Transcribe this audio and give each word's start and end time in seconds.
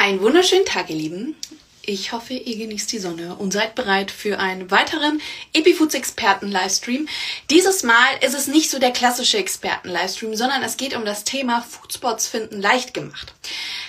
Einen 0.00 0.22
wunderschönen 0.22 0.64
Tag, 0.64 0.88
ihr 0.88 0.96
Lieben. 0.96 1.36
Ich 1.82 2.12
hoffe, 2.12 2.32
ihr 2.32 2.56
genießt 2.56 2.90
die 2.90 2.98
Sonne 2.98 3.34
und 3.34 3.52
seid 3.52 3.74
bereit 3.74 4.10
für 4.10 4.38
einen 4.38 4.70
weiteren 4.70 5.20
Epifoods 5.52 5.92
Experten 5.92 6.50
Livestream. 6.50 7.06
Dieses 7.50 7.82
Mal 7.82 8.08
ist 8.22 8.34
es 8.34 8.46
nicht 8.46 8.70
so 8.70 8.78
der 8.78 8.92
klassische 8.92 9.36
Experten 9.36 9.90
Livestream, 9.90 10.34
sondern 10.34 10.62
es 10.62 10.78
geht 10.78 10.96
um 10.96 11.04
das 11.04 11.24
Thema 11.24 11.60
Foodspots 11.60 12.28
finden 12.28 12.62
leicht 12.62 12.94
gemacht. 12.94 13.34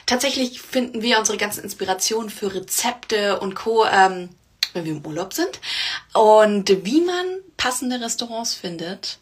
Tatsächlich 0.05 0.61
finden 0.61 1.01
wir 1.01 1.17
unsere 1.17 1.37
ganzen 1.37 1.63
Inspirationen 1.63 2.29
für 2.29 2.53
Rezepte 2.53 3.39
und 3.39 3.55
Co. 3.55 3.85
Ähm, 3.85 4.27
wenn 4.73 4.83
wir 4.83 4.91
im 4.91 5.05
Urlaub 5.05 5.31
sind. 5.31 5.61
Und 6.13 6.85
wie 6.85 6.99
man 6.99 7.25
passende 7.55 8.01
Restaurants 8.01 8.53
findet, 8.53 9.17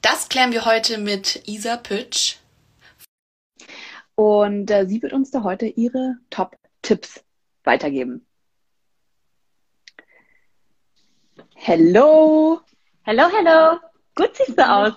das 0.00 0.30
klären 0.30 0.52
wir 0.52 0.64
heute 0.64 0.96
mit 0.96 1.42
Isa 1.46 1.76
Pütsch 1.76 2.36
und 4.18 4.68
äh, 4.72 4.84
sie 4.88 5.00
wird 5.00 5.12
uns 5.12 5.30
da 5.30 5.44
heute 5.44 5.66
ihre 5.66 6.16
Top-Tipps 6.30 7.22
weitergeben. 7.62 8.26
Hello! 11.54 12.60
Hello, 13.04 13.28
hello! 13.32 13.78
Gut 14.16 14.30
siehst 14.34 14.58
du 14.58 14.68
aus. 14.68 14.94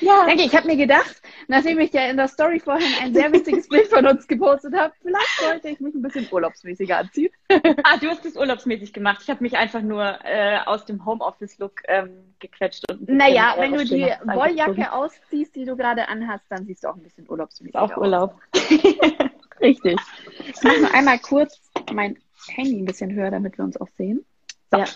Ja. 0.00 0.24
Danke, 0.24 0.44
ich 0.44 0.56
habe 0.56 0.68
mir 0.68 0.78
gedacht, 0.78 1.20
nachdem 1.52 1.78
ich 1.80 1.92
ja 1.92 2.06
in 2.06 2.16
der 2.16 2.28
Story 2.28 2.58
vorhin 2.58 2.88
ein 3.00 3.12
sehr 3.12 3.30
witziges 3.30 3.68
Bild 3.68 3.86
von 3.86 4.06
uns 4.06 4.26
gepostet 4.26 4.74
habe, 4.74 4.92
vielleicht 5.02 5.38
sollte 5.38 5.68
ich 5.68 5.80
mich 5.80 5.94
ein 5.94 6.02
bisschen 6.02 6.26
urlaubsmäßiger 6.30 6.96
anziehen. 6.96 7.30
ah, 7.84 7.98
du 8.00 8.08
hast 8.08 8.24
es 8.24 8.36
urlaubsmäßig 8.36 8.92
gemacht. 8.92 9.20
Ich 9.22 9.28
habe 9.28 9.42
mich 9.42 9.56
einfach 9.56 9.82
nur 9.82 10.18
äh, 10.24 10.58
aus 10.64 10.86
dem 10.86 11.04
Homeoffice-Look 11.04 11.82
ähm, 11.88 12.34
gequetscht. 12.38 12.90
Und 12.90 13.06
naja, 13.08 13.54
wenn 13.58 13.74
du 13.74 13.84
die 13.84 14.10
Wolljacke 14.24 14.92
ausziehst, 14.92 15.54
die 15.54 15.66
du 15.66 15.76
gerade 15.76 16.08
anhast, 16.08 16.44
dann 16.48 16.64
siehst 16.64 16.84
du 16.84 16.88
auch 16.88 16.96
ein 16.96 17.02
bisschen 17.02 17.28
urlaubsmäßig 17.28 17.76
auch 17.76 17.82
aus. 17.82 17.92
Auch 17.92 17.96
Urlaub. 17.98 18.40
Richtig. 19.60 20.00
Ich 20.48 20.62
mache 20.62 20.80
nur 20.80 20.94
einmal 20.94 21.18
kurz 21.18 21.60
mein 21.92 22.18
Handy 22.48 22.80
ein 22.80 22.86
bisschen 22.86 23.12
höher, 23.12 23.30
damit 23.30 23.58
wir 23.58 23.64
uns 23.64 23.78
auch 23.80 23.88
sehen. 23.98 24.24
So. 24.70 24.78
Ja. 24.78 24.86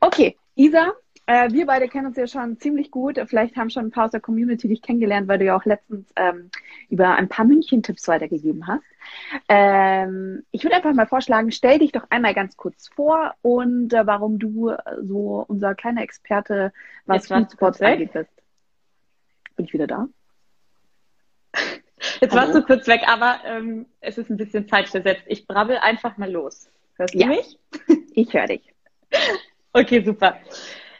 Okay, 0.00 0.36
Isa, 0.54 0.94
äh, 1.26 1.52
wir 1.52 1.66
beide 1.66 1.88
kennen 1.88 2.06
uns 2.06 2.16
ja 2.16 2.26
schon 2.26 2.58
ziemlich 2.58 2.90
gut. 2.90 3.20
Vielleicht 3.26 3.56
haben 3.56 3.70
schon 3.70 3.86
ein 3.86 3.90
paar 3.90 4.06
aus 4.06 4.10
der 4.10 4.20
Community 4.20 4.68
dich 4.68 4.82
kennengelernt, 4.82 5.28
weil 5.28 5.38
du 5.38 5.44
ja 5.44 5.56
auch 5.56 5.64
letztens 5.64 6.12
ähm, 6.16 6.50
über 6.88 7.14
ein 7.14 7.28
paar 7.28 7.44
München-Tipps 7.44 8.08
weitergegeben 8.08 8.66
hast. 8.66 8.82
Ähm, 9.48 10.44
ich 10.50 10.64
würde 10.64 10.76
einfach 10.76 10.92
mal 10.94 11.06
vorschlagen, 11.06 11.52
stell 11.52 11.78
dich 11.78 11.92
doch 11.92 12.06
einmal 12.10 12.34
ganz 12.34 12.56
kurz 12.56 12.88
vor 12.88 13.34
und 13.42 13.92
äh, 13.92 14.06
warum 14.06 14.38
du 14.38 14.74
so 15.00 15.44
unser 15.46 15.74
kleiner 15.74 16.02
Experte, 16.02 16.72
was 17.06 17.28
Foodsports 17.28 17.80
angeht, 17.80 18.12
bist. 18.12 18.30
Bin 19.56 19.66
ich 19.66 19.72
wieder 19.72 19.86
da? 19.86 20.08
Jetzt 22.20 22.34
Hallo? 22.34 22.42
warst 22.42 22.54
du 22.54 22.62
kurz 22.62 22.86
weg, 22.88 23.02
aber 23.06 23.40
ähm, 23.44 23.86
es 24.00 24.18
ist 24.18 24.28
ein 24.28 24.36
bisschen 24.36 24.68
zeitversetzt. 24.68 25.22
Ich 25.26 25.46
brabbel 25.46 25.76
einfach 25.78 26.16
mal 26.16 26.30
los. 26.30 26.68
Hörst 26.96 27.14
ja. 27.14 27.26
du 27.26 27.34
mich? 27.34 27.58
Ich 28.14 28.32
höre 28.34 28.46
dich. 28.46 28.62
Okay, 29.74 30.04
super. 30.04 30.38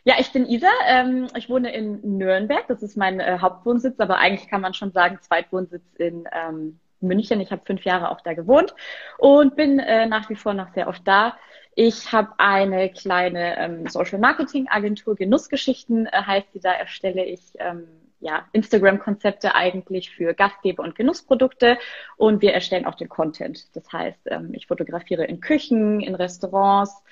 Ja, 0.05 0.15
ich 0.19 0.33
bin 0.33 0.47
Isa. 0.47 0.69
Ähm, 0.87 1.29
ich 1.37 1.49
wohne 1.49 1.73
in 1.73 2.19
Nürnberg. 2.19 2.67
Das 2.67 2.83
ist 2.83 2.97
mein 2.97 3.21
äh, 3.21 3.39
Hauptwohnsitz, 3.41 4.01
aber 4.01 4.19
eigentlich 4.19 4.49
kann 4.49 4.61
man 4.61 4.75
schon 4.75 4.91
sagen 4.93 5.19
Zweitwohnsitz 5.21 5.85
in 5.97 6.29
ähm, 6.33 6.81
München. 7.01 7.41
Ich 7.41 7.53
habe 7.53 7.63
fünf 7.65 7.85
Jahre 7.85 8.11
auch 8.11 8.21
da 8.21 8.35
gewohnt 8.35 8.75
und 9.19 9.55
bin 9.55 9.79
äh, 9.79 10.07
nach 10.07 10.29
wie 10.29 10.37
vor 10.37 10.55
noch 10.55 10.73
sehr 10.75 10.89
oft 10.89 11.07
da. 11.07 11.37
Ich 11.75 12.13
habe 12.13 12.33
eine 12.39 12.91
kleine 12.91 13.59
ähm, 13.59 13.87
Social 13.87 14.19
Marketing 14.19 14.69
Agentur, 14.69 15.15
Genussgeschichten 15.15 16.07
äh, 16.07 16.11
heißt 16.13 16.49
die. 16.53 16.61
Da 16.61 16.73
erstelle 16.73 17.25
ich 17.25 17.41
ähm, 17.59 17.87
ja, 18.21 18.49
Instagram-Konzepte 18.53 19.55
eigentlich 19.55 20.11
für 20.11 20.35
Gastgeber 20.35 20.83
und 20.83 20.95
Genussprodukte 20.95 21.79
und 22.17 22.43
wir 22.43 22.53
erstellen 22.55 22.87
auch 22.87 22.95
den 22.95 23.09
Content. 23.09 23.75
Das 23.77 23.93
heißt, 23.93 24.21
ähm, 24.27 24.51
ich 24.53 24.67
fotografiere 24.67 25.25
in 25.25 25.41
Küchen, 25.41 26.01
in 26.01 26.15
Restaurants, 26.15 27.03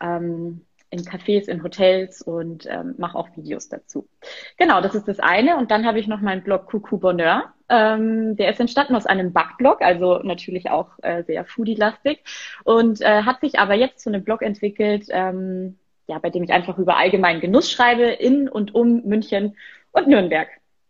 ähm, 0.00 0.64
in 0.90 1.00
Cafés, 1.00 1.48
in 1.48 1.62
Hotels 1.62 2.22
und 2.22 2.66
ähm, 2.66 2.94
mache 2.98 3.18
auch 3.18 3.28
Videos 3.36 3.68
dazu. 3.68 4.08
Genau, 4.56 4.80
das 4.80 4.94
ist 4.94 5.08
das 5.08 5.18
eine. 5.18 5.56
Und 5.56 5.70
dann 5.70 5.86
habe 5.86 5.98
ich 5.98 6.06
noch 6.06 6.20
meinen 6.20 6.42
Blog 6.42 6.66
Coucou 6.70 6.98
Bonheur. 6.98 7.52
Ähm, 7.68 8.36
der 8.36 8.50
ist 8.50 8.60
entstanden 8.60 8.94
aus 8.94 9.06
einem 9.06 9.32
Backblog, 9.32 9.80
also 9.82 10.18
natürlich 10.18 10.70
auch 10.70 10.90
äh, 11.02 11.22
sehr 11.24 11.44
foodie-lastig 11.44 12.22
und 12.64 13.00
äh, 13.00 13.22
hat 13.22 13.40
sich 13.40 13.58
aber 13.58 13.74
jetzt 13.74 14.00
zu 14.00 14.10
einem 14.10 14.22
Blog 14.22 14.42
entwickelt, 14.42 15.06
ähm, 15.08 15.78
ja, 16.06 16.18
bei 16.18 16.28
dem 16.28 16.42
ich 16.42 16.52
einfach 16.52 16.76
über 16.78 16.98
allgemeinen 16.98 17.40
Genuss 17.40 17.72
schreibe 17.72 18.04
in 18.04 18.50
und 18.50 18.74
um 18.74 19.02
München 19.04 19.56
und 19.92 20.08
Nürnberg. 20.08 20.48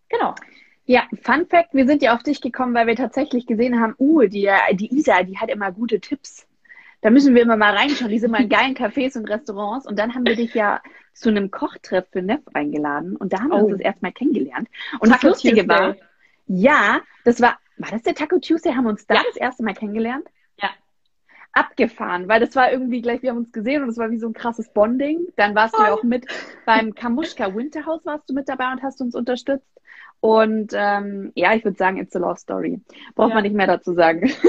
Genau. 0.08 0.34
Ja, 0.84 1.04
Fun 1.22 1.46
Fact, 1.46 1.72
wir 1.74 1.86
sind 1.86 2.02
ja 2.02 2.14
auf 2.14 2.24
dich 2.24 2.40
gekommen, 2.40 2.74
weil 2.74 2.88
wir 2.88 2.96
tatsächlich 2.96 3.46
gesehen 3.46 3.80
haben, 3.80 3.94
uh, 3.98 4.22
die, 4.22 4.50
die 4.72 4.94
Isa, 4.94 5.22
die 5.22 5.38
hat 5.38 5.50
immer 5.50 5.72
gute 5.72 6.00
Tipps 6.00 6.46
da 7.04 7.10
müssen 7.10 7.34
wir 7.34 7.42
immer 7.42 7.59
mal 7.59 7.76
reinschauen. 7.76 8.10
Die 8.10 8.19
sind 8.19 8.31
mal 8.31 8.41
in 8.41 8.48
geilen 8.48 8.75
Cafés 8.75 9.15
und 9.19 9.28
Restaurants. 9.28 9.87
Und 9.87 9.98
dann 9.98 10.15
haben 10.15 10.25
wir 10.25 10.37
dich 10.37 10.54
ja 10.54 10.81
zu 11.12 11.28
einem 11.28 11.50
Kochtreff 11.50 12.06
für 12.10 12.22
Neff 12.22 12.41
eingeladen. 12.54 13.15
Und 13.16 13.34
da 13.34 13.41
haben 13.41 13.50
wir 13.50 13.56
uns 13.56 13.66
oh. 13.66 13.70
das 13.72 13.81
erstmal 13.81 14.12
kennengelernt. 14.12 14.70
Und 15.00 15.10
Taco 15.10 15.12
das 15.12 15.22
Lustige 15.22 15.66
Tuesday. 15.66 15.69
war, 15.69 15.97
ja, 16.47 17.03
das 17.26 17.43
war, 17.43 17.59
war 17.76 17.91
das 17.91 18.04
der 18.04 18.14
Taco 18.14 18.38
Tuesday? 18.38 18.72
Haben 18.72 18.84
wir 18.84 18.91
uns 18.91 19.06
da 19.06 19.16
ja. 19.16 19.22
das 19.26 19.37
erste 19.37 19.62
Mal 19.62 19.75
kennengelernt? 19.75 20.26
Ja. 20.62 20.70
Abgefahren, 21.53 22.26
weil 22.26 22.41
das 22.41 22.56
war 22.56 22.72
irgendwie 22.72 23.03
gleich, 23.03 23.20
wir 23.20 23.32
haben 23.32 23.37
uns 23.37 23.53
gesehen 23.53 23.82
und 23.82 23.91
es 23.91 23.98
war 23.98 24.10
wie 24.10 24.19
so 24.19 24.28
ein 24.28 24.32
krasses 24.32 24.72
Bonding. 24.72 25.26
Dann 25.37 25.54
warst 25.54 25.75
oh. 25.75 25.82
du 25.82 25.84
ja 25.84 25.93
auch 25.93 26.04
mit 26.04 26.25
beim 26.64 26.94
Kamuschka 26.94 27.54
Winterhouse 27.54 28.06
warst 28.06 28.31
du 28.31 28.32
mit 28.32 28.48
dabei 28.48 28.72
und 28.72 28.82
hast 28.82 29.03
uns 29.03 29.14
unterstützt. 29.14 29.69
Und 30.24 30.72
ähm, 30.74 31.32
ja, 31.34 31.52
ich 31.52 31.64
würde 31.64 31.76
sagen, 31.76 31.98
it's 31.98 32.16
a 32.16 32.18
love 32.18 32.38
story. 32.38 32.80
Braucht 33.14 33.28
ja. 33.28 33.34
man 33.34 33.42
nicht 33.42 33.54
mehr 33.54 33.66
dazu 33.66 33.92
sagen. 33.92 34.32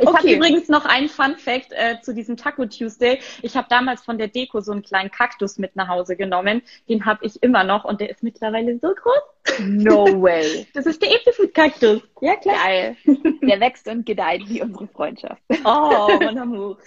Ich 0.00 0.06
okay. 0.06 0.16
habe 0.18 0.32
übrigens 0.32 0.68
noch 0.68 0.84
einen 0.84 1.08
Fun 1.08 1.36
Fact 1.36 1.72
äh, 1.72 2.00
zu 2.02 2.14
diesem 2.14 2.36
Taco 2.36 2.66
Tuesday. 2.66 3.18
Ich 3.42 3.56
habe 3.56 3.66
damals 3.68 4.04
von 4.04 4.16
der 4.16 4.28
Deko 4.28 4.60
so 4.60 4.70
einen 4.70 4.82
kleinen 4.82 5.10
Kaktus 5.10 5.58
mit 5.58 5.74
nach 5.76 5.88
Hause 5.88 6.14
genommen. 6.14 6.62
Den 6.88 7.04
habe 7.04 7.24
ich 7.24 7.42
immer 7.42 7.64
noch 7.64 7.84
und 7.84 8.00
der 8.00 8.10
ist 8.10 8.22
mittlerweile 8.22 8.78
so 8.78 8.88
groß. 8.94 9.58
No 9.60 10.04
way. 10.22 10.66
Das 10.74 10.86
ist 10.86 11.02
der 11.02 11.10
Epifood 11.10 11.54
Kaktus. 11.54 12.02
Ja, 12.20 12.36
klar. 12.36 12.56
Geil. 12.64 12.96
Der 13.42 13.60
wächst 13.60 13.88
und 13.88 14.06
gedeiht 14.06 14.42
wie 14.46 14.62
unsere 14.62 14.86
Freundschaft. 14.86 15.42
Oh, 15.64 16.08
mon 16.22 16.38
amour. 16.38 16.78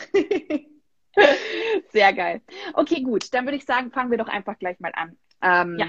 Sehr 1.91 2.13
geil. 2.13 2.41
Okay, 2.73 3.01
gut. 3.01 3.33
Dann 3.33 3.45
würde 3.45 3.57
ich 3.57 3.65
sagen, 3.65 3.91
fangen 3.91 4.11
wir 4.11 4.17
doch 4.17 4.29
einfach 4.29 4.57
gleich 4.57 4.79
mal 4.79 4.91
an. 4.95 5.17
Ähm, 5.41 5.77
ja. 5.79 5.87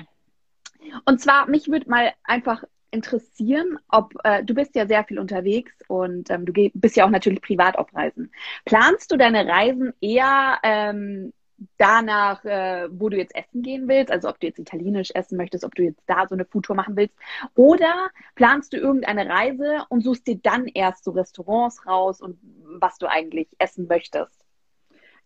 Und 1.04 1.20
zwar, 1.20 1.48
mich 1.48 1.68
würde 1.68 1.88
mal 1.88 2.12
einfach 2.24 2.64
interessieren, 2.90 3.78
ob 3.88 4.12
äh, 4.22 4.44
du 4.44 4.54
bist 4.54 4.74
ja 4.74 4.86
sehr 4.86 5.04
viel 5.04 5.18
unterwegs 5.18 5.72
und 5.88 6.30
ähm, 6.30 6.44
du 6.44 6.70
bist 6.74 6.96
ja 6.96 7.06
auch 7.06 7.10
natürlich 7.10 7.40
privat 7.40 7.78
auf 7.78 7.92
Reisen. 7.94 8.30
Planst 8.64 9.10
du 9.10 9.16
deine 9.16 9.46
Reisen 9.46 9.94
eher 10.00 10.58
ähm, 10.62 11.32
danach, 11.78 12.44
äh, 12.44 12.88
wo 12.90 13.08
du 13.08 13.16
jetzt 13.16 13.34
essen 13.34 13.62
gehen 13.62 13.88
willst, 13.88 14.12
also 14.12 14.28
ob 14.28 14.40
du 14.40 14.46
jetzt 14.46 14.58
italienisch 14.58 15.10
essen 15.14 15.36
möchtest, 15.36 15.64
ob 15.64 15.74
du 15.74 15.82
jetzt 15.82 16.02
da 16.06 16.26
so 16.28 16.34
eine 16.34 16.44
Foodtour 16.44 16.76
machen 16.76 16.96
willst, 16.96 17.14
oder 17.54 18.10
planst 18.34 18.72
du 18.72 18.76
irgendeine 18.76 19.28
Reise 19.28 19.84
und 19.88 20.02
suchst 20.02 20.26
dir 20.26 20.36
dann 20.36 20.66
erst 20.66 21.04
so 21.04 21.12
Restaurants 21.12 21.86
raus 21.86 22.20
und 22.20 22.38
was 22.64 22.98
du 22.98 23.08
eigentlich 23.08 23.48
essen 23.58 23.86
möchtest? 23.88 24.41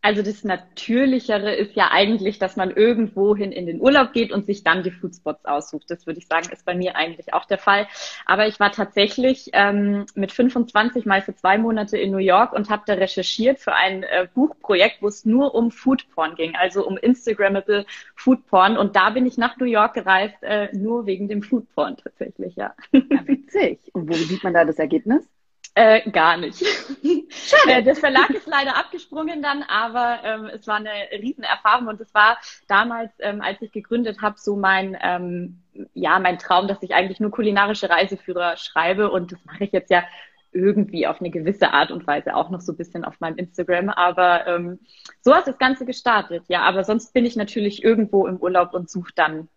Also 0.02 0.22
das 0.22 0.44
Natürlichere 0.44 1.54
ist 1.54 1.74
ja 1.74 1.90
eigentlich, 1.90 2.38
dass 2.38 2.56
man 2.56 2.70
irgendwohin 2.70 3.50
in 3.50 3.66
den 3.66 3.80
Urlaub 3.80 4.12
geht 4.12 4.30
und 4.30 4.46
sich 4.46 4.62
dann 4.62 4.84
die 4.84 4.92
Foodspots 4.92 5.44
aussucht. 5.44 5.90
Das 5.90 6.06
würde 6.06 6.20
ich 6.20 6.28
sagen, 6.28 6.48
ist 6.52 6.64
bei 6.64 6.74
mir 6.74 6.94
eigentlich 6.94 7.34
auch 7.34 7.44
der 7.44 7.58
Fall. 7.58 7.88
Aber 8.24 8.46
ich 8.46 8.60
war 8.60 8.70
tatsächlich 8.70 9.50
ähm, 9.52 10.06
mit 10.14 10.30
25 10.30 11.06
mal 11.06 11.22
für 11.22 11.34
zwei 11.34 11.58
Monate 11.58 11.98
in 11.98 12.12
New 12.12 12.18
York 12.18 12.52
und 12.52 12.70
habe 12.70 12.84
da 12.86 12.94
recherchiert 12.94 13.58
für 13.58 13.74
ein 13.74 14.04
äh, 14.04 14.28
Buchprojekt, 14.32 15.02
wo 15.02 15.08
es 15.08 15.24
nur 15.24 15.54
um 15.54 15.72
Foodporn 15.72 16.36
ging, 16.36 16.54
also 16.54 16.86
um 16.86 16.96
Instagrammable 16.96 17.84
Foodporn. 18.14 18.76
Und 18.76 18.94
da 18.94 19.10
bin 19.10 19.26
ich 19.26 19.38
nach 19.38 19.56
New 19.56 19.66
York 19.66 19.94
gereist, 19.94 20.40
äh, 20.42 20.68
nur 20.76 21.06
wegen 21.06 21.28
dem 21.28 21.42
Foodporn 21.42 21.96
tatsächlich, 21.96 22.54
ja. 22.54 22.74
ja 22.92 23.26
witzig. 23.26 23.80
Und 23.92 24.08
wo 24.08 24.14
sieht 24.14 24.44
man 24.44 24.54
da 24.54 24.64
das 24.64 24.78
Ergebnis? 24.78 25.28
Äh, 25.78 26.10
gar 26.10 26.38
nicht. 26.38 26.58
Schade. 26.58 27.70
Äh, 27.70 27.82
der 27.82 27.96
Verlag 27.96 28.30
ist 28.30 28.46
leider 28.46 28.78
abgesprungen 28.78 29.42
dann, 29.42 29.62
aber 29.62 30.20
ähm, 30.24 30.46
es 30.46 30.66
war 30.66 30.76
eine 30.76 30.90
Riesenerfahrung 31.12 31.88
und 31.88 32.00
es 32.00 32.14
war 32.14 32.38
damals, 32.66 33.12
ähm, 33.18 33.42
als 33.42 33.60
ich 33.60 33.72
gegründet 33.72 34.22
habe, 34.22 34.36
so 34.38 34.56
mein 34.56 34.96
ähm, 35.02 35.60
ja 35.92 36.18
mein 36.18 36.38
Traum, 36.38 36.66
dass 36.66 36.82
ich 36.82 36.94
eigentlich 36.94 37.20
nur 37.20 37.30
kulinarische 37.30 37.90
Reiseführer 37.90 38.56
schreibe 38.56 39.10
und 39.10 39.32
das 39.32 39.44
mache 39.44 39.64
ich 39.64 39.72
jetzt 39.72 39.90
ja 39.90 40.02
irgendwie 40.50 41.06
auf 41.06 41.20
eine 41.20 41.28
gewisse 41.28 41.74
Art 41.74 41.90
und 41.90 42.06
Weise 42.06 42.34
auch 42.34 42.48
noch 42.48 42.62
so 42.62 42.72
ein 42.72 42.78
bisschen 42.78 43.04
auf 43.04 43.20
meinem 43.20 43.36
Instagram. 43.36 43.90
Aber 43.90 44.46
ähm, 44.46 44.80
so 45.20 45.34
hat 45.34 45.46
das 45.46 45.58
Ganze 45.58 45.84
gestartet. 45.84 46.44
Ja, 46.48 46.62
aber 46.62 46.84
sonst 46.84 47.12
bin 47.12 47.26
ich 47.26 47.36
natürlich 47.36 47.84
irgendwo 47.84 48.26
im 48.26 48.38
Urlaub 48.38 48.72
und 48.72 48.88
suche 48.88 49.12
dann 49.14 49.50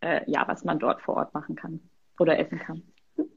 äh, 0.00 0.28
ja, 0.28 0.48
was 0.48 0.64
man 0.64 0.80
dort 0.80 1.00
vor 1.02 1.16
Ort 1.16 1.32
machen 1.32 1.54
kann 1.54 1.80
oder 2.18 2.40
essen 2.40 2.58
kann. 2.58 2.82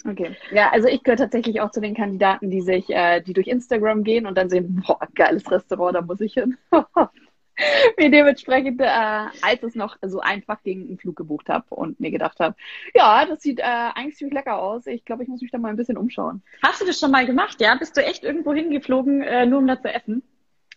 Okay. 0.08 0.36
Ja, 0.52 0.72
also 0.72 0.88
ich 0.88 1.04
gehöre 1.04 1.18
tatsächlich 1.18 1.62
auch 1.62 1.72
zu 1.72 1.82
den 1.82 1.96
Kandidaten, 1.96 2.50
die 2.50 2.62
sich, 2.62 2.90
äh, 2.90 3.22
die 3.22 3.34
durch 3.34 3.48
Instagram 3.48 4.04
gehen 4.04 4.26
und 4.26 4.38
dann 4.38 4.50
sehen, 4.50 4.84
boah, 4.86 5.00
geiles 5.16 5.50
Restaurant, 5.50 5.96
da 5.96 6.02
muss 6.02 6.22
ich 6.22 6.34
hin. 6.34 6.58
mir 7.98 8.10
dementsprechend, 8.10 8.82
äh, 8.82 8.86
als 8.86 9.64
es 9.64 9.76
noch 9.76 9.98
so 10.02 10.20
einfach 10.20 10.64
ging, 10.64 10.88
einen 10.88 10.98
Flug 10.98 11.16
gebucht 11.16 11.50
habe 11.50 11.66
und 11.70 12.00
mir 12.00 12.12
gedacht 12.12 12.40
habe, 12.40 12.56
ja, 12.94 13.26
das 13.26 13.42
sieht 13.42 13.60
äh, 13.60 13.64
eigentlich 13.64 14.16
ziemlich 14.16 14.34
lecker 14.34 14.60
aus. 14.60 14.88
Ich 14.88 15.06
glaube, 15.06 15.24
ich 15.24 15.30
muss 15.30 15.42
mich 15.42 15.52
da 15.52 15.58
mal 15.58 15.70
ein 15.70 15.76
bisschen 15.76 15.98
umschauen. 15.98 16.42
Hast 16.64 16.82
du 16.82 16.86
das 16.86 17.00
schon 17.00 17.12
mal 17.12 17.26
gemacht, 17.26 17.62
ja? 17.62 17.76
Bist 17.76 17.96
du 17.98 18.04
echt 18.04 18.24
irgendwo 18.24 18.54
hingeflogen, 18.54 19.22
äh, 19.22 19.46
nur 19.46 19.60
um 19.60 19.68
da 19.68 19.80
zu 19.80 19.94
essen? 19.94 20.24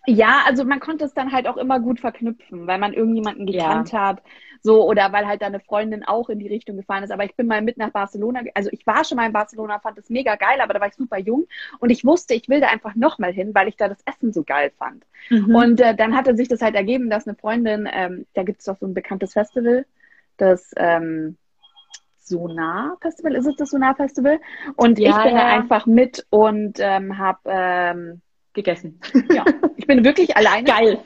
Ja, 0.07 0.43
also 0.47 0.65
man 0.65 0.81
konnte 0.81 1.05
es 1.05 1.15
dann 1.15 1.33
halt 1.33 1.49
auch 1.49 1.57
immer 1.57 1.81
gut 1.81 2.01
verknüpfen, 2.01 2.67
weil 2.67 2.79
man 2.79 2.93
irgendjemanden 2.93 3.47
gekannt 3.47 3.91
ja. 3.91 4.09
hat, 4.09 4.23
so 4.63 4.89
oder 4.89 5.13
weil 5.13 5.27
halt 5.27 5.43
deine 5.43 5.59
Freundin 5.59 6.05
auch 6.05 6.29
in 6.29 6.39
die 6.39 6.47
Richtung 6.47 6.77
gefahren 6.77 7.03
ist. 7.03 7.11
Aber 7.11 7.25
ich 7.25 7.35
bin 7.35 7.47
mal 7.47 7.61
mit 7.61 7.77
nach 7.77 7.91
Barcelona, 7.91 8.43
also 8.55 8.71
ich 8.73 8.87
war 8.87 9.05
schon 9.05 9.17
mal 9.17 9.27
in 9.27 9.33
Barcelona, 9.33 9.81
fand 9.81 9.99
es 9.99 10.09
mega 10.09 10.37
geil, 10.37 10.61
aber 10.61 10.75
da 10.75 10.81
war 10.81 10.89
ich 10.89 10.95
super 10.95 11.19
jung 11.19 11.47
und 11.81 11.91
ich 11.91 12.05
wusste, 12.05 12.35
ich 12.35 12.49
will 12.49 12.61
da 12.61 12.69
einfach 12.69 12.95
nochmal 12.95 13.33
hin, 13.33 13.55
weil 13.55 13.69
ich 13.69 13.77
da 13.77 13.89
das 13.89 14.03
Essen 14.05 14.33
so 14.33 14.45
geil 14.45 14.71
fand. 14.79 15.05
Mhm. 15.29 15.55
Und 15.55 15.81
äh, 15.81 15.95
dann 15.97 16.17
hatte 16.17 16.37
sich 16.37 16.49
das 16.49 16.63
halt 16.63 16.77
ergeben, 16.77 17.11
dass 17.11 17.27
eine 17.27 17.37
Freundin, 17.37 17.89
ähm, 17.93 18.27
da 18.35 18.45
gibt 18.45 18.61
es 18.61 18.67
doch 18.67 18.79
so 18.79 18.87
ein 18.87 18.95
bekanntes 18.95 19.33
Festival, 19.33 19.87
das 20.37 20.73
ähm, 20.77 21.37
Sonar 22.19 22.97
Festival, 23.01 23.35
ist 23.35 23.47
es 23.47 23.57
das 23.57 23.71
Sonar 23.71 23.97
Festival? 23.97 24.41
Und 24.77 24.99
ja, 24.99 25.11
ich 25.11 25.17
bin 25.17 25.35
ja. 25.35 25.43
da 25.43 25.47
einfach 25.47 25.87
mit 25.87 26.27
und 26.31 26.79
ähm, 26.81 27.19
habe 27.19 27.39
ähm, 27.47 28.23
gegessen. 28.57 29.01
Ja, 29.33 29.45
ich 29.77 29.87
bin 29.87 30.05
wirklich 30.05 30.37
alleine 30.37 30.67
Geil. 30.67 30.99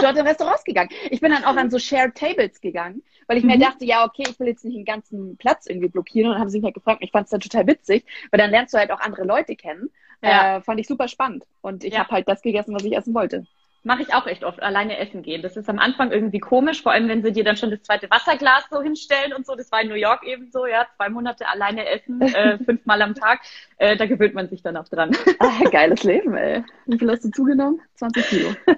dort 0.00 0.16
in 0.16 0.26
Restaurants 0.26 0.64
gegangen. 0.64 0.88
Ich 1.10 1.20
bin 1.20 1.30
dann 1.30 1.44
auch 1.44 1.56
an 1.56 1.70
so 1.70 1.78
Shared 1.78 2.14
Tables 2.14 2.60
gegangen, 2.60 3.02
weil 3.26 3.36
ich 3.36 3.44
mhm. 3.44 3.50
mir 3.50 3.58
dachte, 3.58 3.84
ja, 3.84 4.06
okay, 4.06 4.24
ich 4.26 4.40
will 4.40 4.46
jetzt 4.46 4.64
nicht 4.64 4.76
den 4.76 4.86
ganzen 4.86 5.36
Platz 5.36 5.66
irgendwie 5.66 5.88
blockieren. 5.88 6.28
Und 6.28 6.34
dann 6.34 6.40
haben 6.40 6.48
sie 6.48 6.58
mich 6.58 6.64
halt 6.64 6.74
gefragt. 6.74 7.02
Ich 7.02 7.10
fand 7.10 7.24
es 7.24 7.30
dann 7.30 7.40
total 7.40 7.66
witzig, 7.66 8.06
weil 8.30 8.38
dann 8.38 8.50
lernst 8.50 8.72
du 8.72 8.78
halt 8.78 8.90
auch 8.90 9.00
andere 9.00 9.24
Leute 9.24 9.54
kennen. 9.54 9.90
Ja. 10.22 10.56
Äh, 10.56 10.62
fand 10.62 10.80
ich 10.80 10.86
super 10.86 11.08
spannend. 11.08 11.44
Und 11.60 11.84
ich 11.84 11.94
ja. 11.94 12.00
habe 12.00 12.10
halt 12.10 12.28
das 12.28 12.42
gegessen, 12.42 12.74
was 12.74 12.84
ich 12.84 12.96
essen 12.96 13.12
wollte. 13.12 13.44
Mache 13.84 14.02
ich 14.02 14.14
auch 14.14 14.28
echt 14.28 14.44
oft, 14.44 14.62
alleine 14.62 14.96
essen 14.98 15.22
gehen. 15.22 15.42
Das 15.42 15.56
ist 15.56 15.68
am 15.68 15.80
Anfang 15.80 16.12
irgendwie 16.12 16.38
komisch, 16.38 16.82
vor 16.82 16.92
allem 16.92 17.08
wenn 17.08 17.24
sie 17.24 17.32
dir 17.32 17.42
dann 17.42 17.56
schon 17.56 17.70
das 17.70 17.82
zweite 17.82 18.08
Wasserglas 18.10 18.64
so 18.70 18.80
hinstellen 18.80 19.32
und 19.32 19.44
so. 19.44 19.56
Das 19.56 19.72
war 19.72 19.80
in 19.80 19.88
New 19.88 19.96
York 19.96 20.24
eben 20.24 20.50
so, 20.52 20.66
ja, 20.66 20.86
zwei 20.96 21.08
Monate 21.08 21.48
alleine 21.48 21.86
essen, 21.88 22.20
äh, 22.22 22.58
fünfmal 22.58 23.02
am 23.02 23.14
Tag. 23.14 23.40
Äh, 23.78 23.96
da 23.96 24.06
gewöhnt 24.06 24.34
man 24.34 24.48
sich 24.48 24.62
dann 24.62 24.76
auch 24.76 24.88
dran. 24.88 25.16
Ah, 25.40 25.68
geiles 25.70 26.04
Leben, 26.04 26.36
ey. 26.36 26.62
Wie 26.86 26.98
viel 26.98 27.10
hast 27.10 27.24
du 27.24 27.30
zugenommen? 27.30 27.80
20 27.94 28.26
Kilo. 28.26 28.54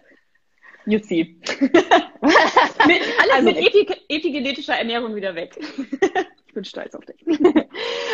You 0.86 0.98
see. 0.98 1.40
mit, 1.50 1.62
alles 1.62 3.32
also 3.32 3.44
mit 3.48 3.56
epig, 3.56 4.04
epigenetischer 4.06 4.74
Ernährung 4.74 5.14
wieder 5.14 5.34
weg. 5.34 5.56
ich 6.46 6.52
bin 6.52 6.62
stolz 6.62 6.94
auf 6.94 7.06
dich. 7.06 7.24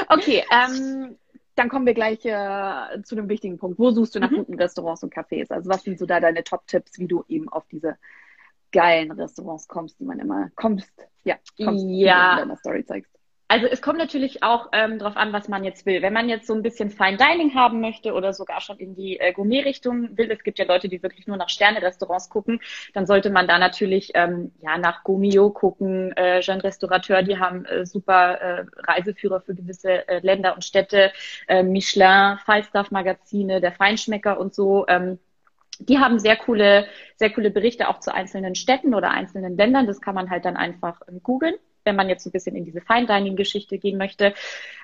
okay, 0.09 0.45
ähm, 0.53 1.17
dann 1.55 1.69
kommen 1.69 1.87
wir 1.87 1.95
gleich 1.95 2.25
äh, 2.25 3.03
zu 3.03 3.15
dem 3.15 3.29
wichtigen 3.29 3.59
Punkt. 3.59 3.79
Wo 3.79 3.91
suchst 3.91 4.15
du 4.15 4.21
nach 4.21 4.31
mhm. 4.31 4.39
guten 4.39 4.55
Restaurants 4.55 5.03
und 5.03 5.15
Cafés? 5.15 5.51
Also 5.51 5.69
was 5.69 5.83
sind 5.83 5.99
so 5.99 6.07
da 6.07 6.21
deine 6.21 6.45
Top-Tipps, 6.45 6.99
wie 6.99 7.07
du 7.07 7.25
eben 7.29 7.49
auf 7.49 7.67
diese 7.69 7.97
geilen 8.73 9.11
Restaurants 9.11 9.69
kommst, 9.69 9.99
die 9.99 10.05
man 10.05 10.21
immer 10.21 10.51
kommst, 10.55 10.93
ja, 11.25 11.37
kommst, 11.63 11.85
ja. 11.89 12.33
in 12.33 12.39
deiner 12.39 12.57
Story 12.57 12.85
zeigst? 12.85 13.20
Also 13.51 13.67
es 13.67 13.83
kommt 13.83 13.99
natürlich 13.99 14.45
auch 14.45 14.69
ähm, 14.71 15.01
darauf 15.01 15.17
an, 15.17 15.33
was 15.33 15.49
man 15.49 15.65
jetzt 15.65 15.85
will. 15.85 16.03
Wenn 16.03 16.13
man 16.13 16.29
jetzt 16.29 16.47
so 16.47 16.55
ein 16.55 16.63
bisschen 16.63 16.89
Fine 16.89 17.17
Dining 17.17 17.53
haben 17.53 17.81
möchte 17.81 18.13
oder 18.13 18.33
sogar 18.33 18.61
schon 18.61 18.79
in 18.79 18.95
die 18.95 19.19
äh, 19.19 19.33
Gourmet-Richtung 19.33 20.17
will, 20.17 20.31
es 20.31 20.45
gibt 20.45 20.61
ja 20.61 20.67
Leute, 20.67 20.89
die 20.89 21.03
wirklich 21.03 21.27
nur 21.27 21.37
nach 21.37 21.49
Sterne-Restaurants 21.49 22.29
gucken, 22.29 22.61
dann 22.95 23.07
sollte 23.07 23.29
man 23.29 23.49
da 23.49 23.59
natürlich 23.59 24.13
ähm, 24.15 24.53
ja 24.61 24.79
nach 24.79 25.03
Gourmio 25.03 25.51
gucken, 25.51 26.13
äh, 26.17 26.39
Jean 26.43 26.61
Restaurateur, 26.61 27.25
die 27.25 27.39
haben 27.39 27.65
äh, 27.65 27.85
super 27.87 28.41
äh, 28.41 28.67
Reiseführer 28.87 29.41
für 29.41 29.57
gewisse 29.57 30.07
äh, 30.07 30.21
Länder 30.21 30.55
und 30.55 30.65
Städte, 30.65 31.11
äh, 31.49 31.65
Michelin, 31.65 32.39
Falstaff-Magazine, 32.47 33.61
der 33.61 33.73
Feinschmecker 33.73 34.39
und 34.39 34.55
so. 34.55 34.87
Ähm, 34.87 35.19
die 35.81 35.99
haben 35.99 36.21
sehr 36.21 36.37
coole, 36.37 36.87
sehr 37.17 37.31
coole 37.31 37.51
Berichte 37.51 37.89
auch 37.89 37.99
zu 37.99 38.15
einzelnen 38.15 38.55
Städten 38.55 38.95
oder 38.95 39.11
einzelnen 39.11 39.57
Ländern. 39.57 39.89
Das 39.89 40.01
kann 40.01 40.15
man 40.15 40.31
halt 40.31 40.45
dann 40.45 40.57
einfach 40.57 41.01
ähm, 41.09 41.21
googeln 41.25 41.57
wenn 41.85 41.97
man 41.97 42.09
jetzt 42.09 42.27
ein 42.27 42.33
bisschen 42.33 42.57
in 42.57 42.65
diese 42.65 42.81
Fine 42.81 43.07
Dining 43.07 43.37
Geschichte 43.37 43.79
gehen 43.79 43.99
möchte. 43.99 44.35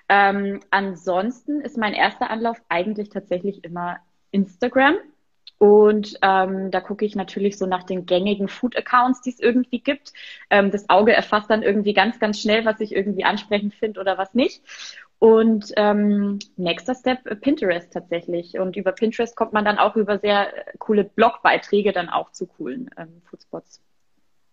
Ähm, 0.08 0.60
ansonsten 0.70 1.60
ist 1.60 1.76
mein 1.76 1.94
erster 1.94 2.30
Anlauf 2.30 2.60
eigentlich 2.68 3.10
tatsächlich 3.10 3.64
immer 3.64 3.98
Instagram. 4.30 4.96
Und 5.58 6.18
ähm, 6.20 6.70
da 6.70 6.80
gucke 6.80 7.06
ich 7.06 7.16
natürlich 7.16 7.56
so 7.56 7.66
nach 7.66 7.84
den 7.84 8.04
gängigen 8.04 8.48
Food-Accounts, 8.48 9.22
die 9.22 9.30
es 9.30 9.40
irgendwie 9.40 9.80
gibt. 9.80 10.12
Ähm, 10.50 10.70
das 10.70 10.90
Auge 10.90 11.14
erfasst 11.14 11.48
dann 11.48 11.62
irgendwie 11.62 11.94
ganz, 11.94 12.18
ganz 12.18 12.40
schnell, 12.40 12.66
was 12.66 12.80
ich 12.80 12.94
irgendwie 12.94 13.24
ansprechend 13.24 13.74
finde 13.74 14.00
oder 14.00 14.18
was 14.18 14.34
nicht. 14.34 14.62
Und 15.18 15.72
ähm, 15.76 16.38
nächster 16.56 16.94
Step 16.94 17.26
äh, 17.26 17.36
Pinterest 17.36 17.90
tatsächlich. 17.90 18.58
Und 18.58 18.76
über 18.76 18.92
Pinterest 18.92 19.34
kommt 19.34 19.54
man 19.54 19.64
dann 19.64 19.78
auch 19.78 19.96
über 19.96 20.18
sehr 20.18 20.52
coole 20.78 21.04
Blogbeiträge 21.04 21.92
dann 21.92 22.10
auch 22.10 22.32
zu 22.32 22.46
coolen 22.46 22.90
ähm, 22.98 23.22
Foodspots. 23.24 23.80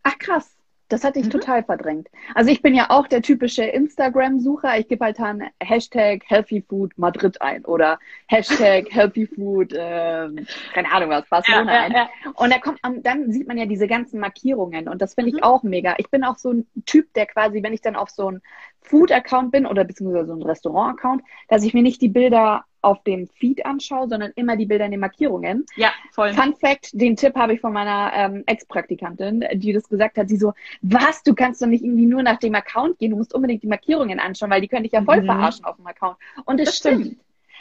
Ach 0.04 0.18
krass. 0.18 0.63
Das 0.90 1.04
hatte 1.04 1.20
ich 1.20 1.26
mhm. 1.26 1.32
total 1.32 1.64
verdrängt. 1.64 2.10
Also 2.36 2.52
ich 2.52 2.62
bin 2.62 2.76
ja 2.76 2.90
auch 2.90 3.08
der 3.08 3.22
typische 3.22 3.64
Instagram-Sucher. 3.64 4.78
Ich 4.80 4.88
gebe 4.88 5.06
halt 5.06 5.20
dann 5.20 5.44
Hashtag 5.62 6.24
Healthy 6.28 6.62
Food 6.62 6.98
Madrid 6.98 7.42
ein 7.42 7.66
oder 7.66 8.00
Hashtag 8.28 8.88
Healthy 8.92 9.28
Food, 9.28 9.74
äh, 9.74 10.30
keine 10.74 10.92
Ahnung 10.92 11.10
was, 11.10 11.28
Barcelona 11.30 11.74
ja, 11.74 11.88
ja, 11.88 11.94
ja. 11.94 12.10
ein. 12.26 12.32
Und 12.34 12.54
da 12.54 12.60
kommt, 12.60 12.80
dann 13.04 13.32
sieht 13.32 13.48
man 13.48 13.58
ja 13.58 13.66
diese 13.66 13.88
ganzen 13.88 14.20
Markierungen 14.20 14.88
und 14.90 15.02
das 15.02 15.16
finde 15.16 15.30
ich 15.30 15.38
mhm. 15.38 15.44
auch 15.44 15.64
mega. 15.64 15.96
Ich 15.98 16.10
bin 16.10 16.24
auch 16.24 16.38
so 16.38 16.52
ein 16.52 16.68
Typ, 16.86 17.14
der 17.14 17.26
quasi, 17.26 17.64
wenn 17.64 17.74
ich 17.74 17.82
dann 17.82 17.96
auf 17.96 18.10
so 18.10 18.30
ein 18.30 18.42
Food-Account 18.82 19.52
bin 19.52 19.66
oder 19.66 19.86
beziehungsweise 19.86 20.28
so 20.28 20.34
ein 20.34 20.44
Restaurant-Account, 20.44 21.24
dass 21.48 21.64
ich 21.64 21.74
mir 21.74 21.84
nicht 21.84 22.02
die 22.02 22.10
Bilder 22.10 22.66
auf 22.84 23.04
dem 23.04 23.28
Feed 23.28 23.66
anschaue, 23.66 24.08
sondern 24.08 24.32
immer 24.36 24.58
die 24.58 24.66
Bilder 24.66 24.86
in 24.86 24.92
den 24.92 25.00
Markierungen. 25.00 25.66
Ja, 25.76 25.92
voll. 26.12 26.34
Fun 26.34 26.54
Fact, 26.56 26.90
den 26.94 27.16
Tipp 27.16 27.36
habe 27.36 27.54
ich 27.54 27.62
von 27.62 27.74
meiner 27.74 28.12
ähm, 28.14 28.44
Ex-Praktikantin, 28.46 29.46
die 29.54 29.74
das 29.74 29.88
gesagt 29.88 30.18
hat. 30.18 30.30
Sie 30.30 30.38
so, 30.38 30.54
was, 30.82 31.24
du 31.24 31.34
kannst 31.34 31.62
doch 31.62 31.68
nicht 31.68 31.84
irgendwie 31.84 32.06
nur 32.06 32.24
nach 32.24 32.38
dem 32.38 32.56
Account 32.56 33.00
gehen, 33.00 33.12
du 33.12 33.18
musst 33.18 33.34
unbedingt 33.34 33.64
die 33.64 33.68
Markierungen 33.68 34.20
anschauen, 34.20 34.52
weil 34.52 34.62
die 34.62 34.68
können 34.68 34.84
dich 34.84 34.92
ja 34.92 35.02
voll 35.04 35.22
mhm. 35.22 35.26
verarschen 35.26 35.66
auf 35.66 35.78
dem 35.78 35.88
Account. 35.88 36.18
Und 36.46 36.60
es 36.60 36.78
stimmt. 36.78 37.06
stimmt. 37.06 37.20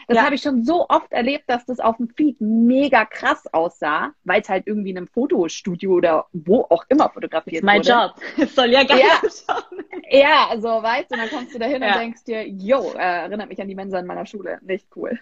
Das 0.09 0.17
ja. 0.17 0.25
habe 0.25 0.35
ich 0.35 0.43
schon 0.43 0.65
so 0.65 0.89
oft 0.89 1.13
erlebt, 1.13 1.45
dass 1.49 1.65
das 1.67 1.81
auf 1.81 1.97
dem 1.97 2.09
Feed 2.09 2.41
mega 2.41 3.05
krass 3.05 3.47
aussah, 3.53 4.13
weil 4.25 4.41
es 4.41 4.49
halt 4.49 4.67
irgendwie 4.67 4.91
in 4.91 4.99
einem 4.99 5.09
Fotostudio 5.09 5.93
oder 5.93 6.27
wo 6.33 6.63
auch 6.69 6.85
immer 6.89 7.11
fotografiert 7.11 7.63
mein 7.63 7.81
wurde. 7.81 7.91
Mein 7.91 8.09
Job. 8.09 8.15
Es 8.39 8.55
soll 8.55 8.71
ja 8.71 8.85
geil 8.85 9.01
ja. 9.01 9.21
ausschauen. 9.27 9.85
Ja, 10.11 10.49
also 10.51 10.69
weißt 10.69 11.11
du, 11.11 11.17
dann 11.17 11.31
kommst 11.31 11.55
du 11.55 11.59
da 11.59 11.67
hin 11.67 11.83
ja. 11.83 11.93
und 11.93 12.01
denkst 12.01 12.25
dir, 12.25 12.47
yo, 12.47 12.93
äh, 12.95 13.23
erinnert 13.23 13.49
mich 13.49 13.61
an 13.61 13.69
die 13.69 13.75
Mensa 13.75 13.99
in 13.99 14.07
meiner 14.07 14.27
Schule. 14.27 14.59
Nicht 14.63 14.87
cool. 14.97 15.19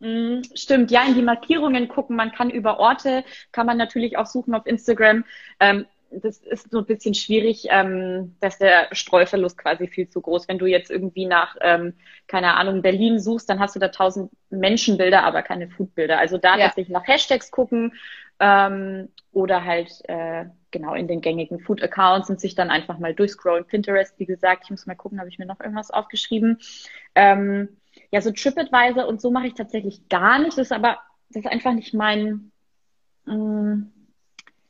Mm, 0.00 0.42
stimmt, 0.54 0.90
ja, 0.90 1.04
in 1.04 1.14
die 1.14 1.22
Markierungen 1.22 1.88
gucken. 1.88 2.16
Man 2.16 2.32
kann 2.32 2.50
über 2.50 2.78
Orte, 2.78 3.24
kann 3.52 3.66
man 3.66 3.78
natürlich 3.78 4.18
auch 4.18 4.26
suchen 4.26 4.54
auf 4.54 4.66
Instagram. 4.66 5.24
Ähm, 5.58 5.86
das 6.10 6.38
ist 6.38 6.70
so 6.70 6.78
ein 6.78 6.86
bisschen 6.86 7.14
schwierig, 7.14 7.66
ähm, 7.70 8.36
dass 8.40 8.58
der 8.58 8.88
Streuverlust 8.92 9.58
quasi 9.58 9.88
viel 9.88 10.08
zu 10.08 10.20
groß. 10.20 10.48
Wenn 10.48 10.58
du 10.58 10.66
jetzt 10.66 10.90
irgendwie 10.90 11.26
nach, 11.26 11.56
ähm, 11.60 11.94
keine 12.26 12.54
Ahnung, 12.54 12.82
Berlin 12.82 13.18
suchst, 13.18 13.48
dann 13.48 13.58
hast 13.58 13.74
du 13.74 13.80
da 13.80 13.88
tausend 13.88 14.30
Menschenbilder, 14.50 15.24
aber 15.24 15.42
keine 15.42 15.68
Foodbilder. 15.68 16.18
Also 16.18 16.38
da 16.38 16.56
ja. 16.56 16.66
tatsächlich 16.66 16.92
nach 16.92 17.06
Hashtags 17.06 17.50
gucken 17.50 17.92
ähm, 18.40 19.08
oder 19.32 19.64
halt 19.64 19.90
äh, 20.08 20.46
genau 20.70 20.94
in 20.94 21.08
den 21.08 21.20
gängigen 21.20 21.60
Food-Accounts 21.60 22.30
und 22.30 22.40
sich 22.40 22.54
dann 22.54 22.70
einfach 22.70 22.98
mal 22.98 23.14
durchscrollen. 23.14 23.64
Pinterest, 23.64 24.18
wie 24.18 24.26
gesagt, 24.26 24.64
ich 24.64 24.70
muss 24.70 24.86
mal 24.86 24.94
gucken, 24.94 25.18
habe 25.18 25.28
ich 25.28 25.38
mir 25.38 25.46
noch 25.46 25.60
irgendwas 25.60 25.90
aufgeschrieben. 25.90 26.58
Ähm, 27.14 27.76
ja, 28.10 28.20
so 28.20 28.30
TripAdvisor 28.30 29.06
und 29.06 29.20
so 29.20 29.30
mache 29.30 29.46
ich 29.46 29.54
tatsächlich 29.54 30.08
gar 30.08 30.38
nicht. 30.38 30.58
Das 30.58 30.66
ist 30.66 30.72
aber, 30.72 30.98
das 31.30 31.44
ist 31.44 31.50
einfach 31.50 31.72
nicht 31.72 31.94
mein, 31.94 32.52
mh, 33.24 33.34
mm, 33.34 33.92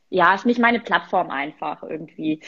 ja, 0.09 0.33
ist 0.33 0.45
nicht 0.45 0.59
meine 0.59 0.79
Plattform 0.79 1.29
einfach 1.29 1.83
irgendwie. 1.83 2.41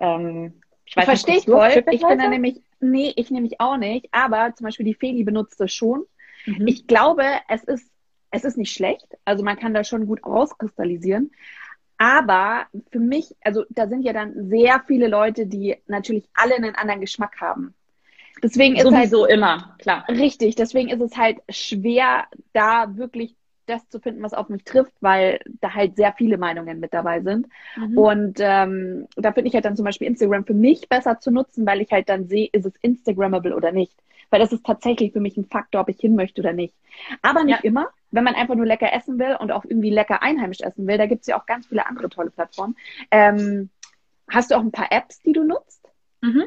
Ähm, 0.00 0.60
ich 0.84 0.96
weiß 0.96 1.04
Verstehe 1.04 1.38
ich 1.38 1.44
voll. 1.44 1.84
Ich 1.90 2.06
bin 2.06 2.18
da 2.18 2.28
nämlich, 2.28 2.60
nee, 2.80 3.12
ich 3.16 3.30
nämlich 3.30 3.60
auch 3.60 3.76
nicht, 3.76 4.08
aber 4.12 4.54
zum 4.54 4.64
Beispiel 4.64 4.86
die 4.86 4.94
Feli 4.94 5.24
benutzt 5.24 5.60
das 5.60 5.72
schon. 5.72 6.04
Mhm. 6.44 6.66
Ich 6.66 6.86
glaube, 6.86 7.24
es 7.48 7.64
ist, 7.64 7.90
es 8.30 8.44
ist 8.44 8.56
nicht 8.56 8.72
schlecht. 8.72 9.06
Also 9.24 9.42
man 9.44 9.58
kann 9.58 9.74
da 9.74 9.84
schon 9.84 10.06
gut 10.06 10.24
rauskristallisieren. 10.24 11.32
Aber 11.98 12.66
für 12.92 13.00
mich, 13.00 13.34
also 13.42 13.64
da 13.70 13.88
sind 13.88 14.02
ja 14.02 14.12
dann 14.12 14.48
sehr 14.48 14.82
viele 14.86 15.08
Leute, 15.08 15.46
die 15.46 15.76
natürlich 15.86 16.28
alle 16.34 16.56
einen 16.56 16.74
anderen 16.74 17.00
Geschmack 17.00 17.40
haben. 17.40 17.74
Deswegen 18.42 18.76
ist 18.76 18.82
Sowieso 18.82 19.22
halt, 19.22 19.32
immer, 19.32 19.76
klar. 19.78 20.04
Richtig, 20.08 20.56
deswegen 20.56 20.90
ist 20.90 21.00
es 21.00 21.16
halt 21.16 21.38
schwer, 21.48 22.26
da 22.52 22.96
wirklich 22.96 23.34
das 23.66 23.88
zu 23.88 24.00
finden, 24.00 24.22
was 24.22 24.34
auf 24.34 24.48
mich 24.48 24.64
trifft, 24.64 24.92
weil 25.00 25.40
da 25.60 25.74
halt 25.74 25.96
sehr 25.96 26.12
viele 26.12 26.38
Meinungen 26.38 26.80
mit 26.80 26.94
dabei 26.94 27.20
sind. 27.20 27.48
Mhm. 27.76 27.98
Und 27.98 28.38
ähm, 28.40 29.06
da 29.16 29.32
finde 29.32 29.48
ich 29.48 29.54
halt 29.54 29.64
dann 29.64 29.76
zum 29.76 29.84
Beispiel 29.84 30.06
Instagram 30.06 30.44
für 30.44 30.54
mich 30.54 30.88
besser 30.88 31.20
zu 31.20 31.30
nutzen, 31.30 31.66
weil 31.66 31.80
ich 31.80 31.90
halt 31.92 32.08
dann 32.08 32.26
sehe, 32.26 32.48
ist 32.52 32.66
es 32.66 32.74
Instagrammable 32.82 33.54
oder 33.54 33.72
nicht. 33.72 33.96
Weil 34.30 34.40
das 34.40 34.52
ist 34.52 34.64
tatsächlich 34.64 35.12
für 35.12 35.20
mich 35.20 35.36
ein 35.36 35.44
Faktor, 35.44 35.82
ob 35.82 35.88
ich 35.88 36.00
hin 36.00 36.16
möchte 36.16 36.40
oder 36.40 36.52
nicht. 36.52 36.74
Aber 37.22 37.44
nicht 37.44 37.62
ja. 37.62 37.64
immer. 37.64 37.88
Wenn 38.10 38.24
man 38.24 38.34
einfach 38.34 38.54
nur 38.54 38.66
lecker 38.66 38.92
essen 38.92 39.18
will 39.18 39.36
und 39.38 39.52
auch 39.52 39.64
irgendwie 39.64 39.90
lecker 39.90 40.22
einheimisch 40.22 40.60
essen 40.60 40.86
will, 40.86 40.98
da 40.98 41.06
gibt 41.06 41.22
es 41.22 41.26
ja 41.26 41.38
auch 41.38 41.46
ganz 41.46 41.66
viele 41.66 41.86
andere 41.86 42.08
tolle 42.08 42.30
Plattformen. 42.30 42.76
Ähm, 43.10 43.70
hast 44.28 44.50
du 44.50 44.56
auch 44.56 44.62
ein 44.62 44.72
paar 44.72 44.90
Apps, 44.90 45.20
die 45.22 45.32
du 45.32 45.44
nutzt? 45.44 45.86
Mhm. 46.22 46.44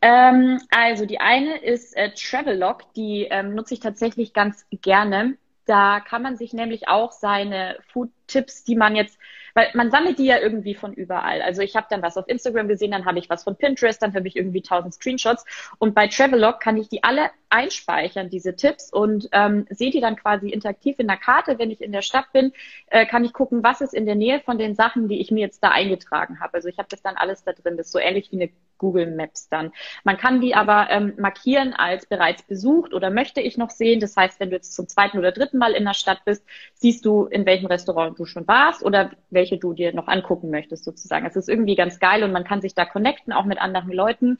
Ähm, 0.00 0.58
also 0.70 1.06
die 1.06 1.20
eine 1.20 1.58
ist 1.58 1.96
äh, 1.96 2.10
Travelog, 2.14 2.92
die 2.94 3.26
ähm, 3.30 3.54
nutze 3.54 3.74
ich 3.74 3.80
tatsächlich 3.80 4.32
ganz 4.32 4.66
gerne 4.70 5.36
Da 5.64 6.00
kann 6.00 6.22
man 6.22 6.36
sich 6.36 6.52
nämlich 6.52 6.88
auch 6.88 7.12
seine 7.12 7.78
Food-Tipps, 7.92 8.64
die 8.64 8.74
man 8.74 8.96
jetzt, 8.96 9.16
weil 9.54 9.68
man 9.74 9.90
sammelt 9.90 10.18
die 10.18 10.24
ja 10.24 10.38
irgendwie 10.38 10.74
von 10.74 10.92
überall. 10.92 11.40
Also 11.40 11.62
ich 11.62 11.76
habe 11.76 11.86
dann 11.88 12.02
was 12.02 12.16
auf 12.16 12.26
Instagram 12.26 12.66
gesehen, 12.66 12.90
dann 12.90 13.04
habe 13.04 13.18
ich 13.18 13.30
was 13.30 13.44
von 13.44 13.56
Pinterest, 13.56 14.02
dann 14.02 14.14
habe 14.14 14.26
ich 14.26 14.34
irgendwie 14.34 14.62
tausend 14.62 14.94
Screenshots. 14.94 15.44
Und 15.78 15.94
bei 15.94 16.08
Travelog 16.08 16.58
kann 16.58 16.76
ich 16.76 16.88
die 16.88 17.04
alle 17.04 17.30
einspeichern, 17.48 18.28
diese 18.28 18.56
Tipps, 18.56 18.92
und 18.92 19.28
ähm, 19.32 19.66
sehe 19.70 19.90
die 19.90 20.00
dann 20.00 20.16
quasi 20.16 20.48
interaktiv 20.48 20.98
in 20.98 21.06
der 21.06 21.18
Karte. 21.18 21.58
Wenn 21.58 21.70
ich 21.70 21.80
in 21.80 21.92
der 21.92 22.02
Stadt 22.02 22.32
bin, 22.32 22.52
äh, 22.86 23.06
kann 23.06 23.24
ich 23.24 23.32
gucken, 23.32 23.62
was 23.62 23.80
ist 23.80 23.94
in 23.94 24.06
der 24.06 24.16
Nähe 24.16 24.40
von 24.40 24.58
den 24.58 24.74
Sachen, 24.74 25.06
die 25.06 25.20
ich 25.20 25.30
mir 25.30 25.40
jetzt 25.40 25.62
da 25.62 25.68
eingetragen 25.68 26.40
habe. 26.40 26.54
Also 26.54 26.68
ich 26.68 26.78
habe 26.78 26.88
das 26.90 27.02
dann 27.02 27.16
alles 27.16 27.44
da 27.44 27.52
drin. 27.52 27.76
Das 27.76 27.86
ist 27.86 27.92
so 27.92 27.98
ähnlich 27.98 28.32
wie 28.32 28.42
eine 28.42 28.50
Google 28.82 29.14
Maps 29.14 29.48
dann. 29.48 29.72
Man 30.02 30.18
kann 30.18 30.40
die 30.40 30.54
aber 30.56 30.88
ähm, 30.90 31.14
markieren 31.16 31.72
als 31.72 32.04
bereits 32.06 32.42
besucht 32.42 32.92
oder 32.92 33.10
möchte 33.10 33.40
ich 33.40 33.56
noch 33.56 33.70
sehen. 33.70 34.00
Das 34.00 34.16
heißt, 34.16 34.40
wenn 34.40 34.50
du 34.50 34.56
jetzt 34.56 34.74
zum 34.74 34.88
zweiten 34.88 35.18
oder 35.18 35.30
dritten 35.30 35.56
Mal 35.56 35.72
in 35.72 35.84
der 35.84 35.94
Stadt 35.94 36.24
bist, 36.24 36.44
siehst 36.74 37.04
du, 37.04 37.26
in 37.26 37.46
welchem 37.46 37.66
Restaurant 37.66 38.18
du 38.18 38.24
schon 38.26 38.46
warst 38.48 38.82
oder 38.84 39.12
welche 39.30 39.56
du 39.56 39.72
dir 39.72 39.94
noch 39.94 40.08
angucken 40.08 40.50
möchtest 40.50 40.84
sozusagen. 40.84 41.24
Es 41.24 41.36
ist 41.36 41.48
irgendwie 41.48 41.76
ganz 41.76 42.00
geil 42.00 42.24
und 42.24 42.32
man 42.32 42.44
kann 42.44 42.60
sich 42.60 42.74
da 42.74 42.84
connecten, 42.84 43.32
auch 43.32 43.44
mit 43.44 43.60
anderen 43.60 43.92
Leuten. 43.92 44.38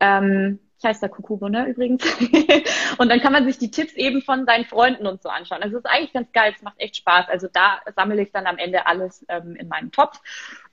Ähm, 0.00 0.58
ich 0.78 0.84
heiße 0.84 1.00
da 1.00 1.08
Kukubo, 1.08 1.48
ne, 1.48 1.66
übrigens. 1.68 2.04
und 2.98 3.08
dann 3.08 3.20
kann 3.20 3.32
man 3.32 3.46
sich 3.46 3.58
die 3.58 3.70
Tipps 3.70 3.94
eben 3.94 4.20
von 4.20 4.44
seinen 4.44 4.66
Freunden 4.66 5.06
und 5.06 5.22
so 5.22 5.28
anschauen. 5.28 5.62
Also 5.62 5.78
es 5.78 5.84
ist 5.84 5.90
eigentlich 5.90 6.12
ganz 6.12 6.32
geil, 6.32 6.52
es 6.54 6.62
macht 6.62 6.78
echt 6.78 6.96
Spaß. 6.96 7.28
Also 7.28 7.48
da 7.50 7.80
sammle 7.94 8.20
ich 8.20 8.32
dann 8.32 8.46
am 8.46 8.58
Ende 8.58 8.86
alles 8.86 9.24
ähm, 9.28 9.56
in 9.56 9.68
meinem 9.68 9.90
Topf. 9.90 10.20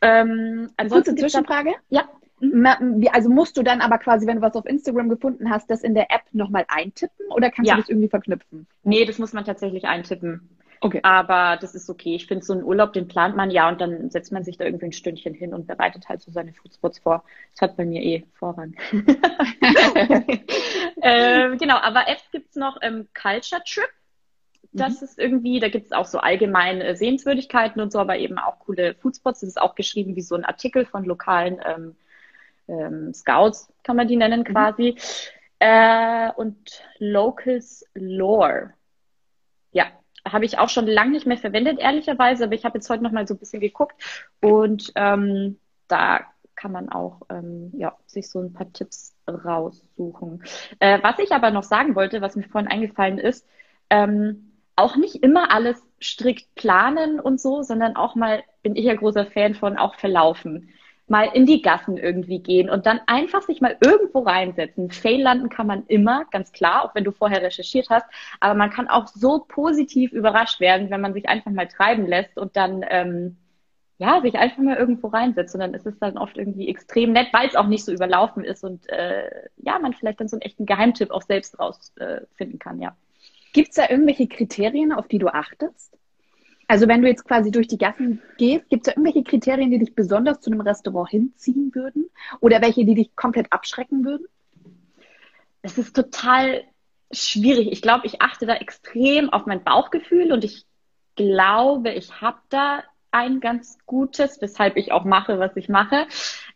Ähm, 0.01 0.71
ansonsten 0.75 1.11
Kurze 1.11 1.21
Zwischenfrage? 1.21 1.75
ja. 1.89 2.09
Also 3.11 3.29
musst 3.29 3.57
du 3.57 3.63
dann 3.63 3.81
aber 3.81 3.97
quasi, 3.97 4.27
wenn 4.27 4.37
du 4.37 4.41
was 4.41 4.55
auf 4.55 4.65
Instagram 4.65 5.09
gefunden 5.09 5.49
hast, 5.49 5.69
das 5.69 5.81
in 5.83 5.93
der 5.93 6.11
App 6.11 6.23
nochmal 6.31 6.65
eintippen 6.67 7.27
oder 7.29 7.49
kannst 7.49 7.69
ja. 7.69 7.75
du 7.75 7.81
das 7.81 7.89
irgendwie 7.89 8.09
verknüpfen? 8.09 8.67
Nee, 8.83 9.05
das 9.05 9.17
muss 9.17 9.33
man 9.33 9.45
tatsächlich 9.45 9.85
eintippen. 9.85 10.49
Okay. 10.83 10.99
Aber 11.03 11.57
das 11.61 11.75
ist 11.75 11.89
okay. 11.89 12.15
Ich 12.15 12.27
finde, 12.27 12.43
so 12.43 12.51
einen 12.51 12.63
Urlaub, 12.63 12.91
den 12.91 13.07
plant 13.07 13.37
man 13.37 13.49
ja 13.49 13.69
und 13.69 13.79
dann 13.79 14.09
setzt 14.09 14.33
man 14.33 14.43
sich 14.43 14.57
da 14.57 14.65
irgendwie 14.65 14.87
ein 14.87 14.91
Stündchen 14.91 15.33
hin 15.33 15.53
und 15.53 15.65
bereitet 15.65 16.09
halt 16.09 16.21
so 16.21 16.29
seine 16.29 16.51
Foodspots 16.51 16.99
vor. 16.99 17.23
Das 17.53 17.61
hat 17.61 17.77
bei 17.77 17.85
mir 17.85 18.01
eh 18.01 18.25
Vorrang. 18.33 18.75
ähm, 21.01 21.57
genau, 21.57 21.77
aber 21.77 22.09
Apps 22.09 22.29
gibt's 22.31 22.57
noch 22.57 22.77
ähm, 22.81 23.07
Culture 23.13 23.61
Trip. 23.65 23.87
Das 24.73 24.99
mhm. 24.99 25.05
ist 25.05 25.19
irgendwie, 25.19 25.61
da 25.61 25.69
gibt's 25.69 25.93
auch 25.93 26.05
so 26.05 26.17
allgemeine 26.17 26.97
Sehenswürdigkeiten 26.97 27.81
und 27.81 27.93
so, 27.93 27.99
aber 27.99 28.17
eben 28.17 28.37
auch 28.37 28.59
coole 28.59 28.95
Foodspots. 28.95 29.39
Das 29.39 29.47
ist 29.47 29.61
auch 29.61 29.75
geschrieben 29.75 30.17
wie 30.17 30.21
so 30.21 30.35
ein 30.35 30.43
Artikel 30.43 30.85
von 30.85 31.05
lokalen 31.05 31.61
ähm, 31.65 31.95
ähm, 32.79 33.13
Scouts, 33.13 33.71
kann 33.83 33.95
man 33.95 34.07
die 34.07 34.15
nennen 34.15 34.41
mhm. 34.41 34.45
quasi. 34.45 34.91
Mhm. 34.91 34.97
Äh, 35.59 36.31
und 36.35 36.83
Locals 36.99 37.85
Lore. 37.93 38.73
Ja, 39.71 39.85
habe 40.27 40.45
ich 40.45 40.57
auch 40.59 40.69
schon 40.69 40.87
lange 40.87 41.11
nicht 41.11 41.25
mehr 41.25 41.37
verwendet, 41.37 41.79
ehrlicherweise, 41.79 42.45
aber 42.45 42.53
ich 42.53 42.65
habe 42.65 42.77
jetzt 42.77 42.89
heute 42.89 43.03
noch 43.03 43.11
mal 43.11 43.27
so 43.27 43.33
ein 43.33 43.39
bisschen 43.39 43.61
geguckt 43.61 43.95
und 44.41 44.91
ähm, 44.95 45.59
da 45.87 46.21
kann 46.55 46.71
man 46.71 46.89
auch 46.89 47.21
ähm, 47.29 47.71
ja, 47.75 47.97
sich 48.05 48.29
so 48.29 48.39
ein 48.39 48.53
paar 48.53 48.71
Tipps 48.71 49.15
raussuchen. 49.27 50.43
Äh, 50.79 50.99
was 51.01 51.19
ich 51.19 51.31
aber 51.31 51.51
noch 51.51 51.63
sagen 51.63 51.95
wollte, 51.95 52.21
was 52.21 52.35
mir 52.35 52.43
vorhin 52.43 52.69
eingefallen 52.69 53.17
ist, 53.17 53.47
ähm, 53.89 54.51
auch 54.75 54.95
nicht 54.95 55.15
immer 55.23 55.51
alles 55.51 55.81
strikt 56.01 56.55
planen 56.55 57.19
und 57.19 57.39
so, 57.39 57.63
sondern 57.63 57.95
auch 57.95 58.15
mal, 58.15 58.43
bin 58.61 58.75
ich 58.75 58.85
ja 58.85 58.95
großer 58.95 59.25
Fan 59.25 59.55
von, 59.55 59.77
auch 59.77 59.95
verlaufen 59.95 60.69
mal 61.07 61.29
in 61.33 61.45
die 61.45 61.61
Gassen 61.61 61.97
irgendwie 61.97 62.39
gehen 62.39 62.69
und 62.69 62.85
dann 62.85 63.01
einfach 63.07 63.41
sich 63.41 63.61
mal 63.61 63.77
irgendwo 63.83 64.19
reinsetzen. 64.19 64.89
Fail 64.89 65.21
landen 65.21 65.49
kann 65.49 65.67
man 65.67 65.85
immer, 65.87 66.25
ganz 66.31 66.51
klar, 66.51 66.85
auch 66.85 66.95
wenn 66.95 67.03
du 67.03 67.11
vorher 67.11 67.41
recherchiert 67.41 67.89
hast, 67.89 68.05
aber 68.39 68.53
man 68.53 68.69
kann 68.69 68.87
auch 68.87 69.07
so 69.07 69.45
positiv 69.47 70.11
überrascht 70.13 70.59
werden, 70.59 70.89
wenn 70.89 71.01
man 71.01 71.13
sich 71.13 71.27
einfach 71.27 71.51
mal 71.51 71.67
treiben 71.67 72.07
lässt 72.07 72.37
und 72.37 72.55
dann 72.55 72.85
ähm, 72.89 73.37
ja, 73.97 74.21
sich 74.21 74.35
einfach 74.35 74.57
mal 74.57 74.77
irgendwo 74.77 75.07
reinsetzt 75.07 75.53
und 75.53 75.61
dann 75.61 75.73
ist 75.73 75.85
es 75.85 75.97
dann 75.99 76.17
oft 76.17 76.37
irgendwie 76.37 76.67
extrem 76.67 77.13
nett, 77.13 77.27
weil 77.31 77.47
es 77.47 77.55
auch 77.55 77.67
nicht 77.67 77.85
so 77.85 77.91
überlaufen 77.91 78.43
ist 78.43 78.63
und 78.63 78.89
äh, 78.89 79.29
ja, 79.57 79.79
man 79.79 79.93
vielleicht 79.93 80.19
dann 80.19 80.27
so 80.27 80.35
einen 80.35 80.41
echten 80.41 80.65
Geheimtipp 80.65 81.11
auch 81.11 81.21
selbst 81.21 81.59
rausfinden 81.59 82.55
äh, 82.55 82.57
kann, 82.57 82.81
ja. 82.81 82.95
Gibt 83.53 83.69
es 83.69 83.75
da 83.75 83.89
irgendwelche 83.89 84.27
Kriterien, 84.27 84.91
auf 84.91 85.07
die 85.07 85.19
du 85.19 85.27
achtest? 85.27 85.95
Also 86.67 86.87
wenn 86.87 87.01
du 87.01 87.07
jetzt 87.07 87.25
quasi 87.25 87.51
durch 87.51 87.67
die 87.67 87.77
Gassen 87.77 88.21
gehst, 88.37 88.69
gibt 88.69 88.87
es 88.87 88.93
da 88.93 88.99
irgendwelche 88.99 89.23
Kriterien, 89.23 89.71
die 89.71 89.79
dich 89.79 89.95
besonders 89.95 90.39
zu 90.41 90.51
einem 90.51 90.61
Restaurant 90.61 91.09
hinziehen 91.09 91.73
würden? 91.75 92.09
Oder 92.39 92.61
welche, 92.61 92.85
die 92.85 92.95
dich 92.95 93.15
komplett 93.15 93.51
abschrecken 93.51 94.05
würden? 94.05 94.25
Es 95.61 95.77
ist 95.77 95.95
total 95.95 96.63
schwierig. 97.11 97.71
Ich 97.71 97.81
glaube, 97.81 98.05
ich 98.05 98.21
achte 98.21 98.45
da 98.45 98.55
extrem 98.55 99.29
auf 99.31 99.45
mein 99.45 99.63
Bauchgefühl 99.63 100.31
und 100.31 100.43
ich 100.43 100.65
glaube, 101.15 101.91
ich 101.91 102.21
habe 102.21 102.39
da 102.49 102.83
ein 103.11 103.39
ganz 103.39 103.77
gutes, 103.85 104.41
weshalb 104.41 104.75
ich 104.75 104.91
auch 104.91 105.05
mache, 105.05 105.39
was 105.39 105.55
ich 105.55 105.69
mache. 105.69 106.07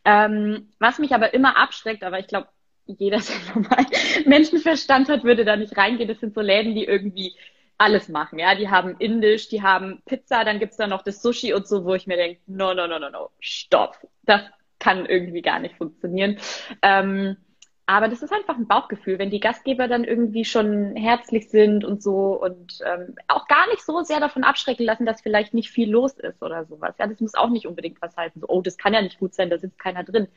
Ähm, 0.04 0.70
was 0.80 0.98
mich 0.98 1.14
aber 1.14 1.34
immer 1.34 1.58
abschreckt, 1.58 2.04
aber 2.04 2.20
ich 2.20 2.28
glaube, 2.28 2.48
jeder, 2.86 3.18
der 3.56 3.56
normal 3.56 3.86
Menschenverstand 4.26 5.10
hat, 5.10 5.24
würde 5.24 5.46
da 5.46 5.56
nicht 5.56 5.78
reingehen. 5.78 6.08
Das 6.08 6.20
sind 6.20 6.34
so 6.34 6.42
Läden, 6.42 6.74
die 6.74 6.86
irgendwie 6.86 7.36
alles 7.78 8.10
machen. 8.10 8.40
Ja, 8.40 8.56
die 8.56 8.70
haben 8.70 8.96
Indisch, 9.00 9.50
die 9.50 9.62
haben 9.62 10.02
Pizza, 10.06 10.44
dann 10.44 10.60
gibt's 10.60 10.78
da 10.78 10.88
noch 10.88 11.04
das 11.04 11.22
Sushi 11.22 11.54
und 11.54 11.68
so, 11.68 11.86
wo 11.86 11.94
ich 11.94 12.08
mir 12.08 12.18
denke, 12.18 12.42
no, 12.48 12.74
no, 12.74 12.88
no, 12.88 13.00
no, 13.00 13.10
no, 13.10 13.30
stopp. 13.40 13.98
Das 14.24 14.42
kann 14.80 15.06
irgendwie 15.06 15.42
gar 15.42 15.60
nicht 15.60 15.76
funktionieren. 15.76 16.38
Ähm, 16.82 17.38
aber 17.90 18.10
das 18.10 18.22
ist 18.22 18.34
einfach 18.34 18.58
ein 18.58 18.68
Bauchgefühl, 18.68 19.18
wenn 19.18 19.30
die 19.30 19.40
Gastgeber 19.40 19.88
dann 19.88 20.04
irgendwie 20.04 20.44
schon 20.44 20.98
herzlich 20.98 21.50
sind 21.50 21.86
und 21.86 22.04
so 22.04 22.38
und 22.40 22.80
ähm, 22.86 23.16
auch 23.30 23.48
gar 23.48 23.66
nicht 23.70 23.82
so 23.82 24.02
sehr 24.02 24.20
davon 24.20 24.44
abschrecken 24.44 24.86
lassen, 24.86 25.06
dass 25.06 25.22
vielleicht 25.22 25.54
nicht 25.54 25.72
viel 25.72 25.90
los 25.90 26.14
ist 26.20 26.44
oder 26.44 26.66
sowas. 26.66 26.96
Ja, 27.00 27.08
das 27.08 27.22
muss 27.22 27.36
auch 27.36 27.50
nicht 27.50 27.66
unbedingt 27.66 28.02
was 28.02 28.18
heißen. 28.18 28.42
So, 28.42 28.48
oh, 28.50 28.62
das 28.62 28.78
kann 28.78 28.94
ja 28.94 29.02
nicht 29.02 29.20
gut 29.20 29.34
sein, 29.34 29.50
da 29.50 29.58
sitzt 29.58 29.80
keiner 29.80 30.04
drin. 30.04 30.28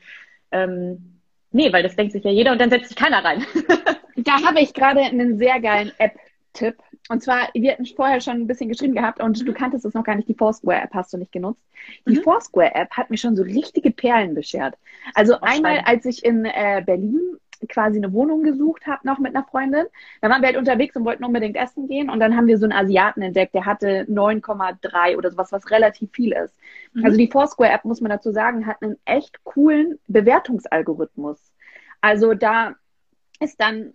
Ähm, 0.51 1.19
nee, 1.51 1.73
weil 1.73 1.83
das 1.83 1.97
denkt 1.97 2.13
sich 2.13 2.23
ja 2.23 2.31
jeder 2.31 2.53
und 2.53 2.61
dann 2.61 2.69
setzt 2.69 2.87
sich 2.87 2.97
keiner 2.97 3.21
rein. 3.21 3.45
da 4.15 4.41
habe 4.43 4.61
ich 4.61 4.73
gerade 4.73 5.01
einen 5.01 5.37
sehr 5.37 5.59
geilen 5.59 5.91
App-Tipp. 5.97 6.77
Und 7.09 7.21
zwar, 7.21 7.49
wir 7.53 7.71
hatten 7.71 7.85
vorher 7.85 8.21
schon 8.21 8.35
ein 8.35 8.47
bisschen 8.47 8.69
geschrieben 8.69 8.95
gehabt 8.95 9.21
und 9.21 9.45
du 9.45 9.53
kanntest 9.53 9.85
es 9.85 9.93
noch 9.93 10.03
gar 10.03 10.15
nicht, 10.15 10.29
die 10.29 10.33
Foursquare-App 10.33 10.93
hast 10.93 11.13
du 11.13 11.17
nicht 11.17 11.31
genutzt. 11.31 11.61
Die 12.07 12.17
mhm. 12.17 12.23
Foursquare-App 12.23 12.91
hat 12.91 13.09
mir 13.09 13.17
schon 13.17 13.35
so 13.35 13.43
richtige 13.43 13.91
Perlen 13.91 14.33
beschert. 14.33 14.77
Also 15.13 15.39
einmal, 15.41 15.81
als 15.85 16.05
ich 16.05 16.23
in 16.23 16.45
äh, 16.45 16.81
Berlin 16.85 17.37
quasi 17.67 17.97
eine 17.97 18.13
Wohnung 18.13 18.43
gesucht 18.43 18.87
habe, 18.87 19.05
noch 19.05 19.19
mit 19.19 19.35
einer 19.35 19.45
Freundin. 19.45 19.85
Da 20.21 20.29
waren 20.29 20.41
wir 20.41 20.47
halt 20.47 20.57
unterwegs 20.57 20.95
und 20.95 21.05
wollten 21.05 21.23
unbedingt 21.23 21.55
essen 21.55 21.87
gehen. 21.87 22.09
Und 22.09 22.19
dann 22.19 22.35
haben 22.35 22.47
wir 22.47 22.57
so 22.57 22.65
einen 22.65 22.73
Asiaten 22.73 23.21
entdeckt, 23.21 23.53
der 23.53 23.65
hatte 23.65 24.05
9,3 24.09 25.17
oder 25.17 25.31
sowas, 25.31 25.51
was 25.51 25.69
relativ 25.69 26.11
viel 26.11 26.33
ist. 26.33 26.55
Mhm. 26.93 27.05
Also 27.05 27.17
die 27.17 27.27
Foursquare-App, 27.27 27.85
muss 27.85 28.01
man 28.01 28.11
dazu 28.11 28.31
sagen, 28.31 28.65
hat 28.65 28.81
einen 28.81 28.97
echt 29.05 29.43
coolen 29.43 29.99
Bewertungsalgorithmus. 30.07 31.51
Also 32.01 32.33
da 32.33 32.75
ist 33.41 33.59
dann, 33.59 33.91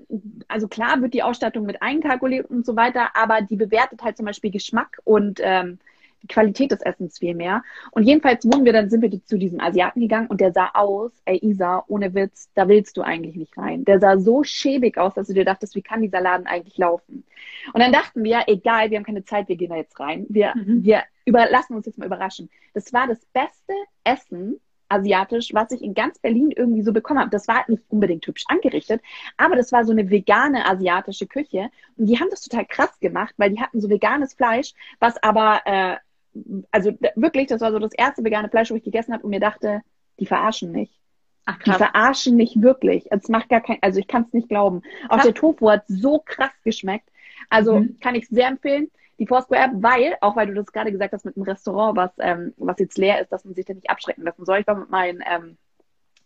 also 0.49 0.69
klar 0.69 1.01
wird 1.01 1.15
die 1.15 1.23
Ausstattung 1.23 1.67
mit 1.67 1.81
einkalkuliert 1.81 2.51
und 2.51 2.67
so 2.67 2.77
weiter, 2.77 3.11
aber 3.15 3.43
die 3.43 3.57
bewertet 3.57 4.03
halt 4.03 4.17
zum 4.17 4.27
Beispiel 4.27 4.51
Geschmack 4.51 4.99
und 5.05 5.41
ähm, 5.43 5.79
die 6.23 6.27
Qualität 6.27 6.73
des 6.73 6.81
Essens 6.81 7.19
viel 7.19 7.35
mehr. 7.35 7.63
Und 7.93 8.03
jedenfalls 8.03 8.45
wurden 8.45 8.65
wir 8.65 8.73
dann, 8.73 8.91
sind 8.91 9.03
wir 9.03 9.25
zu 9.25 9.39
diesem 9.39 9.61
Asiaten 9.61 10.01
gegangen 10.01 10.27
und 10.27 10.41
der 10.41 10.53
sah 10.53 10.71
aus, 10.75 11.13
ey 11.25 11.39
Isa, 11.39 11.85
ohne 11.87 12.15
Witz, 12.15 12.51
da 12.55 12.69
willst 12.69 12.97
du 12.97 13.03
eigentlich 13.03 13.37
nicht 13.37 13.57
rein. 13.57 13.85
Der 13.85 14.01
sah 14.01 14.19
so 14.19 14.43
schäbig 14.43 14.99
aus, 14.99 15.15
dass 15.15 15.29
du 15.29 15.35
dir 15.35 15.45
dachtest, 15.45 15.75
wie 15.77 15.83
kann 15.83 16.03
dieser 16.03 16.21
Laden 16.21 16.47
eigentlich 16.47 16.79
laufen? 16.79 17.25
Und 17.73 17.81
dann 17.81 17.93
dachten 17.93 18.25
wir, 18.25 18.45
egal, 18.49 18.91
wir 18.91 18.99
haben 18.99 19.05
keine 19.05 19.25
Zeit, 19.25 19.49
wir 19.49 19.57
gehen 19.57 19.71
da 19.71 19.77
jetzt 19.77 19.99
rein. 20.01 20.27
Wir, 20.29 20.55
mhm. 20.57 20.85
wir 20.85 21.03
überlassen 21.25 21.77
uns 21.77 21.87
jetzt 21.87 21.99
mal 21.99 22.07
überraschen. 22.07 22.51
Das 22.75 22.93
war 22.93 23.07
das 23.07 23.25
beste 23.27 23.75
Essen, 24.05 24.61
asiatisch, 24.89 25.53
was 25.53 25.71
ich 25.71 25.83
in 25.83 25.95
ganz 25.95 26.19
Berlin 26.19 26.51
irgendwie 26.51 26.83
so 26.83 26.93
bekommen 26.93 27.21
habe. 27.21 27.31
Das 27.31 27.49
war 27.49 27.65
nicht 27.69 27.83
unbedingt 27.89 28.27
hübsch 28.27 28.45
angerichtet, 28.49 29.03
aber 29.37 29.57
das 29.57 29.73
war 29.73 29.85
so 29.85 29.93
eine 29.93 30.11
vegane 30.11 30.67
asiatische 30.67 31.27
Küche. 31.27 31.71
Und 31.97 32.07
die 32.07 32.19
haben 32.19 32.29
das 32.31 32.43
total 32.43 32.67
krass 32.67 32.99
gemacht, 33.01 33.35
weil 33.37 33.51
die 33.51 33.61
hatten 33.61 33.81
so 33.81 33.89
veganes 33.89 34.35
Fleisch, 34.35 34.73
was 35.01 35.23
aber, 35.23 35.61
äh, 35.65 35.97
also 36.71 36.93
wirklich, 37.15 37.47
das 37.47 37.61
war 37.61 37.73
so 37.73 37.79
das 37.79 37.93
erste 37.93 38.25
vegane 38.25 38.49
Fleisch, 38.49 38.71
wo 38.71 38.75
ich 38.75 38.85
gegessen 38.85 39.13
habe 39.13 39.25
und 39.25 39.31
mir 39.31 39.41
dachte, 39.41 39.83
die 40.19 40.27
verarschen 40.27 40.73
mich. 40.73 41.01
Ach, 41.47 41.59
krass. 41.59 41.77
Die 41.77 41.85
verarschen 41.85 42.37
mich 42.37 42.61
wirklich. 42.61 43.07
Es 43.11 43.29
macht 43.29 43.49
gar 43.49 43.61
kein, 43.61 43.79
also 43.81 44.01
ich 44.01 44.09
kann 44.09 44.23
es 44.23 44.33
nicht 44.33 44.49
glauben. 44.49 44.83
Auch 45.09 45.17
krass. 45.17 45.25
der 45.25 45.35
Tofu 45.35 45.71
hat 45.71 45.85
so 45.87 46.21
krass 46.25 46.53
geschmeckt. 46.65 47.09
Also 47.49 47.81
mhm. 47.81 47.99
kann 48.01 48.15
ich 48.15 48.29
sehr 48.29 48.49
empfehlen 48.49 48.91
die 49.19 49.27
Foursquare-App, 49.27 49.73
weil, 49.77 50.17
auch 50.21 50.37
weil 50.37 50.49
du 50.49 50.55
das 50.55 50.73
gerade 50.73 50.93
gesagt 50.93 51.13
hast 51.13 51.25
mit 51.25 51.37
einem 51.37 51.45
Restaurant, 51.45 51.97
was, 51.97 52.11
ähm, 52.19 52.53
was 52.57 52.79
jetzt 52.79 52.99
leer 52.99 53.21
ist, 53.21 53.33
dass 53.33 53.45
man 53.45 53.55
sich 53.55 53.65
da 53.65 53.75
nicht 53.75 53.91
abschrecken 53.91 54.25
lassen 54.25 54.45
soll. 54.45 54.59
Ich 54.59 54.67
war 54.67 54.77
mit 54.77 54.91
meinem 54.91 55.23
ähm, 55.27 55.57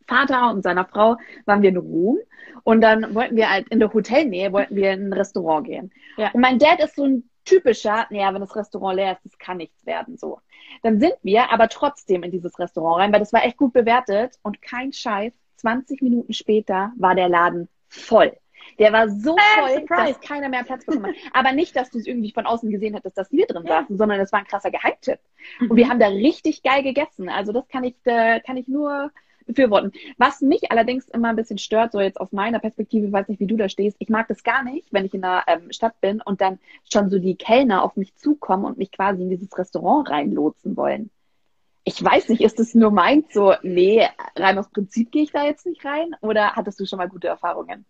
Vater 0.06 0.50
und 0.50 0.62
seiner 0.62 0.84
Frau, 0.84 1.16
waren 1.46 1.62
wir 1.62 1.70
in 1.70 1.76
Rom 1.76 2.18
und 2.64 2.80
dann 2.80 3.14
wollten 3.14 3.36
wir 3.36 3.48
halt 3.48 3.68
in 3.68 3.78
der 3.78 3.92
Hotelnähe, 3.92 4.52
wollten 4.52 4.74
wir 4.74 4.92
in 4.92 5.08
ein 5.08 5.12
Restaurant 5.12 5.66
gehen. 5.66 5.92
Ja. 6.16 6.30
Und 6.32 6.40
mein 6.40 6.58
Dad 6.58 6.80
ist 6.80 6.96
so 6.96 7.04
ein 7.04 7.30
typischer, 7.44 8.06
naja, 8.10 8.34
wenn 8.34 8.40
das 8.40 8.56
Restaurant 8.56 8.96
leer 8.96 9.12
ist, 9.12 9.24
das 9.24 9.38
kann 9.38 9.58
nichts 9.58 9.86
werden, 9.86 10.16
so. 10.16 10.40
Dann 10.82 11.00
sind 11.00 11.14
wir 11.22 11.52
aber 11.52 11.68
trotzdem 11.68 12.22
in 12.22 12.30
dieses 12.30 12.58
Restaurant 12.58 13.00
rein, 13.00 13.12
weil 13.12 13.20
das 13.20 13.32
war 13.32 13.44
echt 13.44 13.56
gut 13.56 13.72
bewertet 13.72 14.38
und 14.42 14.62
kein 14.62 14.92
Scheiß, 14.92 15.32
20 15.56 16.02
Minuten 16.02 16.32
später 16.32 16.92
war 16.96 17.14
der 17.14 17.28
Laden 17.28 17.68
voll. 17.88 18.36
Der 18.78 18.92
war 18.92 19.08
so 19.08 19.36
äh, 19.36 19.60
voll, 19.60 19.80
surprise. 19.80 20.14
dass 20.14 20.20
keiner 20.20 20.48
mehr 20.48 20.64
Platz 20.64 20.84
bekommen 20.84 21.06
hat. 21.06 21.14
Aber 21.32 21.52
nicht, 21.52 21.76
dass 21.76 21.90
du 21.90 21.98
es 21.98 22.06
irgendwie 22.06 22.32
von 22.32 22.46
außen 22.46 22.70
gesehen 22.70 22.94
hättest, 22.94 23.18
dass 23.18 23.30
wir 23.32 23.46
drin 23.46 23.64
ja. 23.64 23.80
saßen, 23.80 23.96
sondern 23.98 24.18
das 24.18 24.32
war 24.32 24.40
ein 24.40 24.46
krasser 24.46 24.70
Geheimtipp. 24.70 25.18
Mhm. 25.60 25.70
Und 25.70 25.76
wir 25.76 25.88
haben 25.88 25.98
da 25.98 26.08
richtig 26.08 26.62
geil 26.62 26.82
gegessen. 26.82 27.28
Also 27.28 27.52
das 27.52 27.68
kann 27.68 27.84
ich, 27.84 27.96
äh, 28.04 28.40
kann 28.40 28.56
ich 28.56 28.68
nur 28.68 29.10
befürworten. 29.50 29.92
Was 30.16 30.40
mich 30.40 30.70
allerdings 30.70 31.08
immer 31.08 31.28
ein 31.28 31.36
bisschen 31.36 31.58
stört, 31.58 31.92
so 31.92 32.00
jetzt 32.00 32.20
aus 32.20 32.32
meiner 32.32 32.58
Perspektive, 32.58 33.06
ich 33.06 33.12
weiß 33.12 33.28
nicht, 33.28 33.40
wie 33.40 33.46
du 33.46 33.56
da 33.56 33.68
stehst, 33.68 33.96
ich 33.98 34.08
mag 34.08 34.28
das 34.28 34.42
gar 34.42 34.62
nicht, 34.62 34.92
wenn 34.92 35.04
ich 35.04 35.14
in 35.14 35.24
einer 35.24 35.44
ähm, 35.46 35.72
Stadt 35.72 36.00
bin 36.00 36.20
und 36.22 36.40
dann 36.40 36.58
schon 36.90 37.10
so 37.10 37.18
die 37.18 37.36
Kellner 37.36 37.82
auf 37.82 37.96
mich 37.96 38.14
zukommen 38.16 38.64
und 38.64 38.78
mich 38.78 38.92
quasi 38.92 39.22
in 39.22 39.30
dieses 39.30 39.56
Restaurant 39.56 40.08
reinlotsen 40.10 40.76
wollen. 40.76 41.10
Ich 41.84 42.02
weiß 42.02 42.28
nicht, 42.28 42.42
ist 42.42 42.60
es 42.60 42.74
nur 42.74 42.90
meins 42.90 43.32
so, 43.32 43.54
nee, 43.62 44.06
rein 44.36 44.58
aus 44.58 44.70
Prinzip 44.70 45.10
gehe 45.10 45.22
ich 45.22 45.32
da 45.32 45.44
jetzt 45.44 45.66
nicht 45.66 45.84
rein? 45.84 46.14
Oder 46.20 46.54
hattest 46.54 46.78
du 46.78 46.86
schon 46.86 46.98
mal 46.98 47.08
gute 47.08 47.28
Erfahrungen? 47.28 47.86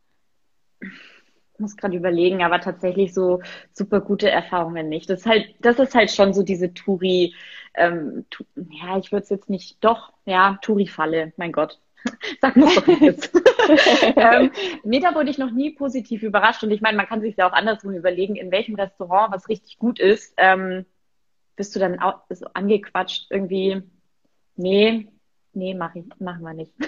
Muss 1.61 1.77
gerade 1.77 1.97
überlegen, 1.97 2.43
aber 2.43 2.61
tatsächlich 2.61 3.15
so 3.15 3.41
super 3.73 4.01
gute 4.01 4.31
Erfahrungen 4.31 4.89
nicht. 4.89 5.11
Das 5.11 5.21
ist 5.21 5.27
halt, 5.27 5.55
das 5.61 5.79
ist 5.79 5.95
halt 5.95 6.11
schon 6.11 6.33
so 6.33 6.43
diese 6.43 6.75
Touri, 6.75 7.35
ähm, 7.75 8.25
tu, 8.31 8.45
ja, 8.57 8.99
ich 8.99 9.13
würde 9.13 9.25
es 9.25 9.31
jetzt 9.31 9.51
nicht, 9.51 9.77
doch, 9.85 10.13
ja, 10.25 10.59
Touri-Falle, 10.63 11.33
mein 11.37 11.53
Gott. 11.53 11.79
Sag 12.41 12.57
mal 12.57 12.75
doch 12.75 12.89
jetzt. 13.01 13.31
ähm, 14.17 14.51
nee, 14.85 15.01
da 15.01 15.15
wurde 15.15 15.31
ich 15.31 15.37
noch 15.37 15.51
nie 15.51 15.71
positiv 15.71 16.23
überrascht 16.23 16.63
und 16.65 16.71
ich 16.71 16.81
meine, 16.81 16.97
man 16.97 17.07
kann 17.07 17.21
sich 17.21 17.37
ja 17.37 17.49
auch 17.49 17.53
andersrum 17.53 17.93
überlegen, 17.93 18.37
in 18.37 18.51
welchem 18.51 18.75
Restaurant 18.75 19.33
was 19.33 19.49
richtig 19.49 19.79
gut 19.79 20.01
ist, 20.01 20.33
ähm, 20.39 20.87
bist 21.57 21.77
du 21.77 21.79
dann 21.79 22.01
auch 22.01 22.23
so 22.31 22.47
angequatscht 22.55 23.27
irgendwie, 23.31 23.83
nee, 24.57 25.09
Nee, 25.61 25.75
mach 25.75 25.95
ich, 25.95 26.07
machen 26.21 26.41
wir 26.41 26.55
nicht. 26.55 26.73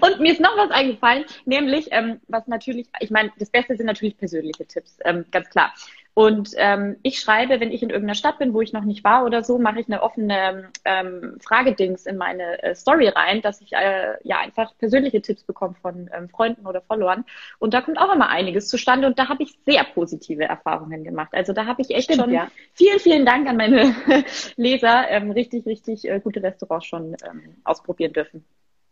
und 0.00 0.20
mir 0.20 0.30
ist 0.30 0.40
noch 0.40 0.56
was 0.56 0.70
eingefallen, 0.70 1.24
nämlich, 1.46 1.88
ähm, 1.90 2.20
was 2.28 2.46
natürlich, 2.46 2.86
ich 3.00 3.10
meine, 3.10 3.32
das 3.40 3.50
Beste 3.50 3.76
sind 3.76 3.86
natürlich 3.86 4.16
persönliche 4.16 4.64
Tipps, 4.64 4.98
ähm, 5.04 5.24
ganz 5.32 5.50
klar. 5.50 5.74
Und 6.18 6.50
ähm, 6.56 6.96
ich 7.04 7.20
schreibe, 7.20 7.60
wenn 7.60 7.70
ich 7.70 7.80
in 7.80 7.90
irgendeiner 7.90 8.16
Stadt 8.16 8.40
bin, 8.40 8.52
wo 8.52 8.60
ich 8.60 8.72
noch 8.72 8.82
nicht 8.82 9.04
war 9.04 9.24
oder 9.24 9.44
so, 9.44 9.56
mache 9.56 9.78
ich 9.78 9.86
eine 9.86 10.02
offene 10.02 10.72
ähm, 10.84 11.38
Fragedings 11.40 12.06
in 12.06 12.16
meine 12.16 12.60
äh, 12.60 12.74
Story 12.74 13.06
rein, 13.06 13.40
dass 13.40 13.60
ich 13.60 13.72
äh, 13.72 14.14
ja 14.24 14.40
einfach 14.40 14.76
persönliche 14.78 15.22
Tipps 15.22 15.44
bekomme 15.44 15.76
von 15.80 16.10
ähm, 16.12 16.28
Freunden 16.28 16.66
oder 16.66 16.80
Followern. 16.80 17.24
Und 17.60 17.72
da 17.72 17.82
kommt 17.82 18.00
auch 18.00 18.12
immer 18.12 18.30
einiges 18.30 18.66
zustande 18.66 19.06
und 19.06 19.16
da 19.20 19.28
habe 19.28 19.44
ich 19.44 19.60
sehr 19.64 19.84
positive 19.84 20.42
Erfahrungen 20.42 21.04
gemacht. 21.04 21.28
Also 21.34 21.52
da 21.52 21.66
habe 21.66 21.82
ich 21.82 21.92
echt 21.92 22.10
Stimmt, 22.10 22.22
schon 22.22 22.32
ja. 22.32 22.48
vielen, 22.72 22.98
vielen 22.98 23.24
Dank 23.24 23.48
an 23.48 23.56
meine 23.56 23.94
Leser, 24.56 25.08
ähm, 25.10 25.30
richtig, 25.30 25.66
richtig 25.66 26.10
äh, 26.10 26.18
gute 26.18 26.42
Restaurants 26.42 26.86
schon 26.86 27.16
ähm, 27.24 27.58
ausprobieren 27.62 28.12
dürfen. 28.12 28.44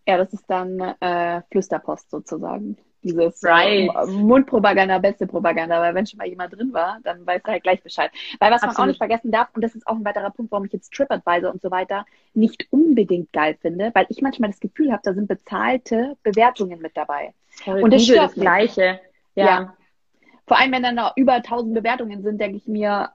Ja, 0.06 0.16
das 0.16 0.32
ist 0.32 0.48
dann 0.48 0.78
äh, 1.00 1.42
Flüsterpost 1.50 2.08
sozusagen. 2.08 2.76
Dieses 3.06 3.42
right. 3.44 3.88
Mundpropaganda, 4.08 4.98
beste 4.98 5.26
Propaganda, 5.26 5.80
weil 5.80 5.94
wenn 5.94 6.06
schon 6.06 6.18
mal 6.18 6.26
jemand 6.26 6.52
drin 6.52 6.72
war, 6.72 6.98
dann 7.04 7.26
weiß 7.26 7.42
er 7.44 7.52
halt 7.52 7.62
gleich 7.62 7.82
Bescheid. 7.82 8.10
Weil 8.40 8.50
was 8.50 8.62
Absolut. 8.62 8.78
man 8.78 8.82
auch 8.82 8.86
nicht 8.88 8.98
vergessen 8.98 9.30
darf, 9.30 9.48
und 9.54 9.62
das 9.62 9.74
ist 9.74 9.86
auch 9.86 9.94
ein 9.94 10.04
weiterer 10.04 10.30
Punkt, 10.30 10.50
warum 10.50 10.66
ich 10.66 10.72
jetzt 10.72 10.92
TripAdvisor 10.92 11.52
und 11.52 11.62
so 11.62 11.70
weiter 11.70 12.04
nicht 12.34 12.66
unbedingt 12.70 13.32
geil 13.32 13.56
finde, 13.60 13.90
weil 13.94 14.06
ich 14.08 14.20
manchmal 14.22 14.50
das 14.50 14.60
Gefühl 14.60 14.92
habe, 14.92 15.02
da 15.04 15.14
sind 15.14 15.28
bezahlte 15.28 16.16
Bewertungen 16.22 16.80
mit 16.80 16.96
dabei. 16.96 17.32
Voll 17.48 17.82
und 17.82 17.92
das 17.92 18.02
ist 18.02 18.16
das 18.16 18.34
Gleiche. 18.34 19.00
Ja. 19.34 19.46
ja. 19.46 19.76
Vor 20.46 20.58
allem, 20.58 20.72
wenn 20.72 20.82
dann 20.82 20.94
noch 20.96 21.16
über 21.16 21.34
1000 21.34 21.74
Bewertungen 21.74 22.22
sind, 22.22 22.40
denke 22.40 22.56
ich 22.56 22.66
mir, 22.66 23.10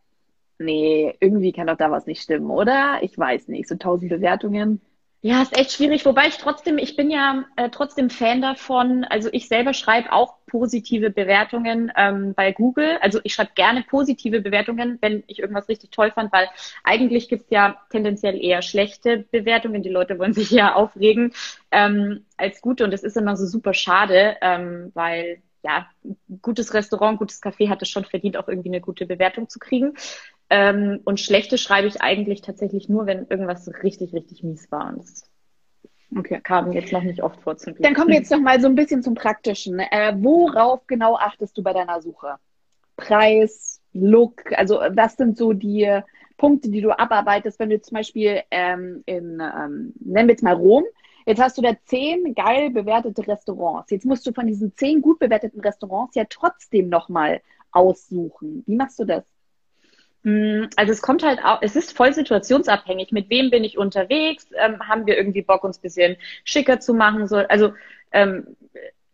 nee, 0.59 1.15
irgendwie 1.19 1.51
kann 1.51 1.67
doch 1.67 1.77
da 1.77 1.91
was 1.91 2.05
nicht 2.05 2.21
stimmen, 2.21 2.49
oder? 2.49 2.99
Ich 3.01 3.17
weiß 3.17 3.47
nicht, 3.47 3.67
so 3.67 3.75
1000 3.75 4.09
Bewertungen. 4.09 4.81
Ja, 5.23 5.43
ist 5.43 5.55
echt 5.55 5.71
schwierig, 5.73 6.03
wobei 6.05 6.27
ich 6.27 6.37
trotzdem, 6.37 6.79
ich 6.79 6.95
bin 6.95 7.11
ja 7.11 7.45
äh, 7.55 7.69
trotzdem 7.69 8.09
Fan 8.09 8.41
davon. 8.41 9.03
Also 9.03 9.29
ich 9.31 9.47
selber 9.47 9.75
schreibe 9.75 10.11
auch 10.11 10.37
positive 10.47 11.11
Bewertungen 11.11 11.91
ähm, 11.95 12.33
bei 12.33 12.51
Google. 12.51 12.97
Also 13.01 13.19
ich 13.23 13.35
schreibe 13.35 13.51
gerne 13.53 13.83
positive 13.87 14.41
Bewertungen, 14.41 14.97
wenn 14.99 15.23
ich 15.27 15.37
irgendwas 15.37 15.69
richtig 15.69 15.91
toll 15.91 16.09
fand, 16.11 16.33
weil 16.33 16.49
eigentlich 16.83 17.29
gibt's 17.29 17.51
ja 17.51 17.79
tendenziell 17.91 18.43
eher 18.43 18.63
schlechte 18.63 19.19
Bewertungen. 19.31 19.83
Die 19.83 19.89
Leute 19.89 20.17
wollen 20.17 20.33
sich 20.35 20.49
ja 20.49 20.73
aufregen 20.73 21.33
ähm, 21.69 22.25
als 22.37 22.59
gute 22.61 22.83
und 22.83 22.89
das 22.91 23.03
ist 23.03 23.15
immer 23.15 23.37
so 23.37 23.45
super 23.45 23.75
schade, 23.75 24.37
ähm, 24.41 24.89
weil 24.95 25.43
ja, 25.63 25.87
gutes 26.41 26.73
Restaurant, 26.73 27.19
gutes 27.19 27.39
Café 27.43 27.69
hat 27.69 27.83
es 27.83 27.89
schon 27.89 28.05
verdient, 28.05 28.35
auch 28.35 28.47
irgendwie 28.47 28.69
eine 28.69 28.81
gute 28.81 29.05
Bewertung 29.05 29.47
zu 29.47 29.59
kriegen. 29.59 29.93
Ähm, 30.53 30.99
und 31.05 31.21
schlechte 31.21 31.57
schreibe 31.57 31.87
ich 31.87 32.01
eigentlich 32.01 32.41
tatsächlich 32.41 32.89
nur, 32.89 33.05
wenn 33.05 33.25
irgendwas 33.29 33.71
richtig, 33.83 34.13
richtig 34.13 34.43
mies 34.43 34.69
war. 34.69 34.89
Und 34.89 34.99
das 34.99 35.23
okay. 36.15 36.41
kam 36.43 36.73
jetzt 36.73 36.91
noch 36.91 37.03
nicht 37.03 37.23
oft 37.23 37.41
vor 37.41 37.55
zum 37.55 37.73
Glück. 37.73 37.83
Dann 37.83 37.93
kommen 37.93 38.09
wir 38.09 38.17
jetzt 38.17 38.31
noch 38.31 38.41
mal 38.41 38.59
so 38.59 38.67
ein 38.67 38.75
bisschen 38.75 39.01
zum 39.01 39.13
Praktischen. 39.13 39.79
Äh, 39.79 40.13
worauf 40.17 40.85
genau 40.87 41.15
achtest 41.15 41.57
du 41.57 41.63
bei 41.63 41.71
deiner 41.71 42.01
Suche? 42.01 42.35
Preis, 42.97 43.79
Look, 43.93 44.51
also 44.57 44.75
was 44.75 45.15
sind 45.15 45.37
so 45.37 45.53
die 45.53 46.01
Punkte, 46.35 46.69
die 46.69 46.81
du 46.81 46.91
abarbeitest, 46.91 47.57
wenn 47.59 47.69
du 47.69 47.79
zum 47.79 47.95
Beispiel 47.95 48.41
ähm, 48.51 49.03
in, 49.05 49.41
ähm, 49.41 49.93
nennen 49.99 50.27
wir 50.27 50.33
jetzt 50.33 50.43
mal 50.43 50.53
Rom, 50.53 50.83
Jetzt 51.25 51.41
hast 51.41 51.57
du 51.57 51.61
da 51.61 51.73
zehn 51.85 52.33
geil 52.33 52.71
bewertete 52.71 53.27
Restaurants. 53.27 53.91
Jetzt 53.91 54.05
musst 54.05 54.25
du 54.25 54.33
von 54.33 54.47
diesen 54.47 54.75
zehn 54.75 55.01
gut 55.01 55.19
bewerteten 55.19 55.61
Restaurants 55.61 56.15
ja 56.15 56.25
trotzdem 56.27 56.89
nochmal 56.89 57.41
aussuchen. 57.71 58.63
Wie 58.65 58.75
machst 58.75 58.99
du 58.99 59.05
das? 59.05 59.23
Mm, 60.23 60.65
also 60.75 60.91
es 60.91 61.01
kommt 61.01 61.23
halt 61.23 61.43
auch, 61.43 61.61
es 61.61 61.75
ist 61.75 61.95
voll 61.95 62.13
situationsabhängig. 62.13 63.11
Mit 63.11 63.29
wem 63.29 63.49
bin 63.49 63.63
ich 63.63 63.77
unterwegs? 63.77 64.47
Ähm, 64.55 64.87
haben 64.87 65.05
wir 65.05 65.17
irgendwie 65.17 65.41
Bock, 65.41 65.63
uns 65.63 65.79
ein 65.79 65.81
bisschen 65.81 66.17
schicker 66.43 66.79
zu 66.79 66.93
machen? 66.93 67.27
So, 67.27 67.37
also 67.37 67.73
ähm, 68.11 68.55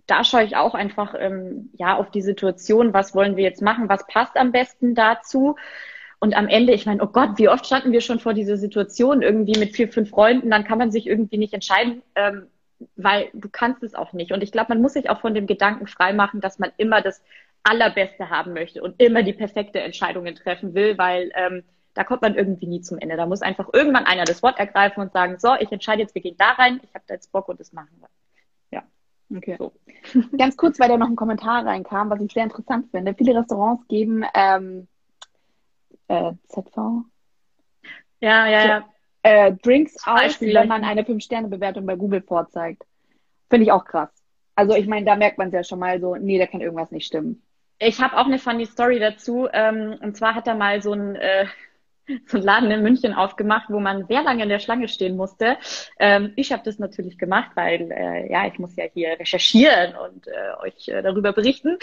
da 0.07 0.23
schaue 0.23 0.43
ich 0.43 0.55
auch 0.55 0.73
einfach 0.73 1.15
ähm, 1.17 1.69
ja 1.77 1.97
auf 1.97 2.11
die 2.11 2.21
Situation, 2.21 2.93
was 2.93 3.13
wollen 3.13 3.35
wir 3.35 3.43
jetzt 3.43 3.61
machen, 3.61 3.89
was 3.89 4.07
passt 4.07 4.37
am 4.37 4.51
besten 4.51 4.95
dazu. 4.95 5.55
Und 6.19 6.35
am 6.35 6.47
Ende, 6.47 6.73
ich 6.73 6.85
meine, 6.85 7.03
oh 7.03 7.07
Gott, 7.07 7.37
wie 7.37 7.49
oft 7.49 7.65
standen 7.65 7.91
wir 7.91 8.01
schon 8.01 8.19
vor 8.19 8.33
dieser 8.33 8.57
Situation 8.57 9.21
irgendwie 9.21 9.59
mit 9.59 9.75
vier, 9.75 9.87
fünf 9.89 10.09
Freunden, 10.09 10.49
dann 10.49 10.63
kann 10.63 10.79
man 10.79 10.91
sich 10.91 11.05
irgendwie 11.05 11.37
nicht 11.37 11.53
entscheiden, 11.53 12.01
ähm, 12.15 12.47
weil 12.95 13.29
du 13.33 13.49
kannst 13.51 13.83
es 13.83 13.93
auch 13.93 14.13
nicht. 14.13 14.31
Und 14.31 14.41
ich 14.41 14.51
glaube, 14.51 14.69
man 14.69 14.81
muss 14.81 14.93
sich 14.93 15.09
auch 15.09 15.21
von 15.21 15.35
dem 15.35 15.45
Gedanken 15.45 15.87
freimachen, 15.87 16.41
dass 16.41 16.57
man 16.57 16.71
immer 16.77 17.01
das 17.01 17.21
Allerbeste 17.63 18.29
haben 18.29 18.53
möchte 18.53 18.81
und 18.81 19.01
immer 19.01 19.23
die 19.23 19.33
perfekte 19.33 19.79
Entscheidungen 19.79 20.35
treffen 20.35 20.73
will, 20.73 20.97
weil 20.97 21.31
ähm, 21.35 21.63
da 21.97 22.03
kommt 22.03 22.21
man 22.21 22.35
irgendwie 22.35 22.67
nie 22.67 22.81
zum 22.81 22.99
Ende. 22.99 23.17
Da 23.17 23.25
muss 23.25 23.41
einfach 23.41 23.69
irgendwann 23.73 24.05
einer 24.05 24.23
das 24.23 24.43
Wort 24.43 24.59
ergreifen 24.59 25.01
und 25.01 25.11
sagen, 25.11 25.39
so, 25.39 25.55
ich 25.59 25.71
entscheide 25.71 26.01
jetzt, 26.01 26.13
wir 26.13 26.21
gehen 26.21 26.37
da 26.37 26.51
rein, 26.51 26.79
ich 26.83 26.93
habe 26.93 27.03
da 27.07 27.15
jetzt 27.15 27.31
Bock 27.31 27.49
und 27.49 27.59
das 27.59 27.73
machen 27.73 27.89
wir. 27.99 28.09
Ja. 28.71 28.83
Okay. 29.35 29.55
So. 29.57 29.73
Ganz 30.37 30.55
kurz, 30.55 30.79
weil 30.79 30.89
da 30.89 30.97
noch 30.97 31.09
ein 31.09 31.15
Kommentar 31.15 31.65
reinkam, 31.65 32.09
was 32.09 32.21
ich 32.21 32.31
sehr 32.31 32.43
interessant 32.43 32.91
finde. 32.91 33.15
Viele 33.15 33.35
Restaurants 33.35 33.87
geben 33.87 34.23
ähm, 34.35 34.87
äh, 36.07 36.33
ZV. 36.49 37.03
Ja, 38.19 38.47
ja, 38.47 38.65
ja. 38.65 38.89
Äh, 39.23 39.53
Drinks 39.53 39.97
aus, 40.05 40.39
wenn 40.39 40.67
man 40.67 40.83
eine 40.83 41.01
5-Sterne-Bewertung 41.01 41.85
bei 41.85 41.95
Google 41.95 42.21
vorzeigt. 42.21 42.83
Finde 43.49 43.65
ich 43.65 43.71
auch 43.71 43.85
krass. 43.85 44.09
Also 44.55 44.75
ich 44.75 44.87
meine, 44.87 45.05
da 45.05 45.15
merkt 45.15 45.37
man 45.37 45.47
es 45.47 45.53
ja 45.53 45.63
schon 45.63 45.79
mal 45.79 45.99
so, 45.99 46.15
nee, 46.15 46.39
da 46.39 46.47
kann 46.47 46.61
irgendwas 46.61 46.91
nicht 46.91 47.05
stimmen. 47.05 47.43
Ich 47.79 47.99
habe 47.99 48.17
auch 48.17 48.25
eine 48.25 48.39
funny 48.39 48.65
Story 48.65 48.99
dazu. 48.99 49.47
Ähm, 49.51 49.97
und 50.01 50.17
zwar 50.17 50.35
hat 50.35 50.47
er 50.47 50.55
mal 50.55 50.81
so 50.81 50.93
ein, 50.93 51.15
äh, 51.15 51.45
so 52.25 52.37
ein 52.37 52.43
Laden 52.43 52.71
in 52.71 52.81
München 52.81 53.13
aufgemacht, 53.13 53.69
wo 53.69 53.79
man 53.79 54.07
sehr 54.07 54.23
lange 54.23 54.43
in 54.43 54.49
der 54.49 54.59
Schlange 54.59 54.87
stehen 54.87 55.15
musste. 55.15 55.57
Ähm, 55.99 56.33
ich 56.35 56.51
habe 56.51 56.63
das 56.63 56.79
natürlich 56.79 57.17
gemacht, 57.17 57.51
weil 57.55 57.91
äh, 57.91 58.31
ja, 58.31 58.47
ich 58.47 58.57
muss 58.57 58.75
ja 58.75 58.85
hier 58.93 59.19
recherchieren 59.19 59.93
und 59.95 60.27
äh, 60.27 60.63
euch 60.63 60.87
äh, 60.87 61.01
darüber 61.03 61.33
berichten. 61.33 61.77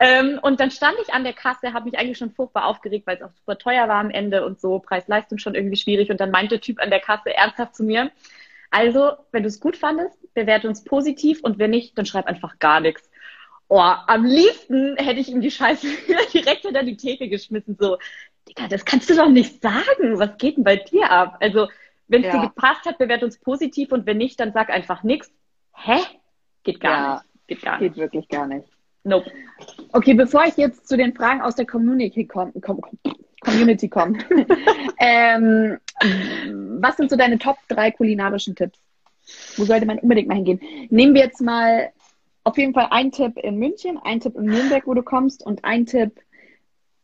Ähm, 0.00 0.40
und 0.42 0.58
dann 0.58 0.70
stand 0.70 0.96
ich 1.02 1.14
an 1.14 1.24
der 1.24 1.34
Kasse, 1.34 1.72
habe 1.72 1.84
mich 1.84 1.98
eigentlich 1.98 2.18
schon 2.18 2.32
furchtbar 2.32 2.64
aufgeregt, 2.66 3.06
weil 3.06 3.16
es 3.16 3.22
auch 3.22 3.32
super 3.32 3.58
teuer 3.58 3.86
war 3.88 4.00
am 4.00 4.10
Ende 4.10 4.44
und 4.44 4.60
so, 4.60 4.80
Preis-Leistung 4.80 5.38
schon 5.38 5.54
irgendwie 5.54 5.76
schwierig. 5.76 6.10
Und 6.10 6.20
dann 6.20 6.30
meinte 6.30 6.56
der 6.56 6.60
Typ 6.60 6.80
an 6.80 6.90
der 6.90 7.00
Kasse 7.00 7.34
ernsthaft 7.34 7.76
zu 7.76 7.84
mir, 7.84 8.10
also, 8.70 9.12
wenn 9.30 9.42
du 9.42 9.48
es 9.48 9.60
gut 9.60 9.76
fandest, 9.76 10.18
bewerte 10.34 10.68
uns 10.68 10.84
positiv 10.84 11.40
und 11.42 11.58
wenn 11.58 11.70
nicht, 11.70 11.96
dann 11.96 12.04
schreib 12.04 12.26
einfach 12.26 12.58
gar 12.58 12.80
nichts. 12.80 13.08
Oh, 13.68 13.80
am 13.80 14.24
liebsten 14.24 14.96
hätte 14.96 15.20
ich 15.20 15.28
ihm 15.28 15.40
die 15.40 15.50
Scheiße 15.50 15.86
direkt 16.32 16.62
hinter 16.62 16.84
die 16.84 16.96
Theke 16.96 17.28
geschmissen. 17.28 17.76
So, 17.78 17.98
Digga, 18.48 18.68
das 18.68 18.84
kannst 18.84 19.10
du 19.10 19.16
doch 19.16 19.28
nicht 19.28 19.60
sagen. 19.60 20.18
Was 20.18 20.38
geht 20.38 20.56
denn 20.56 20.64
bei 20.64 20.76
dir 20.76 21.10
ab? 21.10 21.38
Also, 21.40 21.68
wenn 22.08 22.22
es 22.22 22.32
ja. 22.32 22.40
dir 22.40 22.48
gepasst 22.48 22.84
hat, 22.84 22.98
bewerte 22.98 23.24
uns 23.24 23.38
positiv 23.38 23.90
und 23.90 24.06
wenn 24.06 24.18
nicht, 24.18 24.38
dann 24.38 24.52
sag 24.52 24.70
einfach 24.70 25.02
nichts. 25.02 25.32
Hä? 25.74 25.98
Geht 26.62 26.80
gar 26.80 26.92
ja, 26.92 27.14
nicht. 27.14 27.46
Geht 27.48 27.62
gar 27.62 27.80
nicht. 27.80 27.94
Geht 27.94 28.02
wirklich 28.02 28.28
gar 28.28 28.46
nicht. 28.46 28.68
Nope. 29.02 29.30
Okay, 29.92 30.14
bevor 30.14 30.44
ich 30.46 30.56
jetzt 30.56 30.88
zu 30.88 30.96
den 30.96 31.14
Fragen 31.14 31.40
aus 31.40 31.54
der 31.54 31.66
Community 31.66 32.26
komme, 32.26 32.52
komm, 32.60 32.80
Community 33.40 33.88
komme, 33.88 34.18
ähm, 34.98 35.78
was 36.80 36.96
sind 36.96 37.10
so 37.10 37.16
deine 37.16 37.38
Top 37.38 37.56
3 37.68 37.92
kulinarischen 37.92 38.56
Tipps? 38.56 38.80
Wo 39.56 39.64
sollte 39.64 39.86
man 39.86 39.98
unbedingt 40.00 40.28
mal 40.28 40.34
hingehen? 40.34 40.60
Nehmen 40.90 41.14
wir 41.14 41.22
jetzt 41.22 41.40
mal 41.40 41.90
auf 42.46 42.56
jeden 42.58 42.74
Fall 42.74 42.88
einen 42.90 43.10
Tipp 43.10 43.36
in 43.38 43.58
München, 43.58 43.98
einen 43.98 44.20
Tipp 44.20 44.36
in 44.36 44.44
Nürnberg, 44.44 44.86
wo 44.86 44.94
du 44.94 45.02
kommst 45.02 45.44
und 45.44 45.64
einen 45.64 45.84
Tipp. 45.84 46.20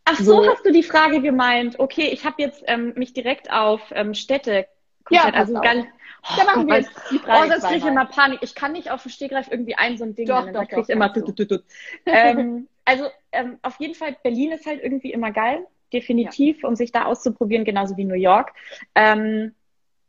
Ach 0.05 0.17
so, 0.19 0.43
so 0.43 0.51
hast 0.51 0.65
du 0.65 0.73
die 0.73 0.85
Frage 0.85 1.21
gemeint. 1.21 1.79
Okay, 1.79 2.09
ich 2.13 2.25
habe 2.25 2.37
jetzt 2.39 2.63
ähm, 2.69 2.93
mich 2.97 3.13
direkt 3.13 3.53
auf 3.53 3.81
ähm, 3.93 4.15
Städte 4.15 4.67
Komplett, 5.05 5.35
ja, 5.35 5.41
also 5.41 5.55
ganz, 5.55 5.85
oh, 6.23 6.35
da 6.37 6.45
machen 6.45 6.69
wir 6.69 6.77
jetzt 6.77 6.93
die 7.11 7.19
Frage. 7.19 7.47
Oh, 7.47 7.49
das 7.49 7.65
kriege 7.65 7.79
ich 7.79 7.87
immer 7.87 8.07
Panik. 8.07 8.39
Ich 8.43 8.55
kann 8.55 8.71
nicht 8.71 8.91
auf 8.93 9.03
dem 9.03 9.11
Stegreif 9.11 9.49
irgendwie 9.51 9.75
ein 9.75 9.99
so 9.99 10.05
ein 10.05 10.15
Ding 10.15 10.27
doch, 10.27 10.45
nennen. 10.45 10.55
Doch, 10.55 10.61
da 10.61 10.67
kriege 10.67 10.83
ich 10.83 10.89
immer 10.89 11.13
tut, 11.13 11.37
tut, 11.37 11.49
tut. 11.49 11.65
ähm, 12.07 12.69
Also 12.85 13.09
ähm, 13.33 13.59
auf 13.63 13.81
jeden 13.81 13.95
Fall, 13.95 14.17
Berlin 14.23 14.53
ist 14.53 14.67
halt 14.67 14.81
irgendwie 14.81 15.13
immer 15.13 15.33
geil, 15.33 15.67
definitiv, 15.93 16.63
ja. 16.63 16.69
um 16.69 16.77
sich 16.77 16.93
da 16.93 17.05
auszuprobieren, 17.07 17.65
genauso 17.65 17.97
wie 17.97 18.05
New 18.05 18.15
York. 18.15 18.53
Ähm, 18.95 19.57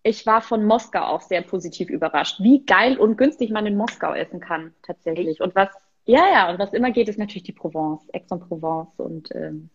ich 0.04 0.26
war 0.26 0.42
von 0.42 0.66
Moskau 0.66 1.02
auch 1.02 1.22
sehr 1.22 1.42
positiv 1.42 1.90
überrascht, 1.90 2.42
wie 2.42 2.66
geil 2.66 2.98
und 2.98 3.18
günstig 3.18 3.52
man 3.52 3.66
in 3.66 3.78
Moskau 3.78 4.14
essen 4.14 4.42
kann, 4.42 4.74
tatsächlich. 4.84 5.42
Und 5.42 5.56
was, 5.56 5.70
ja, 6.06 6.28
ja, 6.30 6.50
und 6.50 6.60
was 6.60 6.74
immer 6.74 6.92
geht, 6.92 7.08
ist 7.08 7.18
natürlich 7.18 7.44
die 7.44 7.54
Provence, 7.54 8.04
Aix-en-Provence 8.14 9.00
und 9.00 9.34
ähm, 9.34 9.70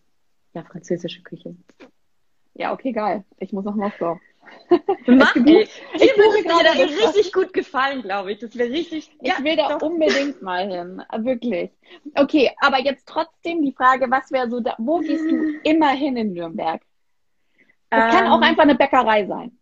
ja, 0.53 0.63
französische 0.63 1.23
Küche. 1.23 1.55
Ja, 2.53 2.73
okay, 2.73 2.91
geil. 2.91 3.23
Ich 3.39 3.51
muss 3.53 3.65
nach 3.65 3.75
Moskau. 3.75 4.19
Mach. 5.07 5.35
Ich 5.35 6.17
würde 6.17 6.43
mir 6.43 6.63
da 6.63 7.07
richtig 7.07 7.33
gut 7.33 7.53
gefallen, 7.53 8.01
glaube 8.01 8.31
ich. 8.31 8.39
Das 8.39 8.57
wäre 8.57 8.69
richtig. 8.69 9.11
Ich 9.21 9.27
ja, 9.27 9.43
will 9.43 9.55
da 9.55 9.77
doch. 9.77 9.87
unbedingt 9.87 10.41
mal 10.41 10.67
hin. 10.67 11.03
Wirklich. 11.19 11.71
Okay, 12.15 12.51
aber 12.59 12.79
jetzt 12.79 13.07
trotzdem 13.07 13.63
die 13.63 13.71
Frage, 13.71 14.09
was 14.09 14.31
wäre 14.31 14.49
so 14.49 14.59
da, 14.59 14.75
wo 14.77 14.99
gehst 14.99 15.23
du 15.23 15.59
immer 15.63 15.89
hin 15.89 16.17
in 16.17 16.33
Nürnberg? 16.33 16.81
Das 17.89 18.05
ähm, 18.05 18.11
kann 18.11 18.27
auch 18.27 18.37
ähm. 18.37 18.43
einfach 18.43 18.63
eine 18.63 18.75
Bäckerei 18.75 19.25
sein. 19.25 19.58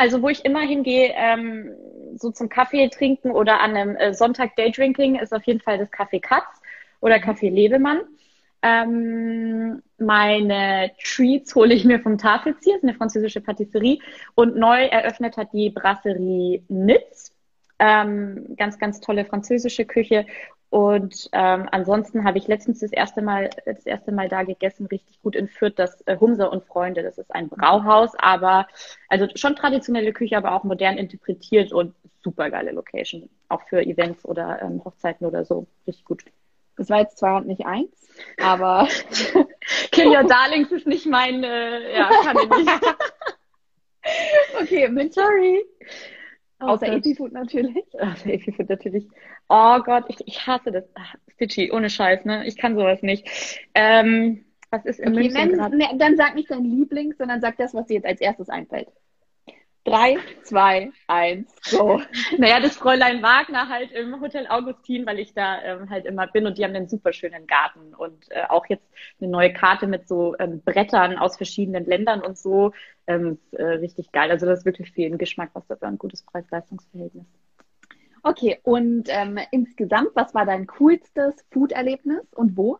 Also 0.00 0.22
wo 0.22 0.30
ich 0.30 0.46
immer 0.46 0.60
hingehe, 0.60 1.12
ähm, 1.14 1.74
so 2.16 2.30
zum 2.30 2.48
Kaffee 2.48 2.88
trinken 2.88 3.32
oder 3.32 3.60
an 3.60 3.76
einem 3.76 3.96
äh, 3.96 4.14
Sonntag 4.14 4.56
Daydrinking, 4.56 5.16
ist 5.16 5.34
auf 5.34 5.42
jeden 5.44 5.60
Fall 5.60 5.76
das 5.76 5.92
Café 5.92 6.22
Katz 6.22 6.46
oder 7.00 7.16
Café 7.16 7.50
Lebemann. 7.50 8.00
Ähm, 8.62 9.82
meine 9.98 10.92
Treats 11.04 11.54
hole 11.54 11.74
ich 11.74 11.84
mir 11.84 12.00
vom 12.00 12.16
Tafelzier, 12.16 12.76
ist 12.76 12.82
eine 12.82 12.94
französische 12.94 13.42
Patisserie. 13.42 13.98
Und 14.34 14.56
neu 14.56 14.86
eröffnet 14.86 15.36
hat 15.36 15.52
die 15.52 15.68
Brasserie 15.68 16.62
Nitz. 16.68 17.34
Ähm, 17.78 18.54
ganz, 18.56 18.78
ganz 18.78 19.00
tolle 19.00 19.26
französische 19.26 19.84
Küche. 19.84 20.24
Und 20.70 21.28
ähm, 21.32 21.68
ansonsten 21.72 22.24
habe 22.24 22.38
ich 22.38 22.46
letztens 22.46 22.78
das 22.78 22.92
erste 22.92 23.22
Mal, 23.22 23.50
das 23.66 23.84
erste 23.86 24.12
Mal 24.12 24.28
da 24.28 24.44
gegessen, 24.44 24.86
richtig 24.86 25.20
gut 25.20 25.34
in 25.34 25.48
Fürth, 25.48 25.74
das 25.76 26.00
äh, 26.06 26.16
Humser 26.16 26.52
und 26.52 26.64
Freunde. 26.64 27.02
Das 27.02 27.18
ist 27.18 27.34
ein 27.34 27.48
Brauhaus, 27.48 28.12
aber 28.16 28.68
also 29.08 29.26
schon 29.34 29.56
traditionelle 29.56 30.12
Küche, 30.12 30.36
aber 30.36 30.54
auch 30.54 30.62
modern 30.62 30.96
interpretiert 30.96 31.72
und 31.72 31.94
super 32.22 32.50
geile 32.50 32.70
Location. 32.70 33.28
Auch 33.48 33.62
für 33.68 33.84
Events 33.84 34.24
oder 34.24 34.62
ähm, 34.62 34.80
Hochzeiten 34.84 35.26
oder 35.26 35.44
so. 35.44 35.66
Richtig 35.88 36.04
gut. 36.04 36.22
Das 36.76 36.88
war 36.88 37.00
jetzt 37.00 37.18
zwar 37.18 37.40
nicht 37.40 37.66
eins, 37.66 38.08
aber 38.40 38.86
Kill 39.90 40.06
Your 40.06 40.24
Darlings 40.24 40.70
ist 40.70 40.86
nicht 40.86 41.06
mein, 41.06 41.42
äh, 41.42 41.98
ja, 41.98 42.08
kann 42.22 42.36
ich 42.44 42.48
nicht. 42.48 42.70
okay, 44.60 45.10
sorry. 45.10 45.64
Oh 46.60 46.66
Außer 46.68 46.92
Epifood 46.92 47.32
natürlich. 47.32 47.84
Außer 47.94 48.26
Epifood 48.26 48.68
natürlich. 48.68 49.08
Oh 49.48 49.78
Gott, 49.80 50.04
ich, 50.08 50.16
ich 50.26 50.46
hasse 50.46 50.70
das. 50.70 50.84
Ach, 50.94 51.14
Stitchy, 51.34 51.72
ohne 51.72 51.88
Scheiß, 51.90 52.24
ne? 52.24 52.46
Ich 52.46 52.56
kann 52.56 52.76
sowas 52.76 53.02
nicht. 53.02 53.26
Ähm, 53.74 54.44
was 54.70 54.84
ist 54.84 55.00
in 55.00 55.08
okay, 55.08 55.30
München 55.30 55.56
nenn, 55.56 55.78
ne, 55.78 55.88
Dann 55.98 56.16
sag 56.16 56.34
nicht 56.34 56.50
dein 56.50 56.64
Liebling, 56.64 57.14
sondern 57.18 57.40
sag 57.40 57.56
das, 57.56 57.74
was 57.74 57.86
dir 57.86 57.94
jetzt 57.94 58.06
als 58.06 58.20
erstes 58.20 58.48
einfällt. 58.48 58.88
Drei, 59.84 60.18
zwei, 60.42 60.92
eins, 61.06 61.54
go. 61.70 62.02
naja, 62.38 62.60
das 62.60 62.76
Fräulein 62.76 63.22
Wagner 63.22 63.68
halt 63.68 63.92
im 63.92 64.20
Hotel 64.20 64.46
Augustin, 64.46 65.06
weil 65.06 65.18
ich 65.18 65.32
da 65.32 65.62
ähm, 65.62 65.88
halt 65.88 66.04
immer 66.04 66.26
bin 66.26 66.46
und 66.46 66.58
die 66.58 66.64
haben 66.64 66.74
einen 66.74 66.88
super 66.88 67.14
schönen 67.14 67.46
Garten 67.46 67.94
und 67.94 68.30
äh, 68.30 68.42
auch 68.48 68.66
jetzt 68.66 68.86
eine 69.20 69.30
neue 69.30 69.52
Karte 69.54 69.86
mit 69.86 70.06
so 70.06 70.36
ähm, 70.38 70.60
Brettern 70.62 71.16
aus 71.16 71.38
verschiedenen 71.38 71.86
Ländern 71.86 72.20
und 72.20 72.36
so. 72.36 72.72
Ähm, 73.06 73.38
ist, 73.52 73.58
äh, 73.58 73.64
richtig 73.64 74.12
geil. 74.12 74.30
Also 74.30 74.44
das 74.44 74.60
ist 74.60 74.64
wirklich 74.66 74.90
viel 74.90 75.16
Geschmack, 75.16 75.50
was 75.54 75.66
das 75.66 75.82
ein 75.82 75.96
gutes 75.96 76.22
Preis-Leistungs-Verhältnis. 76.22 77.26
Okay, 78.22 78.60
und 78.62 79.04
ähm, 79.08 79.38
insgesamt, 79.50 80.10
was 80.14 80.34
war 80.34 80.44
dein 80.44 80.66
coolstes 80.66 81.34
Food-Erlebnis 81.50 82.22
und 82.34 82.56
wo? 82.56 82.78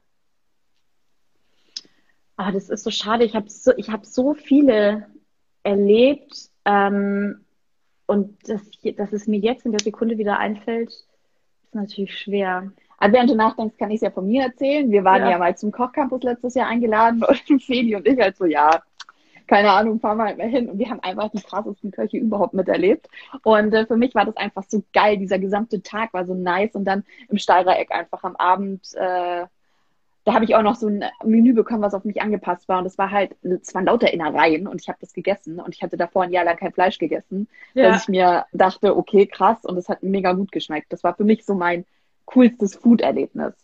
Ah, 2.37 2.53
das 2.53 2.69
ist 2.69 2.85
so 2.85 2.91
schade. 2.91 3.25
Ich 3.25 3.35
habe 3.35 3.49
so, 3.49 3.73
hab 3.73 4.05
so 4.05 4.35
viele 4.35 5.07
erlebt 5.63 6.50
ähm, 6.65 7.45
und 8.07 8.37
das, 8.49 8.61
dass 8.97 9.13
es 9.13 9.27
mir 9.27 9.39
jetzt 9.39 9.65
in 9.65 9.73
der 9.73 9.81
Sekunde 9.81 10.19
wieder 10.19 10.39
einfällt, 10.39 10.91
ist 10.91 11.07
natürlich 11.75 12.19
schwer. 12.19 12.73
Also 12.99 13.15
während 13.15 13.31
du 13.31 13.37
nachdenkst, 13.37 13.79
kann 13.79 13.91
ich 13.91 13.97
es 13.97 14.03
ja 14.03 14.11
von 14.11 14.27
mir 14.27 14.43
erzählen. 14.43 14.91
Wir 14.91 15.05
waren 15.05 15.23
ja, 15.23 15.31
ja 15.31 15.39
mal 15.39 15.57
zum 15.57 15.71
Kochcampus 15.71 16.23
letztes 16.23 16.55
Jahr 16.55 16.69
eingeladen 16.69 17.23
und 17.49 17.63
Feli 17.63 17.95
und 17.95 18.07
ich 18.07 18.19
halt 18.19 18.37
so, 18.37 18.45
ja, 18.45 18.83
keine 19.51 19.73
Ahnung, 19.73 19.99
fahren 19.99 20.19
wir 20.19 20.27
halt 20.27 20.39
mal 20.39 20.49
hin. 20.49 20.69
Und 20.69 20.79
wir 20.79 20.91
haben 20.91 21.01
einfach 21.01 21.29
die 21.31 21.43
krassesten 21.43 21.91
Köche 21.91 22.19
überhaupt 22.19 22.55
miterlebt. 22.55 23.09
Und 23.43 23.75
äh, 23.75 23.85
für 23.85 23.97
mich 23.97 24.15
war 24.15 24.25
das 24.25 24.37
einfach 24.37 24.63
so 24.69 24.85
geil. 24.93 25.17
Dieser 25.17 25.41
gesamte 25.41 25.83
Tag 25.83 26.13
war 26.13 26.25
so 26.25 26.35
nice. 26.35 26.75
Und 26.75 26.85
dann 26.85 27.05
im 27.29 27.39
Steirereck 27.39 27.91
einfach 27.91 28.23
am 28.23 28.37
Abend 28.37 28.95
äh, 28.95 29.47
da 30.31 30.35
habe 30.35 30.45
ich 30.45 30.55
auch 30.55 30.63
noch 30.63 30.77
so 30.77 30.87
ein 30.87 31.05
Menü 31.25 31.53
bekommen, 31.53 31.83
was 31.83 31.95
auf 31.95 32.05
mich 32.05 32.23
angepasst 32.23 32.69
war. 32.69 32.79
Und 32.79 32.87
es 32.87 32.99
war 32.99 33.11
halt, 33.11 33.35
es 33.43 33.75
waren 33.75 33.87
lauter 33.87 34.13
Innereien 34.13 34.69
und 34.69 34.81
ich 34.81 34.89
habe 34.89 34.99
das 35.01 35.13
gegessen 35.13 35.59
und 35.59 35.75
ich 35.75 35.83
hatte 35.83 35.97
davor 35.97 36.23
ein 36.23 36.33
Jahr 36.33 36.45
lang 36.45 36.57
kein 36.57 36.73
Fleisch 36.73 36.99
gegessen, 36.99 37.49
ja. 37.75 37.89
dass 37.89 38.03
ich 38.03 38.09
mir 38.09 38.47
dachte, 38.53 38.97
okay, 38.97 39.27
krass, 39.27 39.65
und 39.65 39.77
es 39.77 39.89
hat 39.89 40.03
mega 40.03 40.33
gut 40.33 40.53
geschmeckt. 40.53 40.93
Das 40.93 41.03
war 41.03 41.15
für 41.15 41.25
mich 41.25 41.45
so 41.45 41.55
mein 41.55 41.85
coolstes 42.27 42.77
Food-Erlebnis. 42.77 43.55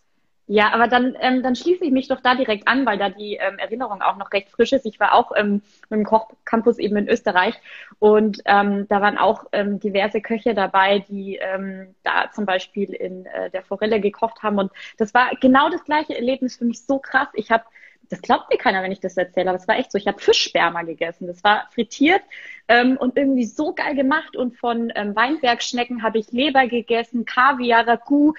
Ja, 0.49 0.73
aber 0.73 0.87
dann, 0.87 1.17
ähm, 1.21 1.43
dann 1.43 1.57
schließe 1.57 1.85
ich 1.85 1.91
mich 1.91 2.07
doch 2.07 2.21
da 2.21 2.37
direkt 2.37 2.69
an, 2.69 2.87
weil 2.87 2.99
da 2.99 3.09
die 3.11 3.35
ähm, 3.35 3.59
Erinnerung 3.59 4.01
auch 4.01 4.17
noch 4.17 4.33
recht 4.33 4.49
frisch 4.51 4.73
ist. 4.73 4.87
Ich 4.87 5.01
war 5.01 5.13
auch 5.13 5.33
ähm, 5.35 5.61
mit 5.89 5.99
dem 5.99 6.05
Kochcampus 6.05 6.79
eben 6.79 6.97
in 6.97 7.09
Österreich 7.09 7.55
und 7.99 8.43
ähm, 8.45 8.87
da 8.89 9.01
waren 9.01 9.19
auch 9.19 9.47
ähm, 9.51 9.81
diverse 9.81 10.21
Köche 10.21 10.55
dabei, 10.55 11.01
die 11.01 11.37
ähm, 11.43 11.97
da 12.05 12.31
zum 12.33 12.47
Beispiel 12.47 12.93
in 12.95 13.27
äh, 13.27 13.51
der 13.51 13.63
Forelle 13.65 14.01
gekocht 14.01 14.45
haben. 14.45 14.59
Und 14.59 14.71
das 14.99 15.15
war 15.15 15.31
genau 15.41 15.69
das 15.69 15.83
gleiche 15.83 16.15
Erlebnis 16.15 16.57
für 16.57 16.65
mich 16.65 16.81
so 16.87 17.01
krass. 17.01 17.29
Ich 17.35 17.51
habe 17.51 17.65
das 18.09 18.23
glaubt 18.23 18.49
mir 18.49 18.57
keiner, 18.57 18.85
wenn 18.85 18.93
ich 18.93 19.01
das 19.01 19.17
erzähle, 19.17 19.51
aber 19.51 19.59
es 19.59 19.67
war 19.67 19.77
echt 19.77 19.91
so. 19.91 19.99
Ich 19.99 20.07
habe 20.07 20.21
Fischsperma 20.21 20.83
gegessen. 20.83 21.27
Das 21.27 21.43
war 21.43 21.69
frittiert 21.73 22.23
ähm, 22.69 22.97
und 22.97 23.17
irgendwie 23.17 23.47
so 23.47 23.75
geil 23.75 23.97
gemacht. 23.97 24.37
Und 24.37 24.57
von 24.57 24.93
ähm, 24.95 25.17
Weinbergschnecken 25.17 26.05
habe 26.05 26.19
ich 26.19 26.31
Leber 26.31 26.69
gegessen, 26.69 27.25
Kaviar, 27.25 27.85
Ragout. 27.85 28.35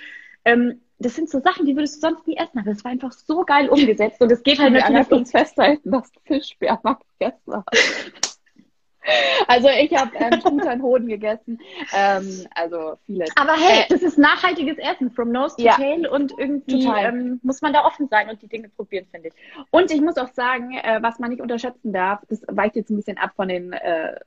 Ähm, 0.46 0.80
das 1.00 1.16
sind 1.16 1.30
so 1.30 1.40
Sachen, 1.40 1.66
die 1.66 1.76
würdest 1.76 1.98
du 1.98 2.00
sonst 2.02 2.28
nie 2.28 2.38
essen, 2.38 2.60
aber 2.60 2.72
das 2.72 2.84
war 2.84 2.92
einfach 2.92 3.12
so 3.12 3.44
geil 3.44 3.70
umgesetzt 3.70 4.22
und 4.22 4.32
es 4.32 4.44
geht 4.44 4.60
halt 4.60 4.74
natürlich 4.74 5.12
uns 5.12 5.32
festhalten, 5.32 5.92
dass 5.92 6.12
du 6.12 6.20
Fischsperma 6.26 7.00
gegessen 7.20 7.54
hast. 7.54 8.38
Also 9.48 9.70
ich 9.70 9.96
habe 9.96 10.12
ähm, 10.16 10.40
Truternhoden 10.42 11.08
gegessen, 11.08 11.60
ähm, 11.94 12.46
also 12.54 12.98
viele. 13.06 13.26
Aber 13.36 13.54
hey, 13.54 13.86
das 13.90 14.02
ist 14.02 14.18
nachhaltiges 14.18 14.78
Essen, 14.78 15.12
from 15.12 15.32
nose 15.32 15.56
to 15.56 15.64
ja, 15.64 15.76
tail 15.76 16.06
und 16.08 16.34
irgendwie 16.38 16.86
ähm, 16.86 17.40
muss 17.42 17.62
man 17.62 17.72
da 17.72 17.86
offen 17.86 18.10
sein 18.10 18.30
und 18.30 18.42
die 18.42 18.50
Dinge 18.50 18.68
probieren, 18.68 19.08
finde 19.10 19.30
ich. 19.30 19.34
Und 19.72 19.92
ich 19.92 20.02
muss 20.02 20.18
auch 20.18 20.34
sagen, 20.34 20.74
äh, 20.74 21.00
was 21.02 21.20
man 21.20 21.30
nicht 21.30 21.42
unterschätzen 21.42 21.94
darf, 21.94 22.20
das 22.28 22.42
weicht 22.50 22.76
jetzt 22.76 22.90
ein 22.90 22.98
bisschen 22.98 23.18
ab 23.18 23.32
von 23.36 23.48
den, 23.48 23.72
äh, 23.72 24.20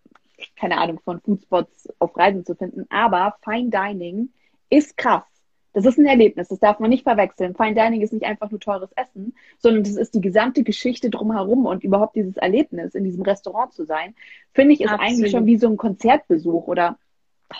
keine 0.56 0.78
Ahnung, 0.78 0.98
von 1.04 1.20
Foodspots 1.20 1.88
auf 1.98 2.16
Reisen 2.16 2.46
zu 2.46 2.54
finden, 2.54 2.86
aber 2.88 3.36
Fine 3.44 3.68
Dining 3.68 4.30
ist 4.70 4.96
krass. 4.96 5.24
Das 5.72 5.86
ist 5.86 5.98
ein 5.98 6.06
Erlebnis, 6.06 6.48
das 6.48 6.58
darf 6.58 6.80
man 6.80 6.90
nicht 6.90 7.04
verwechseln. 7.04 7.54
Fine 7.54 7.74
Dining 7.74 8.00
ist 8.00 8.12
nicht 8.12 8.24
einfach 8.24 8.50
nur 8.50 8.58
teures 8.58 8.90
Essen, 8.96 9.34
sondern 9.58 9.84
das 9.84 9.96
ist 9.96 10.14
die 10.14 10.20
gesamte 10.20 10.64
Geschichte 10.64 11.10
drumherum 11.10 11.66
und 11.66 11.84
überhaupt 11.84 12.16
dieses 12.16 12.36
Erlebnis, 12.36 12.94
in 12.94 13.04
diesem 13.04 13.22
Restaurant 13.22 13.72
zu 13.72 13.84
sein, 13.84 14.14
finde 14.52 14.74
ich, 14.74 14.80
ist 14.80 14.90
Absolut. 14.90 15.08
eigentlich 15.08 15.30
schon 15.30 15.46
wie 15.46 15.56
so 15.58 15.68
ein 15.68 15.76
Konzertbesuch 15.76 16.66
oder 16.66 16.98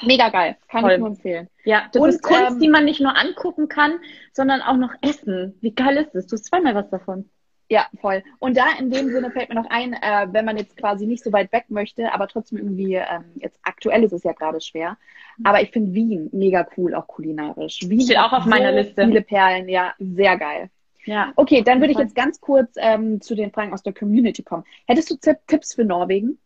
mega 0.03 0.29
geil. 0.29 0.57
Kann 0.69 0.83
Toll. 0.83 0.93
ich 0.93 0.99
nur 0.99 1.09
empfehlen. 1.09 1.49
Ja, 1.65 1.85
das 1.93 2.03
und, 2.03 2.09
ist 2.09 2.23
Kunst, 2.23 2.53
ähm, 2.53 2.59
die 2.59 2.69
man 2.69 2.85
nicht 2.85 3.01
nur 3.01 3.17
angucken 3.17 3.69
kann, 3.69 4.01
sondern 4.33 4.61
auch 4.63 4.77
noch 4.77 4.95
essen. 5.03 5.57
Wie 5.61 5.75
geil 5.75 5.97
ist 5.97 6.15
das? 6.15 6.27
Du 6.27 6.35
hast 6.35 6.47
zweimal 6.47 6.75
was 6.75 6.91
davon. 6.91 7.29
Ja, 7.71 7.87
voll. 8.01 8.25
Und 8.41 8.57
da 8.57 8.65
in 8.81 8.91
dem 8.91 9.11
Sinne 9.11 9.31
fällt 9.31 9.49
mir 9.49 9.55
noch 9.55 9.71
ein, 9.71 9.93
äh, 9.93 10.27
wenn 10.33 10.45
man 10.45 10.57
jetzt 10.57 10.77
quasi 10.77 11.07
nicht 11.07 11.23
so 11.23 11.33
weit 11.33 11.53
weg 11.53 11.67
möchte, 11.69 12.13
aber 12.13 12.27
trotzdem 12.27 12.59
irgendwie, 12.59 12.97
ähm, 12.97 13.25
jetzt 13.37 13.61
aktuell 13.63 14.03
ist 14.03 14.13
es 14.13 14.25
ja 14.25 14.33
gerade 14.33 14.61
schwer, 14.61 14.99
aber 15.45 15.63
ich 15.63 15.71
finde 15.71 15.95
Wien 15.95 16.29
mega 16.33 16.67
cool, 16.77 16.97
auch 16.97 17.07
kulinarisch. 17.07 17.89
Wien 17.89 18.01
steht 18.01 18.19
auch 18.19 18.33
auf 18.33 18.43
so 18.43 18.51
meiner 18.51 18.73
Liste. 18.73 19.07
Viele 19.07 19.23
Perlen, 19.23 19.69
ja, 19.69 19.95
sehr 20.01 20.37
geil. 20.37 20.69
Ja. 21.05 21.33
Okay, 21.37 21.63
dann 21.63 21.81
würde 21.81 21.93
ich 21.93 21.99
jetzt 21.99 22.17
ganz 22.17 22.41
kurz 22.41 22.75
ähm, 22.77 23.21
zu 23.21 23.37
den 23.37 23.53
Fragen 23.53 23.73
aus 23.73 23.85
der 23.85 23.95
Community 23.95 24.43
kommen. 24.43 24.65
Hättest 24.89 25.11
du 25.11 25.35
Tipps 25.47 25.75
für 25.75 25.85
Norwegen? 25.85 26.41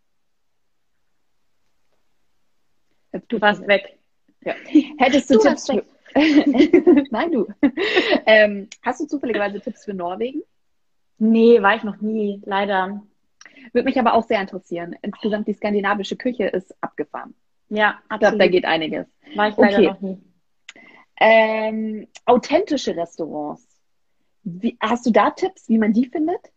Du 3.29 3.41
warst 3.41 3.67
weg. 3.67 3.99
Ja. 4.43 4.55
Hättest 4.99 5.31
du, 5.31 5.39
du 5.39 5.41
Tipps 5.41 5.71
für... 5.71 5.83
Nein, 7.11 7.33
du. 7.33 7.47
ähm, 8.27 8.69
hast 8.83 9.01
du 9.01 9.07
zufälligerweise 9.07 9.59
Tipps 9.59 9.87
für 9.87 9.95
Norwegen? 9.95 10.43
Nee, 11.19 11.63
war 11.63 11.77
ich 11.77 11.85
noch 11.85 12.01
nie, 12.01 12.41
leider. 12.45 13.03
Würde 13.73 13.85
mich 13.85 13.99
aber 13.99 14.15
auch 14.15 14.25
sehr 14.25 14.41
interessieren. 14.41 14.97
Insgesamt 15.03 15.49
die 15.49 15.55
skandinavische 15.55 16.17
Küche 16.17 16.47
ist 16.47 16.75
abgefahren. 16.83 17.35
Ja, 17.69 18.01
absolut. 18.09 18.13
Ich 18.13 18.19
glaube, 18.19 18.39
da 18.39 18.47
geht 18.49 18.65
einiges. 18.65 19.07
War 19.35 19.49
ich 19.49 19.57
leider 19.57 19.79
okay. 19.79 19.87
noch 19.87 20.01
nie. 20.01 20.23
Ähm, 21.21 22.09
authentische 22.27 22.97
Restaurants. 22.97 23.67
Wie, 24.43 24.77
hast 24.81 25.07
du 25.07 25.11
da 25.11 25.31
Tipps, 25.31 25.69
wie 25.69 25.79
man 25.79 25.93
die 25.93 26.07
findet? 26.07 26.53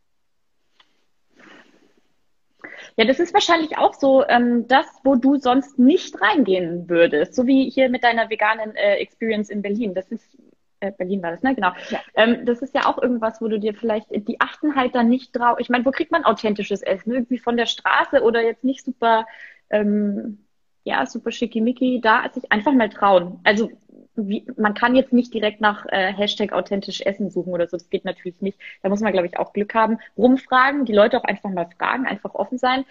Ja, 2.97 3.05
das 3.05 3.19
ist 3.19 3.33
wahrscheinlich 3.33 3.77
auch 3.77 3.93
so 3.93 4.27
ähm, 4.27 4.67
das, 4.67 4.85
wo 5.03 5.15
du 5.15 5.37
sonst 5.37 5.77
nicht 5.77 6.19
reingehen 6.19 6.89
würdest. 6.89 7.35
So 7.35 7.45
wie 7.45 7.69
hier 7.69 7.89
mit 7.89 8.03
deiner 8.03 8.29
veganen 8.29 8.75
äh, 8.75 8.95
Experience 8.95 9.49
in 9.49 9.61
Berlin. 9.61 9.93
Das 9.93 10.11
ist 10.11 10.37
äh, 10.79 10.91
Berlin 10.91 11.23
war 11.23 11.31
das, 11.31 11.43
ne? 11.43 11.55
Genau. 11.55 11.71
Ja. 11.89 11.99
Ähm, 12.15 12.45
das 12.45 12.61
ist 12.61 12.73
ja 12.73 12.85
auch 12.85 13.01
irgendwas, 13.01 13.41
wo 13.41 13.47
du 13.47 13.59
dir 13.59 13.73
vielleicht, 13.73 14.07
die 14.11 14.39
achten 14.39 14.75
halt 14.75 14.95
dann 14.95 15.09
nicht 15.09 15.35
drauf. 15.35 15.57
Ich 15.59 15.69
meine, 15.69 15.85
wo 15.85 15.91
kriegt 15.91 16.11
man 16.11 16.25
authentisches 16.25 16.81
Essen? 16.81 17.13
Irgendwie 17.13 17.39
von 17.39 17.57
der 17.57 17.65
Straße 17.65 18.21
oder 18.21 18.43
jetzt 18.43 18.63
nicht 18.63 18.83
super, 18.85 19.25
ähm, 19.69 20.45
ja, 20.83 21.05
super 21.05 21.31
schickimicki. 21.31 22.01
Da 22.01 22.29
sich 22.33 22.51
einfach 22.51 22.73
mal 22.73 22.89
trauen. 22.89 23.39
Also 23.43 23.71
wie, 24.15 24.47
man 24.57 24.73
kann 24.73 24.95
jetzt 24.95 25.13
nicht 25.13 25.33
direkt 25.33 25.61
nach 25.61 25.85
äh, 25.87 26.11
Hashtag 26.13 26.51
authentisch 26.51 27.01
Essen 27.01 27.29
suchen 27.29 27.53
oder 27.53 27.67
so. 27.67 27.77
Das 27.77 27.89
geht 27.89 28.05
natürlich 28.05 28.41
nicht. 28.41 28.59
Da 28.81 28.89
muss 28.89 29.01
man, 29.01 29.13
glaube 29.13 29.27
ich, 29.27 29.37
auch 29.37 29.53
Glück 29.53 29.73
haben. 29.73 29.99
Rumfragen, 30.17 30.85
die 30.85 30.93
Leute 30.93 31.17
auch 31.17 31.23
einfach 31.23 31.49
mal 31.49 31.69
fragen, 31.77 32.05
einfach 32.05 32.33
offen 32.33 32.57
sein 32.57 32.85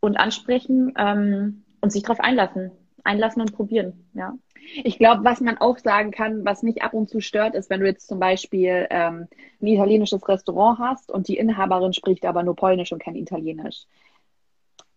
und 0.00 0.16
ansprechen 0.16 0.92
ähm, 0.98 1.64
und 1.80 1.92
sich 1.92 2.02
darauf 2.02 2.20
einlassen. 2.20 2.72
Einlassen 3.04 3.42
und 3.42 3.52
probieren, 3.52 4.08
ja. 4.14 4.34
Ich 4.82 4.98
glaube, 4.98 5.24
was 5.24 5.40
man 5.40 5.58
auch 5.58 5.78
sagen 5.78 6.10
kann, 6.10 6.44
was 6.44 6.62
mich 6.62 6.82
ab 6.82 6.94
und 6.94 7.10
zu 7.10 7.20
stört, 7.20 7.54
ist, 7.54 7.68
wenn 7.68 7.80
du 7.80 7.86
jetzt 7.86 8.08
zum 8.08 8.18
Beispiel 8.18 8.86
ähm, 8.88 9.28
ein 9.60 9.66
italienisches 9.66 10.26
Restaurant 10.26 10.78
hast 10.78 11.10
und 11.10 11.28
die 11.28 11.36
Inhaberin 11.36 11.92
spricht 11.92 12.24
aber 12.24 12.42
nur 12.42 12.56
Polnisch 12.56 12.92
und 12.92 13.02
kein 13.02 13.14
Italienisch. 13.14 13.84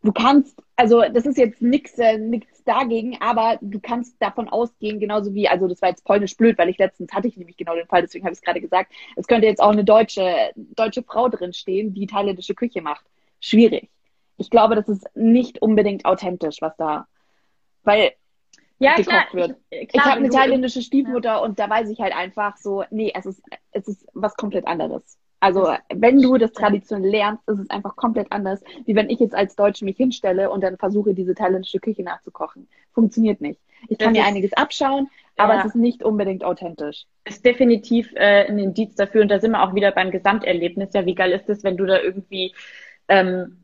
Du 0.03 0.13
kannst, 0.13 0.57
also 0.75 1.01
das 1.01 1.25
ist 1.25 1.37
jetzt 1.37 1.61
nichts 1.61 1.97
äh, 1.97 2.39
dagegen, 2.65 3.17
aber 3.19 3.57
du 3.61 3.79
kannst 3.79 4.15
davon 4.21 4.47
ausgehen, 4.47 4.99
genauso 4.99 5.33
wie, 5.33 5.47
also 5.49 5.67
das 5.67 5.81
war 5.81 5.89
jetzt 5.89 6.05
polnisch 6.05 6.37
blöd, 6.37 6.57
weil 6.57 6.69
ich 6.69 6.77
letztens 6.77 7.11
hatte 7.13 7.27
ich 7.27 7.35
nämlich 7.35 7.57
genau 7.57 7.75
den 7.75 7.87
Fall, 7.87 8.03
deswegen 8.03 8.23
habe 8.23 8.33
ich 8.33 8.39
es 8.39 8.43
gerade 8.43 8.61
gesagt, 8.61 8.93
es 9.15 9.27
könnte 9.27 9.47
jetzt 9.47 9.61
auch 9.61 9.71
eine 9.71 9.83
deutsche, 9.83 10.51
deutsche 10.55 11.03
Frau 11.03 11.29
drin 11.29 11.51
stehen, 11.51 11.93
die 11.93 12.07
thailändische 12.07 12.55
Küche 12.55 12.81
macht. 12.81 13.05
Schwierig. 13.39 13.89
Ich 14.37 14.49
glaube, 14.49 14.75
das 14.75 14.87
ist 14.87 15.05
nicht 15.15 15.61
unbedingt 15.61 16.05
authentisch, 16.05 16.61
was 16.61 16.75
da, 16.77 17.07
weil 17.87 18.11
ja, 18.79 18.95
gekocht 18.95 19.29
klar, 19.29 19.33
wird. 19.33 19.57
Ich, 19.69 19.79
äh, 19.79 19.87
ich 19.91 19.99
habe 19.99 20.17
eine 20.17 20.29
thailändische 20.29 20.81
Stiefmutter 20.81 21.29
ja. 21.29 21.37
und 21.37 21.57
da 21.57 21.69
weiß 21.69 21.89
ich 21.89 21.99
halt 21.99 22.15
einfach 22.15 22.57
so, 22.57 22.83
nee, 22.91 23.11
es 23.15 23.25
ist, 23.25 23.41
es 23.71 23.87
ist 23.87 24.05
was 24.13 24.35
komplett 24.35 24.67
anderes. 24.67 25.17
Also 25.39 25.75
wenn 25.93 26.21
du 26.21 26.37
das 26.37 26.51
traditionell 26.51 27.11
lernst, 27.11 27.47
ist 27.47 27.59
es 27.59 27.69
einfach 27.69 27.95
komplett 27.95 28.31
anders, 28.31 28.61
wie 28.85 28.95
wenn 28.95 29.09
ich 29.09 29.19
jetzt 29.19 29.35
als 29.35 29.55
Deutsche 29.55 29.85
mich 29.85 29.95
hinstelle 29.97 30.49
und 30.49 30.61
dann 30.61 30.77
versuche, 30.77 31.13
diese 31.13 31.35
thailändische 31.35 31.79
Küche 31.79 32.01
nachzukochen. 32.01 32.67
Funktioniert 32.91 33.39
nicht. 33.39 33.61
Ich 33.87 33.99
kann 33.99 34.13
das 34.13 34.17
mir 34.17 34.23
ist, 34.23 34.27
einiges 34.27 34.53
abschauen, 34.53 35.09
aber 35.35 35.53
ja. 35.53 35.59
es 35.59 35.67
ist 35.67 35.75
nicht 35.75 36.03
unbedingt 36.03 36.43
authentisch. 36.43 37.05
Ist 37.25 37.45
definitiv 37.45 38.11
äh, 38.15 38.47
ein 38.47 38.57
Indiz 38.57 38.95
dafür 38.95 39.21
und 39.21 39.29
da 39.29 39.39
sind 39.39 39.51
wir 39.51 39.61
auch 39.61 39.75
wieder 39.75 39.91
beim 39.91 40.09
Gesamterlebnis. 40.09 40.89
Ja, 40.93 41.05
wie 41.05 41.15
geil 41.15 41.31
ist 41.31 41.47
es, 41.49 41.63
wenn 41.63 41.77
du 41.77 41.85
da 41.85 41.99
irgendwie 41.99 42.53
ähm, 43.07 43.59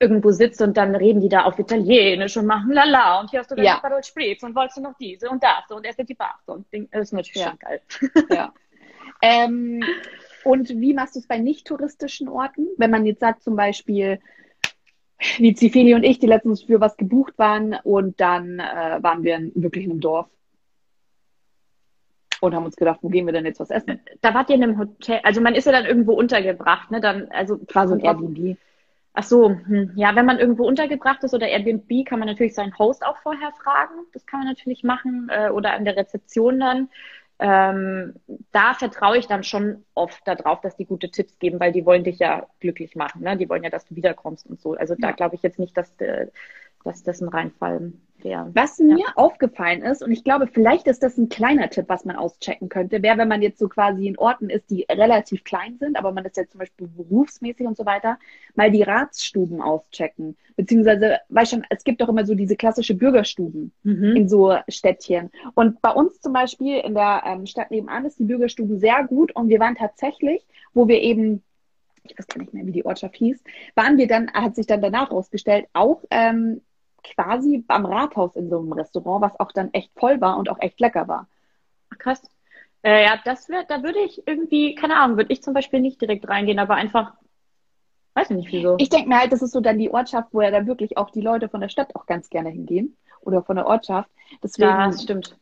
irgendwo 0.00 0.30
sitzt 0.30 0.62
und 0.62 0.76
dann 0.76 0.94
reden 0.94 1.20
die 1.20 1.28
da 1.28 1.44
auf 1.44 1.58
Italienisch 1.58 2.36
und 2.36 2.46
machen 2.46 2.72
lala 2.72 3.20
und 3.20 3.30
hier 3.30 3.40
hast 3.40 3.50
du 3.50 3.54
deine 3.54 3.68
ja. 3.68 3.78
Parol 3.78 4.02
Spritz 4.02 4.42
und 4.42 4.54
wolltest 4.54 4.78
du 4.78 4.82
noch 4.82 4.96
diese 4.98 5.28
und 5.28 5.42
das 5.42 5.70
und 5.70 5.84
erst 5.84 5.98
die 6.08 6.14
Bart 6.14 6.40
und 6.46 6.70
Ding. 6.72 6.88
Das 6.90 7.02
ist 7.02 7.12
natürlich 7.12 7.42
ja. 7.42 7.48
schon 7.50 7.58
geil. 7.58 7.80
Ja. 8.30 8.52
ähm, 9.22 9.82
und 10.44 10.68
wie 10.70 10.94
machst 10.94 11.14
du 11.14 11.20
es 11.20 11.26
bei 11.26 11.38
nicht 11.38 11.66
touristischen 11.66 12.28
Orten? 12.28 12.68
Wenn 12.76 12.90
man 12.90 13.06
jetzt 13.06 13.20
sagt 13.20 13.42
zum 13.42 13.56
Beispiel, 13.56 14.18
wie 15.38 15.54
Zifeli 15.54 15.94
und 15.94 16.02
ich, 16.02 16.18
die 16.18 16.26
letztens 16.26 16.62
für 16.62 16.80
was 16.80 16.96
gebucht 16.96 17.34
waren 17.38 17.76
und 17.84 18.20
dann 18.20 18.58
äh, 18.58 19.02
waren 19.02 19.22
wir 19.22 19.36
in, 19.36 19.52
wirklich 19.54 19.84
in 19.84 19.92
einem 19.92 20.00
Dorf 20.00 20.26
und 22.40 22.54
haben 22.54 22.64
uns 22.64 22.76
gedacht, 22.76 22.98
wo 23.02 23.08
gehen 23.08 23.26
wir 23.26 23.32
denn 23.32 23.44
jetzt 23.44 23.60
was 23.60 23.70
essen? 23.70 24.00
Da 24.20 24.34
wart 24.34 24.50
ihr 24.50 24.56
in 24.56 24.64
einem 24.64 24.78
Hotel, 24.78 25.20
also 25.22 25.40
man 25.40 25.54
ist 25.54 25.66
ja 25.66 25.72
dann 25.72 25.86
irgendwo 25.86 26.14
untergebracht, 26.14 26.90
ne? 26.90 27.00
Dann, 27.00 27.28
also 27.30 27.58
quasi 27.58 27.94
ein 27.94 28.00
Airbnb. 28.00 28.56
Ach 29.14 29.22
so, 29.24 29.50
hm. 29.50 29.92
ja, 29.94 30.16
wenn 30.16 30.24
man 30.24 30.38
irgendwo 30.38 30.66
untergebracht 30.66 31.22
ist 31.22 31.34
oder 31.34 31.48
Airbnb, 31.48 32.06
kann 32.06 32.18
man 32.18 32.28
natürlich 32.28 32.54
seinen 32.54 32.78
Host 32.78 33.04
auch 33.04 33.18
vorher 33.18 33.52
fragen. 33.52 33.94
Das 34.12 34.24
kann 34.26 34.40
man 34.40 34.48
natürlich 34.48 34.84
machen 34.84 35.28
äh, 35.30 35.50
oder 35.50 35.74
an 35.74 35.84
der 35.84 35.96
Rezeption 35.96 36.58
dann. 36.60 36.88
Ähm, 37.38 38.14
da 38.52 38.72
vertraue 38.74 39.18
ich 39.18 39.26
dann 39.26 39.42
schon 39.42 39.84
oft 39.94 40.26
darauf, 40.26 40.60
dass 40.60 40.76
die 40.76 40.86
gute 40.86 41.10
Tipps 41.10 41.38
geben, 41.40 41.58
weil 41.60 41.72
die 41.72 41.84
wollen 41.84 42.04
dich 42.04 42.20
ja 42.20 42.46
glücklich 42.60 42.94
machen. 42.94 43.22
Ne? 43.22 43.36
Die 43.36 43.48
wollen 43.48 43.64
ja, 43.64 43.70
dass 43.70 43.84
du 43.84 43.96
wiederkommst 43.96 44.46
und 44.46 44.60
so. 44.60 44.74
Also 44.74 44.94
da 44.98 45.10
glaube 45.10 45.34
ich 45.34 45.42
jetzt 45.42 45.58
nicht, 45.58 45.76
dass, 45.76 45.92
äh, 46.00 46.28
dass 46.82 47.02
das 47.02 47.20
ein 47.20 47.28
Reinfall 47.28 47.92
ja. 48.24 48.48
Was 48.54 48.78
mir 48.78 48.98
ja. 48.98 49.06
aufgefallen 49.16 49.82
ist, 49.82 50.02
und 50.02 50.12
ich 50.12 50.24
glaube, 50.24 50.46
vielleicht 50.46 50.86
ist 50.86 51.02
das 51.02 51.18
ein 51.18 51.28
kleiner 51.28 51.68
Tipp, 51.70 51.86
was 51.88 52.04
man 52.04 52.16
auschecken 52.16 52.68
könnte, 52.68 53.02
wäre, 53.02 53.18
wenn 53.18 53.28
man 53.28 53.42
jetzt 53.42 53.58
so 53.58 53.68
quasi 53.68 54.06
in 54.06 54.18
Orten 54.18 54.50
ist, 54.50 54.70
die 54.70 54.86
relativ 54.90 55.44
klein 55.44 55.76
sind, 55.78 55.96
aber 55.96 56.12
man 56.12 56.24
ist 56.24 56.36
jetzt 56.36 56.52
zum 56.52 56.60
Beispiel 56.60 56.88
berufsmäßig 56.88 57.66
und 57.66 57.76
so 57.76 57.84
weiter, 57.84 58.18
mal 58.54 58.70
die 58.70 58.82
Ratsstuben 58.82 59.60
auschecken. 59.60 60.36
Beziehungsweise, 60.56 61.18
weil 61.28 61.46
schon, 61.46 61.64
es 61.70 61.84
gibt 61.84 62.00
doch 62.00 62.08
immer 62.08 62.24
so 62.24 62.34
diese 62.34 62.56
klassische 62.56 62.94
Bürgerstuben 62.94 63.72
mhm. 63.82 64.16
in 64.16 64.28
so 64.28 64.56
Städtchen. 64.68 65.30
Und 65.54 65.80
bei 65.82 65.90
uns 65.90 66.20
zum 66.20 66.32
Beispiel 66.32 66.78
in 66.78 66.94
der 66.94 67.22
ähm, 67.26 67.46
Stadt 67.46 67.70
nebenan 67.70 68.04
ist 68.04 68.18
die 68.18 68.24
Bürgerstuben 68.24 68.78
sehr 68.78 69.04
gut 69.04 69.34
und 69.34 69.48
wir 69.48 69.60
waren 69.60 69.74
tatsächlich, 69.74 70.46
wo 70.74 70.88
wir 70.88 71.00
eben 71.00 71.42
ich 72.04 72.18
weiß 72.18 72.26
gar 72.26 72.40
nicht 72.40 72.52
mehr, 72.52 72.66
wie 72.66 72.72
die 72.72 72.84
Ortschaft 72.84 73.14
hieß, 73.14 73.40
waren 73.76 73.96
wir 73.96 74.08
dann, 74.08 74.28
hat 74.32 74.56
sich 74.56 74.66
dann 74.66 74.82
danach 74.82 75.10
herausgestellt, 75.10 75.66
auch 75.72 76.02
ähm, 76.10 76.60
quasi 77.02 77.64
am 77.68 77.86
Rathaus 77.86 78.36
in 78.36 78.48
so 78.48 78.58
einem 78.58 78.72
Restaurant, 78.72 79.22
was 79.22 79.38
auch 79.40 79.52
dann 79.52 79.72
echt 79.72 79.90
voll 79.96 80.20
war 80.20 80.36
und 80.38 80.48
auch 80.48 80.60
echt 80.60 80.80
lecker 80.80 81.08
war. 81.08 81.28
Krass. 81.98 82.22
Äh, 82.82 83.04
ja, 83.04 83.18
das 83.24 83.48
wird, 83.48 83.70
da 83.70 83.82
würde 83.82 84.00
ich 84.00 84.26
irgendwie, 84.26 84.74
keine 84.74 84.96
Ahnung, 84.96 85.16
würde 85.16 85.32
ich 85.32 85.42
zum 85.42 85.54
Beispiel 85.54 85.80
nicht 85.80 86.00
direkt 86.00 86.28
reingehen, 86.28 86.58
aber 86.58 86.74
einfach, 86.74 87.12
weiß 88.14 88.30
ich 88.30 88.36
nicht 88.36 88.52
wieso. 88.52 88.76
Ich 88.78 88.88
denke 88.88 89.08
mir 89.08 89.18
halt, 89.18 89.32
das 89.32 89.42
ist 89.42 89.52
so 89.52 89.60
dann 89.60 89.78
die 89.78 89.90
Ortschaft, 89.90 90.28
wo 90.32 90.42
ja 90.42 90.50
da 90.50 90.66
wirklich 90.66 90.96
auch 90.96 91.10
die 91.10 91.20
Leute 91.20 91.48
von 91.48 91.60
der 91.60 91.68
Stadt 91.68 91.94
auch 91.94 92.06
ganz 92.06 92.28
gerne 92.28 92.50
hingehen 92.50 92.96
oder 93.20 93.42
von 93.42 93.56
der 93.56 93.66
Ortschaft. 93.66 94.10
Deswegen, 94.42 94.70
ja, 94.70 94.86
das 94.88 95.02
stimmt. 95.02 95.38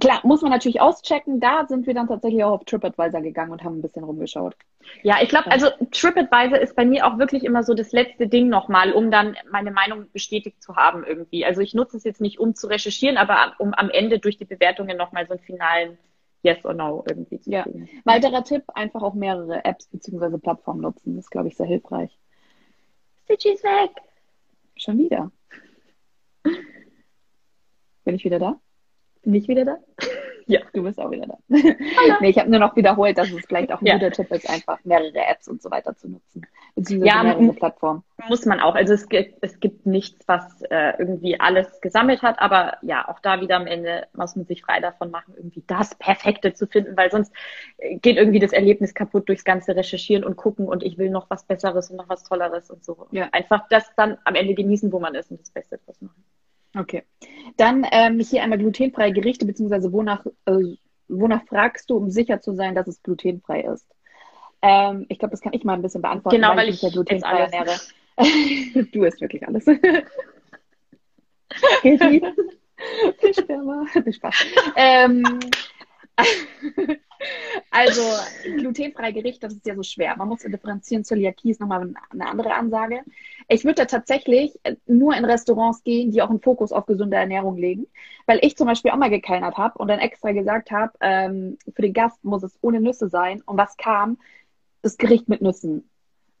Klar, 0.00 0.20
muss 0.24 0.42
man 0.42 0.50
natürlich 0.50 0.80
auschecken. 0.80 1.40
Da 1.40 1.66
sind 1.66 1.86
wir 1.86 1.94
dann 1.94 2.08
tatsächlich 2.08 2.44
auch 2.44 2.52
auf 2.52 2.64
TripAdvisor 2.64 3.20
gegangen 3.20 3.52
und 3.52 3.64
haben 3.64 3.78
ein 3.78 3.82
bisschen 3.82 4.04
rumgeschaut. 4.04 4.56
Ja, 5.02 5.16
ich 5.22 5.28
glaube, 5.28 5.50
also 5.50 5.68
TripAdvisor 5.90 6.58
ist 6.58 6.76
bei 6.76 6.84
mir 6.84 7.06
auch 7.06 7.18
wirklich 7.18 7.44
immer 7.44 7.62
so 7.62 7.74
das 7.74 7.92
letzte 7.92 8.28
Ding 8.28 8.48
nochmal, 8.48 8.92
um 8.92 9.10
dann 9.10 9.36
meine 9.50 9.70
Meinung 9.70 10.10
bestätigt 10.12 10.62
zu 10.62 10.76
haben 10.76 11.04
irgendwie. 11.04 11.44
Also 11.44 11.60
ich 11.60 11.74
nutze 11.74 11.96
es 11.96 12.04
jetzt 12.04 12.20
nicht, 12.20 12.38
um 12.38 12.54
zu 12.54 12.66
recherchieren, 12.66 13.16
aber 13.16 13.54
um 13.58 13.74
am 13.74 13.90
Ende 13.90 14.18
durch 14.18 14.38
die 14.38 14.44
Bewertungen 14.44 14.96
nochmal 14.96 15.26
so 15.26 15.34
einen 15.34 15.42
finalen 15.42 15.98
Yes 16.42 16.64
or 16.64 16.74
No 16.74 17.04
irgendwie 17.08 17.40
zu 17.40 17.50
ja. 17.50 17.62
kriegen. 17.62 17.88
Weiterer 18.04 18.44
Tipp, 18.44 18.64
einfach 18.74 19.02
auch 19.02 19.14
mehrere 19.14 19.64
Apps 19.64 19.88
bzw. 19.88 20.38
Plattformen 20.38 20.80
nutzen. 20.80 21.16
Das 21.16 21.26
ist, 21.26 21.30
glaube 21.30 21.48
ich, 21.48 21.56
sehr 21.56 21.66
hilfreich. 21.66 22.16
Stitchy 23.24 23.50
ist 23.50 23.64
weg. 23.64 23.90
Schon 24.76 24.98
wieder. 24.98 25.30
Bin 28.04 28.14
ich 28.14 28.24
wieder 28.24 28.38
da? 28.38 28.60
Bin 29.22 29.34
ich 29.34 29.48
wieder 29.48 29.64
da? 29.64 29.78
Ja, 30.50 30.60
du 30.72 30.82
bist 30.82 30.98
auch 30.98 31.10
wieder 31.10 31.26
da. 31.26 31.36
Hallo. 31.50 32.14
nee, 32.22 32.30
ich 32.30 32.38
habe 32.38 32.48
nur 32.48 32.58
noch 32.58 32.74
wiederholt, 32.74 33.18
dass 33.18 33.30
es 33.30 33.44
vielleicht 33.44 33.70
auch 33.70 33.82
ein 33.82 33.86
ja. 33.86 33.98
guter 33.98 34.12
Tipp 34.12 34.30
ist, 34.30 34.48
einfach 34.48 34.82
mehrere 34.82 35.18
Apps 35.28 35.46
und 35.46 35.60
so 35.60 35.70
weiter 35.70 35.94
zu 35.94 36.08
nutzen. 36.08 36.40
Beziehungsweise 36.74 37.14
ja, 37.14 37.22
mehrere 37.22 37.52
Plattformen. 37.52 38.02
Muss 38.30 38.46
man 38.46 38.58
auch. 38.58 38.74
Also 38.74 38.94
es 38.94 39.10
gibt, 39.10 39.34
es 39.42 39.60
gibt 39.60 39.84
nichts, 39.84 40.26
was 40.26 40.62
äh, 40.70 40.94
irgendwie 40.98 41.38
alles 41.38 41.82
gesammelt 41.82 42.22
hat, 42.22 42.38
aber 42.38 42.78
ja, 42.80 43.06
auch 43.08 43.20
da 43.20 43.42
wieder 43.42 43.56
am 43.56 43.66
Ende 43.66 44.06
muss 44.14 44.36
man 44.36 44.46
sich 44.46 44.62
frei 44.62 44.80
davon 44.80 45.10
machen, 45.10 45.34
irgendwie 45.36 45.62
das 45.66 45.94
Perfekte 45.96 46.54
zu 46.54 46.66
finden, 46.66 46.96
weil 46.96 47.10
sonst 47.10 47.30
äh, 47.76 47.96
geht 47.98 48.16
irgendwie 48.16 48.40
das 48.40 48.52
Erlebnis 48.52 48.94
kaputt 48.94 49.28
durchs 49.28 49.44
ganze 49.44 49.76
Recherchieren 49.76 50.24
und 50.24 50.36
gucken 50.36 50.66
und 50.66 50.82
ich 50.82 50.96
will 50.96 51.10
noch 51.10 51.28
was 51.28 51.44
Besseres 51.44 51.90
und 51.90 51.96
noch 51.98 52.08
was 52.08 52.24
Tolleres 52.24 52.70
und 52.70 52.82
so. 52.82 53.06
Ja. 53.10 53.28
Einfach 53.32 53.68
das 53.68 53.84
dann 53.96 54.16
am 54.24 54.34
Ende 54.34 54.54
genießen, 54.54 54.90
wo 54.92 54.98
man 54.98 55.14
ist 55.14 55.30
und 55.30 55.42
das 55.42 55.50
Beste 55.50 55.78
draus 55.84 56.00
machen. 56.00 56.24
Okay. 56.76 57.02
Dann 57.56 57.86
ähm, 57.90 58.20
hier 58.20 58.42
einmal 58.42 58.58
glutenfreie 58.58 59.12
Gerichte, 59.12 59.46
beziehungsweise 59.46 59.92
wonach, 59.92 60.26
äh, 60.46 60.76
wonach 61.08 61.44
fragst 61.46 61.90
du, 61.90 61.96
um 61.96 62.10
sicher 62.10 62.40
zu 62.40 62.54
sein, 62.54 62.74
dass 62.74 62.86
es 62.88 63.02
glutenfrei 63.02 63.62
ist? 63.62 63.86
Ähm, 64.60 65.06
ich 65.08 65.18
glaube, 65.18 65.30
das 65.30 65.40
kann 65.40 65.52
ich 65.52 65.64
mal 65.64 65.74
ein 65.74 65.82
bisschen 65.82 66.02
beantworten. 66.02 66.36
Genau, 66.36 66.50
weil, 66.50 66.58
weil 66.58 66.68
ich, 66.68 66.76
ich 66.76 66.82
ja 66.82 66.90
glutenfrei 66.90 67.38
ernähre. 67.38 67.78
du 68.92 69.04
isst 69.04 69.20
wirklich 69.20 69.46
alles. 69.46 69.64
Sperma. 73.32 73.86
Spaß. 74.10 74.46
ähm, 74.76 75.40
also, 77.70 78.02
glutenfreie 78.56 79.12
Gericht, 79.12 79.42
das 79.42 79.54
ist 79.54 79.66
ja 79.66 79.74
so 79.74 79.82
schwer. 79.82 80.16
Man 80.16 80.28
muss 80.28 80.42
differenzieren. 80.42 81.04
Zöliakie 81.04 81.50
ist 81.50 81.60
nochmal 81.60 81.94
eine 82.10 82.26
andere 82.26 82.54
Ansage. 82.54 83.02
Ich 83.48 83.64
würde 83.64 83.76
da 83.76 83.84
tatsächlich 83.86 84.58
nur 84.86 85.16
in 85.16 85.24
Restaurants 85.24 85.82
gehen, 85.82 86.10
die 86.10 86.20
auch 86.20 86.28
einen 86.28 86.40
Fokus 86.42 86.70
auf 86.70 86.84
gesunde 86.86 87.16
Ernährung 87.16 87.56
legen. 87.56 87.86
Weil 88.26 88.40
ich 88.42 88.56
zum 88.56 88.66
Beispiel 88.66 88.90
auch 88.90 88.96
mal 88.96 89.10
gekellnert 89.10 89.56
habe 89.56 89.78
und 89.78 89.88
dann 89.88 90.00
extra 90.00 90.32
gesagt 90.32 90.70
habe, 90.70 90.92
ähm, 91.00 91.58
für 91.74 91.82
den 91.82 91.94
Gast 91.94 92.22
muss 92.24 92.42
es 92.42 92.58
ohne 92.60 92.80
Nüsse 92.80 93.08
sein. 93.08 93.42
Und 93.46 93.56
was 93.56 93.76
kam? 93.78 94.18
Das 94.82 94.98
Gericht 94.98 95.28
mit 95.28 95.40
Nüssen. 95.42 95.88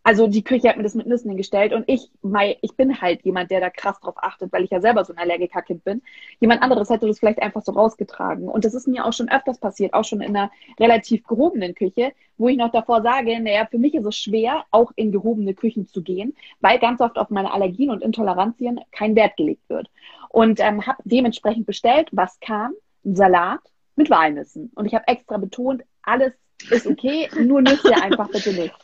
Also 0.08 0.26
die 0.26 0.42
Küche 0.42 0.70
hat 0.70 0.78
mir 0.78 0.84
das 0.84 0.94
mit 0.94 1.06
Nüssen 1.06 1.28
hingestellt 1.28 1.74
und 1.74 1.84
ich, 1.86 2.10
mein, 2.22 2.54
ich 2.62 2.74
bin 2.78 2.98
halt 3.02 3.26
jemand, 3.26 3.50
der 3.50 3.60
da 3.60 3.68
krass 3.68 4.00
drauf 4.00 4.14
achtet, 4.16 4.50
weil 4.54 4.64
ich 4.64 4.70
ja 4.70 4.80
selber 4.80 5.04
so 5.04 5.12
ein 5.12 5.18
Allergikerkind 5.18 5.84
bin. 5.84 6.00
Jemand 6.40 6.62
anderes 6.62 6.88
hätte 6.88 7.06
das 7.06 7.18
vielleicht 7.18 7.42
einfach 7.42 7.60
so 7.60 7.72
rausgetragen. 7.72 8.48
Und 8.48 8.64
das 8.64 8.72
ist 8.72 8.88
mir 8.88 9.04
auch 9.04 9.12
schon 9.12 9.28
öfters 9.28 9.58
passiert, 9.58 9.92
auch 9.92 10.04
schon 10.04 10.22
in 10.22 10.34
einer 10.34 10.50
relativ 10.80 11.24
gehobenen 11.24 11.74
Küche, 11.74 12.12
wo 12.38 12.48
ich 12.48 12.56
noch 12.56 12.72
davor 12.72 13.02
sage, 13.02 13.38
naja, 13.38 13.66
für 13.70 13.76
mich 13.76 13.94
ist 13.94 14.06
es 14.06 14.16
schwer, 14.16 14.64
auch 14.70 14.92
in 14.96 15.12
gehobene 15.12 15.52
Küchen 15.52 15.86
zu 15.86 16.02
gehen, 16.02 16.34
weil 16.60 16.78
ganz 16.78 17.02
oft 17.02 17.18
auf 17.18 17.28
meine 17.28 17.52
Allergien 17.52 17.90
und 17.90 18.02
Intoleranzien 18.02 18.80
kein 18.92 19.14
Wert 19.14 19.36
gelegt 19.36 19.68
wird. 19.68 19.90
Und 20.30 20.58
ähm, 20.60 20.86
habe 20.86 21.02
dementsprechend 21.04 21.66
bestellt, 21.66 22.08
was 22.12 22.40
kam? 22.40 22.72
Ein 23.04 23.14
Salat 23.14 23.60
mit 23.94 24.08
Walnüssen. 24.08 24.72
Und 24.74 24.86
ich 24.86 24.94
habe 24.94 25.06
extra 25.06 25.36
betont, 25.36 25.82
alles 26.00 26.32
ist 26.70 26.86
okay, 26.86 27.28
nur 27.38 27.60
Nüsse 27.60 27.94
einfach 28.02 28.30
bitte 28.30 28.54
nicht. 28.54 28.74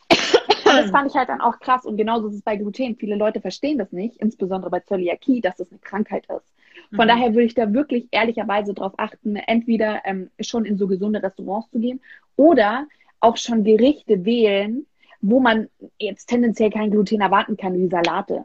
Und 0.77 0.83
das 0.83 0.91
fand 0.91 1.11
ich 1.11 1.17
halt 1.17 1.29
dann 1.29 1.41
auch 1.41 1.59
krass. 1.61 1.85
Und 1.85 1.97
genauso 1.97 2.29
ist 2.29 2.35
es 2.35 2.43
bei 2.43 2.57
Gluten. 2.57 2.97
Viele 2.97 3.17
Leute 3.17 3.41
verstehen 3.41 3.79
das 3.79 3.93
nicht, 3.93 4.17
insbesondere 4.19 4.71
bei 4.71 4.81
Zöliakie, 4.81 5.41
dass 5.41 5.57
das 5.57 5.71
eine 5.71 5.81
Krankheit 5.81 6.27
ist. 6.27 6.53
Von 6.95 7.07
mhm. 7.07 7.09
daher 7.09 7.35
würde 7.35 7.47
ich 7.47 7.55
da 7.55 7.73
wirklich 7.73 8.09
ehrlicherweise 8.11 8.75
darauf 8.75 8.95
achten, 8.99 9.37
entweder 9.37 10.03
ähm, 10.05 10.31
schon 10.41 10.65
in 10.65 10.77
so 10.77 10.87
gesunde 10.87 11.23
Restaurants 11.23 11.71
zu 11.71 11.79
gehen 11.79 12.01
oder 12.37 12.87
auch 13.21 13.37
schon 13.37 13.65
Gerichte 13.65 14.25
wählen, 14.25 14.87
wo 15.21 15.41
man 15.41 15.69
jetzt 15.99 16.27
tendenziell 16.27 16.71
kein 16.71 16.91
Gluten 16.91 17.21
erwarten 17.21 17.57
kann, 17.57 17.75
wie 17.75 17.89
Salate. 17.89 18.45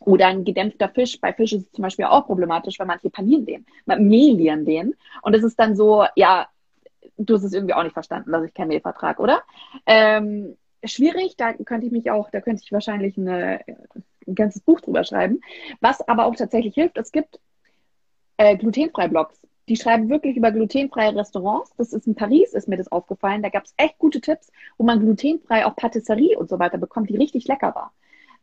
Oder 0.00 0.26
ein 0.26 0.44
gedämpfter 0.44 0.88
Fisch. 0.88 1.20
Bei 1.20 1.32
Fisch 1.32 1.52
ist 1.52 1.66
es 1.66 1.72
zum 1.72 1.82
Beispiel 1.82 2.04
auch 2.06 2.26
problematisch, 2.26 2.78
weil 2.78 2.86
manche 2.86 3.08
panieren 3.08 3.46
den, 3.46 3.66
mehlieren 3.86 4.64
den. 4.64 4.94
Und 5.22 5.34
es 5.34 5.44
ist 5.44 5.58
dann 5.58 5.76
so, 5.76 6.04
ja, 6.16 6.48
du 7.16 7.34
hast 7.34 7.44
es 7.44 7.54
irgendwie 7.54 7.74
auch 7.74 7.82
nicht 7.82 7.94
verstanden, 7.94 8.32
dass 8.32 8.44
ich 8.44 8.52
kein 8.52 8.68
Mehl 8.68 8.80
vertrage, 8.80 9.22
oder? 9.22 9.42
Ähm, 9.86 10.56
schwierig, 10.86 11.36
da 11.36 11.52
könnte 11.52 11.86
ich 11.86 11.92
mich 11.92 12.10
auch, 12.10 12.30
da 12.30 12.40
könnte 12.40 12.62
ich 12.64 12.72
wahrscheinlich 12.72 13.16
eine, 13.16 13.60
ein 14.26 14.34
ganzes 14.34 14.62
Buch 14.62 14.80
drüber 14.80 15.04
schreiben. 15.04 15.40
Was 15.80 16.06
aber 16.08 16.26
auch 16.26 16.36
tatsächlich 16.36 16.74
hilft, 16.74 16.98
es 16.98 17.12
gibt 17.12 17.40
äh, 18.36 18.56
glutenfreie 18.56 19.08
Blogs. 19.08 19.40
Die 19.68 19.76
schreiben 19.76 20.08
wirklich 20.08 20.36
über 20.36 20.52
glutenfreie 20.52 21.14
Restaurants. 21.14 21.74
Das 21.76 21.92
ist 21.92 22.06
in 22.06 22.14
Paris, 22.14 22.52
ist 22.52 22.68
mir 22.68 22.76
das 22.76 22.92
aufgefallen. 22.92 23.42
Da 23.42 23.48
gab 23.48 23.64
es 23.64 23.74
echt 23.76 23.98
gute 23.98 24.20
Tipps, 24.20 24.50
wo 24.78 24.84
man 24.84 25.00
glutenfrei 25.00 25.66
auch 25.66 25.74
Patisserie 25.74 26.38
und 26.38 26.48
so 26.48 26.58
weiter 26.58 26.78
bekommt, 26.78 27.10
die 27.10 27.16
richtig 27.16 27.48
lecker 27.48 27.74
war. 27.74 27.92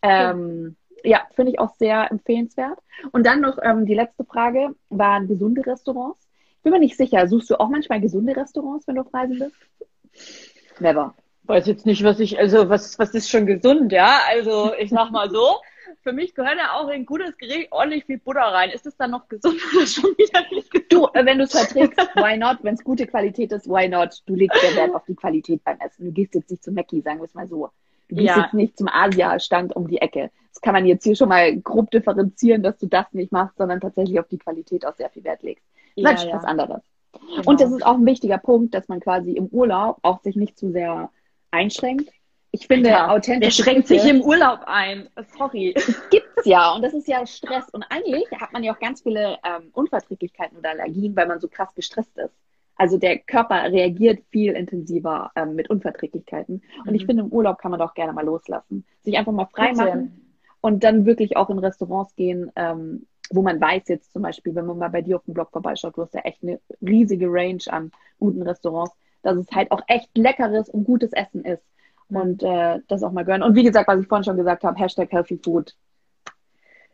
Ähm, 0.02 0.76
ja, 1.04 1.22
finde 1.34 1.52
ich 1.54 1.60
auch 1.60 1.76
sehr 1.76 2.12
empfehlenswert. 2.12 2.80
Und 3.12 3.26
dann 3.26 3.42
noch 3.42 3.58
ähm, 3.62 3.86
die 3.86 3.94
letzte 3.94 4.26
Frage, 4.26 4.76
waren 4.90 5.28
gesunde 5.28 5.66
Restaurants? 5.66 6.28
Bin 6.62 6.74
mir 6.74 6.80
nicht 6.80 6.98
sicher. 6.98 7.28
Suchst 7.28 7.50
du 7.50 7.60
auch 7.60 7.70
manchmal 7.70 8.02
gesunde 8.02 8.36
Restaurants, 8.36 8.88
wenn 8.88 8.96
du 8.96 9.02
auf 9.02 9.14
Reisen 9.14 9.40
bist? 9.40 10.80
Never. 10.80 11.14
Weiß 11.46 11.68
jetzt 11.68 11.86
nicht, 11.86 12.04
was 12.04 12.20
ich, 12.20 12.40
also 12.40 12.70
was, 12.70 12.98
was 13.00 13.14
ist 13.14 13.30
schon 13.30 13.46
gesund, 13.46 13.92
ja? 13.92 14.22
Also 14.30 14.74
ich 14.80 14.90
sag 14.90 15.12
mal 15.12 15.30
so, 15.30 15.58
für 16.04 16.14
mich 16.14 16.36
gehört 16.36 16.58
ja 16.58 16.74
auch 16.74 16.88
in 16.88 17.02
ein 17.02 17.06
gutes 17.06 17.38
Gericht 17.38 17.72
ordentlich 17.72 18.06
viel 18.06 18.18
Butter 18.18 18.42
rein. 18.42 18.70
Ist 18.70 18.86
es 18.86 18.96
dann 18.98 19.12
noch 19.12 19.28
gesund 19.28 19.56
oder 19.76 19.88
schon 19.88 20.12
wieder 20.18 20.42
nicht 20.52 20.72
gesund? 20.72 20.92
Du, 20.92 21.08
äh, 21.14 21.26
wenn 21.26 21.38
du 21.38 21.46
es 21.46 21.52
verträgst, 21.52 21.98
why 22.16 22.38
not? 22.38 22.60
Wenn 22.62 22.76
es 22.76 22.84
gute 22.84 23.08
Qualität 23.08 23.52
ist, 23.52 23.68
why 23.68 23.88
not? 23.88 24.22
Du 24.26 24.36
legst 24.36 24.62
ja 24.62 24.76
Wert 24.76 24.96
auf 24.96 25.06
die 25.06 25.16
Qualität 25.16 25.64
beim 25.64 25.80
Essen. 25.80 26.06
Du 26.06 26.12
gehst 26.12 26.36
jetzt 26.36 26.52
nicht 26.52 26.64
zum 26.64 26.76
Mackie, 26.76 27.02
sagen 27.02 27.20
wir 27.20 27.26
es 27.26 27.34
mal 27.34 27.48
so. 27.48 27.70
Du 28.10 28.16
gehst 28.16 28.36
ja. 28.36 28.44
jetzt 28.44 28.54
nicht 28.54 28.78
zum 28.78 28.88
Asia-Stand 28.90 29.76
um 29.76 29.88
die 29.88 30.00
Ecke. 30.00 30.30
Das 30.54 30.62
kann 30.62 30.74
man 30.74 30.86
jetzt 30.86 31.04
hier 31.04 31.16
schon 31.16 31.30
mal 31.30 31.56
grob 31.58 31.90
differenzieren, 31.92 32.62
dass 32.62 32.78
du 32.78 32.88
das 32.88 33.12
nicht 33.14 33.32
machst, 33.32 33.58
sondern 33.58 33.82
tatsächlich 33.82 34.20
auf 34.20 34.28
die 34.28 34.38
Qualität 34.38 34.86
auch 34.86 34.96
sehr 34.96 35.10
viel 35.10 35.24
Wert 35.24 35.42
legst. 35.42 35.66
Ja, 35.96 36.10
Mensch, 36.10 36.26
ja. 36.26 36.36
was 36.36 36.44
anderes. 36.44 36.82
Genau. 37.14 37.50
Und 37.50 37.62
das 37.62 37.72
ist 37.72 37.86
auch 37.86 37.96
ein 37.96 38.06
wichtiger 38.06 38.38
Punkt, 38.38 38.74
dass 38.74 38.88
man 38.88 39.00
quasi 39.00 39.34
im 39.34 39.48
Urlaub 39.48 39.98
auch 40.02 40.22
sich 40.22 40.36
nicht 40.36 40.58
zu 40.58 40.72
sehr 40.72 41.10
einschränkt. 41.54 42.10
Ich 42.52 42.68
finde 42.68 42.90
ja, 42.90 43.10
authentisch. 43.10 43.58
Der 43.58 43.64
schränkt 43.64 43.88
sich 43.88 44.06
im 44.06 44.22
Urlaub 44.22 44.60
ein. 44.66 45.10
Sorry. 45.38 45.74
Gibt's 46.12 46.46
ja. 46.46 46.76
Und 46.76 46.84
das 46.84 46.94
ist 46.94 47.08
ja 47.08 47.26
Stress. 47.26 47.68
Und 47.72 47.84
eigentlich 47.90 48.30
hat 48.40 48.54
man 48.54 48.64
ja 48.64 48.74
auch 48.74 48.80
ganz 48.80 49.02
viele 49.02 49.40
ähm, 49.44 49.70
Unverträglichkeiten 49.74 50.58
oder 50.58 50.70
Allergien, 50.70 51.16
weil 51.16 51.28
man 51.28 51.40
so 51.40 51.48
krass 51.48 51.74
gestresst 51.74 52.16
ist. 52.18 52.36
Also 52.76 52.98
der 52.98 53.20
Körper 53.20 53.72
reagiert 53.72 54.24
viel 54.32 54.54
intensiver 54.54 55.32
ähm, 55.36 55.56
mit 55.56 55.70
Unverträglichkeiten. 55.70 56.62
Und 56.80 56.90
mhm. 56.90 56.96
ich 56.96 57.06
finde, 57.06 57.24
im 57.24 57.30
Urlaub 57.30 57.58
kann 57.58 57.72
man 57.72 57.80
doch 57.80 57.96
gerne 57.96 58.14
mal 58.14 58.26
loslassen. 58.26 58.86
Sich 59.04 59.18
einfach 59.18 59.32
mal 59.32 59.48
frei 59.48 59.74
machen 59.74 60.38
und 60.62 60.84
dann 60.84 61.06
wirklich 61.06 61.36
auch 61.38 61.50
in 61.50 61.60
Restaurants 61.60 62.16
gehen, 62.16 62.52
ähm, 62.56 63.08
wo 63.32 63.42
man 63.42 63.60
weiß 63.60 63.88
jetzt 63.88 64.14
zum 64.14 64.22
Beispiel, 64.22 64.54
wenn 64.54 64.66
man 64.66 64.78
mal 64.78 64.90
bei 64.90 65.02
dir 65.02 65.16
auf 65.16 65.26
dem 65.26 65.34
Blog 65.34 65.50
vorbeischaut, 65.52 65.98
du 65.98 66.04
hast 66.04 66.14
ja 66.14 66.22
echt 66.22 66.44
eine 66.44 66.60
riesige 66.82 67.28
Range 67.30 67.64
an 67.68 67.92
guten 68.20 68.42
Restaurants, 68.44 68.96
dass 69.24 69.38
es 69.38 69.48
halt 69.52 69.72
auch 69.72 69.82
echt 69.88 70.10
leckeres 70.16 70.70
und 70.70 70.84
gutes 70.84 71.14
Essen 71.14 71.44
ist. 71.44 71.64
Und 72.10 72.44
äh, 72.44 72.80
das 72.88 73.02
auch 73.02 73.12
mal 73.12 73.26
gönnen. 73.26 73.42
Und 73.42 73.56
wie 73.56 73.64
gesagt, 73.64 73.88
was 73.88 74.00
ich 74.00 74.08
vorhin 74.08 74.24
schon 74.24 74.38
gesagt 74.38 74.64
habe, 74.64 74.80
Hashtag 74.80 75.12
Healthy 75.12 75.40
Food. 75.44 75.74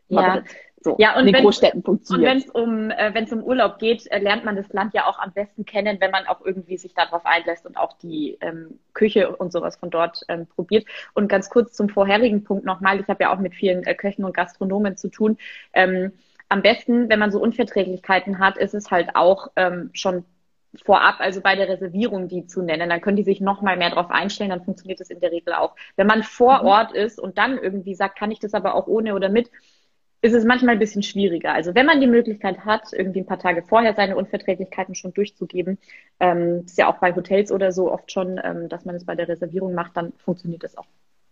Ja. 0.08 0.42
So, 0.82 0.96
ja, 0.98 1.14
und 1.14 1.26
in 1.26 1.34
den 1.34 1.42
Großstädten 1.42 1.82
funktioniert. 1.82 2.30
Und 2.30 2.30
wenn 2.30 2.38
es 2.38 2.50
um, 2.50 2.90
äh, 2.90 3.12
wenn's 3.12 3.32
um 3.32 3.42
Urlaub 3.42 3.78
geht, 3.78 4.10
äh, 4.10 4.18
lernt 4.18 4.46
man 4.46 4.56
das 4.56 4.72
Land 4.72 4.94
ja 4.94 5.06
auch 5.06 5.18
am 5.18 5.30
besten 5.32 5.66
kennen, 5.66 5.98
wenn 6.00 6.10
man 6.10 6.26
auch 6.26 6.40
irgendwie 6.42 6.78
sich 6.78 6.94
darauf 6.94 7.26
einlässt 7.26 7.66
und 7.66 7.76
auch 7.76 7.98
die 7.98 8.38
ähm, 8.40 8.78
Küche 8.94 9.36
und 9.36 9.52
sowas 9.52 9.76
von 9.76 9.90
dort 9.90 10.22
ähm, 10.28 10.46
probiert. 10.46 10.86
Und 11.12 11.28
ganz 11.28 11.50
kurz 11.50 11.74
zum 11.74 11.90
vorherigen 11.90 12.44
Punkt 12.44 12.64
nochmal, 12.64 12.98
ich 12.98 13.08
habe 13.08 13.24
ja 13.24 13.34
auch 13.34 13.38
mit 13.38 13.54
vielen 13.54 13.84
äh, 13.84 13.94
Köchen 13.94 14.24
und 14.24 14.34
Gastronomen 14.34 14.96
zu 14.96 15.08
tun. 15.08 15.36
Ähm, 15.74 16.12
am 16.48 16.62
besten, 16.62 17.10
wenn 17.10 17.18
man 17.18 17.30
so 17.30 17.40
Unverträglichkeiten 17.42 18.38
hat, 18.38 18.56
ist 18.56 18.74
es 18.74 18.90
halt 18.90 19.14
auch 19.16 19.48
ähm, 19.56 19.90
schon 19.92 20.24
vorab, 20.84 21.16
also 21.18 21.40
bei 21.40 21.56
der 21.56 21.68
Reservierung, 21.68 22.28
die 22.28 22.46
zu 22.46 22.62
nennen. 22.62 22.88
Dann 22.88 23.00
können 23.00 23.16
die 23.16 23.22
sich 23.22 23.40
noch 23.40 23.62
mal 23.62 23.76
mehr 23.76 23.90
darauf 23.90 24.10
einstellen, 24.10 24.50
dann 24.50 24.64
funktioniert 24.64 25.00
das 25.00 25.10
in 25.10 25.20
der 25.20 25.32
Regel 25.32 25.54
auch. 25.54 25.74
Wenn 25.96 26.06
man 26.06 26.22
vor 26.22 26.60
mhm. 26.60 26.68
Ort 26.68 26.92
ist 26.92 27.18
und 27.18 27.38
dann 27.38 27.58
irgendwie 27.58 27.94
sagt, 27.94 28.18
kann 28.18 28.30
ich 28.30 28.38
das 28.38 28.54
aber 28.54 28.74
auch 28.74 28.86
ohne 28.86 29.14
oder 29.14 29.28
mit, 29.28 29.50
ist 30.22 30.34
es 30.34 30.44
manchmal 30.44 30.74
ein 30.74 30.78
bisschen 30.78 31.02
schwieriger. 31.02 31.52
Also 31.54 31.74
wenn 31.74 31.86
man 31.86 32.00
die 32.00 32.06
Möglichkeit 32.06 32.64
hat, 32.64 32.92
irgendwie 32.92 33.20
ein 33.20 33.26
paar 33.26 33.38
Tage 33.38 33.62
vorher 33.62 33.94
seine 33.94 34.16
Unverträglichkeiten 34.16 34.94
schon 34.94 35.14
durchzugeben, 35.14 35.78
ähm, 36.20 36.64
ist 36.66 36.78
ja 36.78 36.88
auch 36.88 36.98
bei 36.98 37.14
Hotels 37.14 37.50
oder 37.50 37.72
so 37.72 37.90
oft 37.90 38.12
schon, 38.12 38.38
ähm, 38.42 38.68
dass 38.68 38.84
man 38.84 38.94
es 38.94 39.06
bei 39.06 39.14
der 39.14 39.28
Reservierung 39.28 39.74
macht, 39.74 39.96
dann 39.96 40.12
funktioniert 40.18 40.62
das 40.62 40.76
auch 40.76 40.86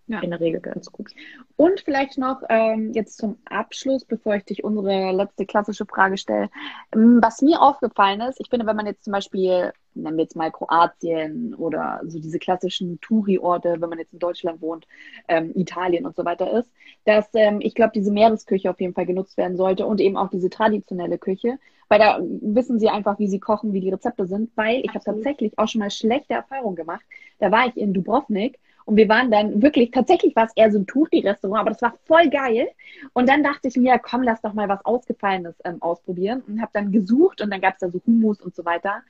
ja. 0.08 0.20
in 0.20 0.30
der 0.30 0.40
Regel 0.40 0.60
ganz 0.60 0.90
gut. 0.90 1.10
Und 1.56 1.80
vielleicht 1.80 2.18
noch 2.18 2.42
ähm, 2.48 2.92
jetzt 2.92 3.18
zum 3.18 3.38
Abschluss, 3.44 4.04
bevor 4.04 4.34
ich 4.36 4.44
dich 4.44 4.64
unsere 4.64 5.12
letzte 5.12 5.46
klassische 5.46 5.86
Frage 5.86 6.16
stelle. 6.16 6.50
Ähm, 6.94 7.20
was 7.22 7.42
mir 7.42 7.60
aufgefallen 7.60 8.20
ist, 8.22 8.40
ich 8.40 8.48
finde, 8.48 8.66
wenn 8.66 8.76
man 8.76 8.86
jetzt 8.86 9.04
zum 9.04 9.12
Beispiel, 9.12 9.72
nennen 9.94 10.16
wir 10.16 10.24
jetzt 10.24 10.36
mal 10.36 10.50
Kroatien 10.50 11.54
oder 11.54 12.00
so 12.04 12.18
diese 12.18 12.38
klassischen 12.38 13.00
Touri-Orte, 13.00 13.76
wenn 13.80 13.88
man 13.88 13.98
jetzt 13.98 14.12
in 14.12 14.18
Deutschland 14.18 14.60
wohnt, 14.60 14.86
ähm, 15.28 15.52
Italien 15.54 16.06
und 16.06 16.16
so 16.16 16.24
weiter 16.24 16.50
ist, 16.52 16.70
dass 17.04 17.28
ähm, 17.34 17.60
ich 17.60 17.74
glaube, 17.74 17.92
diese 17.94 18.10
Meeresküche 18.10 18.70
auf 18.70 18.80
jeden 18.80 18.94
Fall 18.94 19.06
genutzt 19.06 19.36
werden 19.36 19.56
sollte 19.56 19.86
und 19.86 20.00
eben 20.00 20.16
auch 20.16 20.30
diese 20.30 20.50
traditionelle 20.50 21.18
Küche, 21.18 21.58
weil 21.88 21.98
da 21.98 22.20
wissen 22.20 22.78
sie 22.78 22.88
einfach, 22.88 23.18
wie 23.18 23.28
sie 23.28 23.40
kochen, 23.40 23.72
wie 23.72 23.80
die 23.80 23.90
Rezepte 23.90 24.26
sind, 24.26 24.50
weil 24.56 24.80
ich 24.84 24.90
habe 24.90 25.04
tatsächlich 25.04 25.58
auch 25.58 25.68
schon 25.68 25.80
mal 25.80 25.90
schlechte 25.90 26.34
Erfahrungen 26.34 26.76
gemacht. 26.76 27.04
Da 27.38 27.50
war 27.50 27.66
ich 27.66 27.76
in 27.76 27.94
Dubrovnik 27.94 28.58
und 28.88 28.96
wir 28.96 29.10
waren 29.10 29.30
dann 29.30 29.60
wirklich, 29.60 29.90
tatsächlich 29.90 30.34
war 30.34 30.46
es 30.46 30.52
eher 30.56 30.72
so 30.72 30.78
ein 30.78 30.86
Touri-Restaurant, 30.86 31.60
aber 31.60 31.70
das 31.72 31.82
war 31.82 31.92
voll 32.06 32.30
geil. 32.30 32.68
Und 33.12 33.28
dann 33.28 33.42
dachte 33.42 33.68
ich 33.68 33.76
mir, 33.76 33.98
komm, 33.98 34.22
lass 34.22 34.40
doch 34.40 34.54
mal 34.54 34.66
was 34.70 34.82
Ausgefallenes 34.82 35.56
ähm, 35.66 35.82
ausprobieren. 35.82 36.42
Und 36.48 36.62
habe 36.62 36.70
dann 36.72 36.90
gesucht 36.90 37.42
und 37.42 37.50
dann 37.50 37.60
gab 37.60 37.74
es 37.74 37.80
da 37.80 37.90
so 37.90 38.00
Hummus 38.06 38.40
und 38.40 38.56
so 38.56 38.64
weiter. 38.64 39.02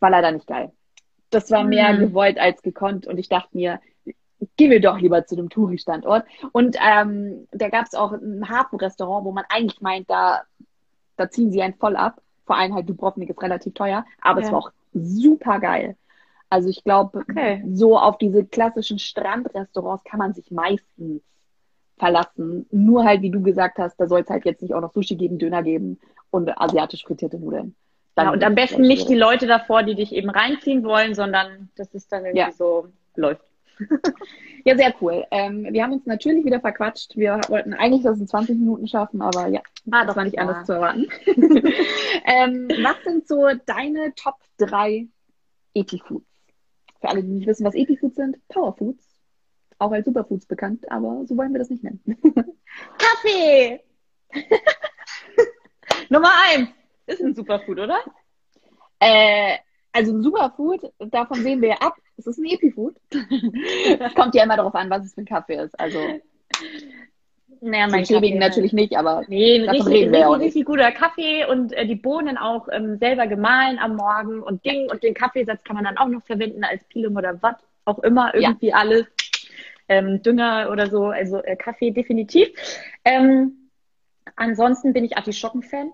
War 0.00 0.10
leider 0.10 0.32
nicht 0.32 0.48
geil. 0.48 0.72
Das 1.30 1.52
war 1.52 1.62
mehr 1.62 1.92
mhm. 1.92 2.00
gewollt 2.00 2.36
als 2.36 2.62
gekonnt. 2.62 3.06
Und 3.06 3.18
ich 3.18 3.28
dachte 3.28 3.50
mir, 3.52 3.78
gehen 4.56 4.72
wir 4.72 4.80
doch 4.80 4.98
lieber 4.98 5.24
zu 5.24 5.36
dem 5.36 5.50
Touri-Standort. 5.50 6.26
Und 6.50 6.76
ähm, 6.84 7.46
da 7.52 7.68
gab 7.68 7.86
es 7.86 7.94
auch 7.94 8.10
ein 8.10 8.48
Hafenrestaurant, 8.48 9.24
wo 9.24 9.30
man 9.30 9.44
eigentlich 9.48 9.80
meint, 9.80 10.10
da, 10.10 10.42
da 11.16 11.30
ziehen 11.30 11.52
sie 11.52 11.62
einen 11.62 11.74
voll 11.74 11.94
ab. 11.94 12.20
Vor 12.44 12.56
allem 12.56 12.74
halt 12.74 12.88
Dubrovnik 12.88 13.30
ist 13.30 13.40
relativ 13.40 13.72
teuer, 13.74 14.04
aber 14.20 14.40
ja. 14.40 14.46
es 14.46 14.52
war 14.52 14.58
auch 14.58 14.72
super 14.92 15.60
geil. 15.60 15.96
Also 16.48 16.68
ich 16.68 16.84
glaube, 16.84 17.18
okay. 17.18 17.64
so 17.72 17.98
auf 17.98 18.18
diese 18.18 18.44
klassischen 18.44 18.98
Strandrestaurants 18.98 20.04
kann 20.04 20.18
man 20.18 20.32
sich 20.32 20.50
meistens 20.50 21.22
verlassen. 21.98 22.66
Nur 22.70 23.04
halt, 23.04 23.22
wie 23.22 23.30
du 23.30 23.42
gesagt 23.42 23.78
hast, 23.78 23.96
da 23.96 24.06
soll 24.06 24.20
es 24.20 24.30
halt 24.30 24.44
jetzt 24.44 24.62
nicht 24.62 24.74
auch 24.74 24.80
noch 24.80 24.92
Sushi 24.92 25.16
geben, 25.16 25.38
Döner 25.38 25.62
geben 25.62 25.98
und 26.30 26.48
asiatisch 26.60 27.04
frittierte 27.04 27.38
Nudeln. 27.38 27.74
Dann 28.14 28.26
ja, 28.26 28.32
und 28.32 28.44
am 28.44 28.54
besten 28.54 28.82
nicht 28.82 29.08
die 29.08 29.14
Leute 29.14 29.46
davor, 29.46 29.82
die 29.82 29.94
dich 29.94 30.14
eben 30.14 30.30
reinziehen 30.30 30.84
wollen, 30.84 31.14
sondern 31.14 31.70
das 31.76 31.92
ist 31.94 32.12
dann 32.12 32.24
irgendwie 32.24 32.38
ja. 32.38 32.52
so 32.52 32.88
läuft. 33.14 33.42
ja, 34.64 34.76
sehr 34.76 34.94
cool. 35.00 35.24
Ähm, 35.30 35.66
wir 35.70 35.82
haben 35.82 35.92
uns 35.92 36.06
natürlich 36.06 36.44
wieder 36.44 36.60
verquatscht. 36.60 37.16
Wir 37.16 37.40
wollten 37.48 37.74
eigentlich 37.74 38.04
das 38.04 38.18
in 38.18 38.26
20 38.26 38.58
Minuten 38.58 38.88
schaffen, 38.88 39.20
aber 39.20 39.48
ja, 39.48 39.60
ah, 39.90 40.04
das 40.06 40.16
war 40.16 40.24
nicht 40.24 40.38
anders 40.38 40.64
zu 40.64 40.74
erwarten. 40.74 41.06
ähm, 41.26 42.68
was 42.82 43.02
sind 43.04 43.28
so 43.28 43.48
deine 43.66 44.14
Top 44.14 44.36
3 44.58 45.08
Eti-Foods? 45.74 46.35
Für 47.00 47.08
alle, 47.08 47.22
die 47.22 47.30
nicht 47.30 47.46
wissen, 47.46 47.64
was 47.64 47.74
Epifoods 47.74 48.16
sind, 48.16 48.36
Powerfoods. 48.48 49.04
Auch 49.78 49.92
als 49.92 50.06
Superfoods 50.06 50.46
bekannt, 50.46 50.90
aber 50.90 51.24
so 51.26 51.36
wollen 51.36 51.52
wir 51.52 51.58
das 51.58 51.70
nicht 51.70 51.84
nennen. 51.84 52.00
Kaffee! 52.98 53.80
Nummer 56.08 56.30
eins 56.44 56.70
ist 57.06 57.20
ein 57.20 57.34
Superfood, 57.34 57.78
oder? 57.78 58.00
Äh, 59.00 59.58
also 59.92 60.12
ein 60.12 60.22
Superfood, 60.22 60.92
davon 60.98 61.42
sehen 61.42 61.60
wir 61.62 61.82
ab, 61.82 61.96
Es 62.16 62.26
ist 62.26 62.38
ein 62.38 62.46
Epifood. 62.46 62.96
Es 63.10 64.14
kommt 64.14 64.34
ja 64.34 64.44
immer 64.44 64.56
darauf 64.56 64.74
an, 64.74 64.90
was 64.90 65.04
es 65.04 65.14
für 65.14 65.22
ein 65.22 65.26
Kaffee 65.26 65.56
ist. 65.56 65.78
Also 65.78 65.98
naja, 67.60 67.88
mein 67.88 68.04
Kaffee 68.04 68.34
natürlich 68.34 68.72
nicht, 68.72 68.96
aber 68.96 69.22
nee, 69.28 69.60
richtig, 69.60 69.86
reden 69.86 70.12
wir 70.12 70.28
richtig, 70.28 70.46
richtig 70.46 70.64
guter 70.66 70.92
Kaffee 70.92 71.44
und 71.46 71.72
äh, 71.72 71.86
die 71.86 71.94
Bohnen 71.94 72.36
auch 72.36 72.68
ähm, 72.70 72.98
selber 72.98 73.26
gemahlen 73.26 73.78
am 73.78 73.96
Morgen 73.96 74.42
und 74.42 74.64
Ding 74.64 74.90
und 74.90 75.02
den 75.02 75.14
Kaffeesatz 75.14 75.62
kann 75.64 75.76
man 75.76 75.84
dann 75.84 75.96
auch 75.96 76.08
noch 76.08 76.22
verwenden 76.24 76.64
als 76.64 76.84
Pilum 76.84 77.16
oder 77.16 77.40
was 77.42 77.56
auch 77.84 77.98
immer, 78.00 78.34
irgendwie 78.34 78.68
ja. 78.68 78.76
alles. 78.76 79.06
Ähm, 79.88 80.20
Dünger 80.20 80.68
oder 80.72 80.90
so, 80.90 81.06
also 81.06 81.40
äh, 81.44 81.54
Kaffee 81.54 81.92
definitiv. 81.92 82.48
Ähm, 83.04 83.70
ansonsten 84.34 84.92
bin 84.92 85.04
ich 85.04 85.16
Artischocken-Fan. 85.16 85.92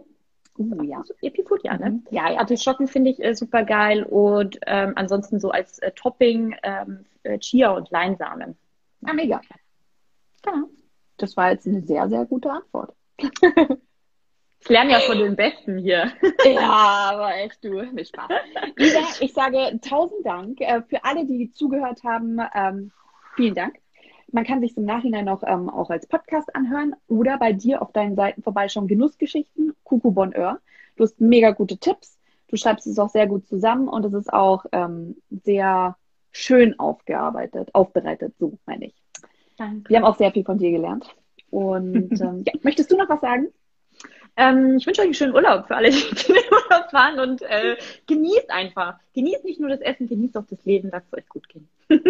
Uh, 0.59 0.83
ja. 0.83 1.03
Epifood, 1.21 1.63
ja, 1.63 1.77
ne? 1.77 1.91
Mhm. 1.91 2.07
Ja, 2.11 2.25
Artischocken 2.39 2.87
finde 2.87 3.11
ich 3.11 3.23
äh, 3.23 3.35
super 3.35 3.65
geil 3.65 4.03
und 4.03 4.59
ähm, 4.67 4.93
ansonsten 4.97 5.41
so 5.41 5.51
als 5.51 5.79
äh, 5.81 5.93
Topping 5.93 6.55
ähm, 6.63 7.05
äh, 7.23 7.39
Chia 7.39 7.71
und 7.71 7.91
Leinsamen. 7.91 8.57
Ah, 9.05 9.13
mega. 9.13 9.43
Genau. 10.43 10.69
Das 11.23 11.37
war 11.37 11.53
jetzt 11.53 11.67
eine 11.69 11.83
sehr, 11.83 12.09
sehr 12.09 12.25
gute 12.27 12.51
Antwort. 12.51 12.95
Ich 14.65 14.69
lerne 14.69 14.93
ja 14.93 15.01
von 15.01 15.19
den 15.19 15.37
Besten 15.37 15.79
hier. 15.79 16.13
Ja, 16.45 17.11
aber 17.13 17.37
echt 17.37 17.65
du, 17.65 17.83
nicht 17.83 18.15
Spaß. 18.15 18.31
Lisa, 18.77 19.01
ich 19.21 19.33
sage 19.33 19.81
tausend 19.81 20.25
Dank 20.25 20.61
äh, 20.61 20.83
für 20.83 21.05
alle, 21.05 21.27
die 21.27 21.51
zugehört 21.51 22.05
haben. 22.05 22.39
Ähm, 22.55 22.93
vielen 23.35 23.55
Dank. 23.55 23.77
Man 24.31 24.45
kann 24.45 24.61
sich 24.61 24.77
im 24.77 24.85
Nachhinein 24.85 25.25
noch 25.25 25.43
ähm, 25.45 25.69
auch 25.69 25.91
als 25.91 26.07
Podcast 26.07 26.55
anhören 26.55 26.95
oder 27.09 27.39
bei 27.39 27.53
dir 27.53 27.83
auf 27.83 27.93
deinen 27.93 28.17
Seiten 28.17 28.43
vorbeischauen. 28.43 28.89
Genussgeschichten, 28.89 29.75
Kuku 29.85 30.11
Bonheur. 30.11 30.61
Du 30.97 31.05
hast 31.05 31.21
mega 31.21 31.51
gute 31.51 31.79
Tipps. 31.79 32.19
Du 32.49 32.57
schreibst 32.57 32.87
es 32.87 32.99
auch 32.99 33.11
sehr 33.11 33.27
gut 33.27 33.47
zusammen 33.47 33.89
und 33.89 34.05
es 34.05 34.13
ist 34.13 34.33
auch 34.33 34.65
ähm, 34.73 35.17
sehr 35.31 35.97
schön 36.31 36.79
aufgearbeitet, 36.79 37.71
aufbereitet, 37.75 38.35
so 38.39 38.59
meine 38.67 38.87
ich. 38.87 39.02
Danke. 39.57 39.89
Wir 39.89 39.99
haben 39.99 40.05
auch 40.05 40.17
sehr 40.17 40.33
viel 40.33 40.45
von 40.45 40.59
dir 40.59 40.71
gelernt. 40.71 41.07
Und 41.51 42.13
ähm, 42.21 42.45
ja, 42.47 42.53
möchtest 42.63 42.91
du 42.91 42.97
noch 42.97 43.09
was 43.09 43.21
sagen? 43.21 43.49
Ähm, 44.37 44.77
ich 44.79 44.87
wünsche 44.87 45.03
euch 45.03 45.07
einen 45.07 45.15
schönen 45.15 45.35
Urlaub 45.35 45.67
für 45.67 45.77
alle, 45.77 45.91
die 45.91 45.99
in 45.99 46.35
den 46.35 46.45
Urlaub 46.51 46.91
fahren 46.91 47.21
und 47.21 47.43
äh, 47.43 47.77
genießt 48.07 48.51
einfach. 48.51 48.99
Genießt 49.15 49.45
nicht 49.45 49.61
nur 49.61 49.69
das 49.69 49.81
Essen, 49.81 50.09
genießt 50.09 50.37
auch 50.37 50.47
das 50.49 50.65
Leben, 50.65 50.91
lasst 50.91 51.07
es 51.13 51.19
euch 51.19 51.29
gut 51.29 51.49
gehen. 51.49 51.69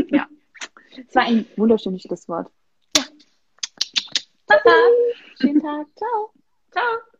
ja. 0.08 0.26
Es 1.08 1.14
war 1.14 1.24
ein 1.24 1.46
wunderschönes 1.56 2.02
Schlusswort. 2.02 2.50
Ja. 2.96 3.04
Ciao. 4.46 4.72
Schönen 5.40 5.60
Tag. 5.60 5.86
Ciao. 5.96 6.30
Ciao. 6.70 7.11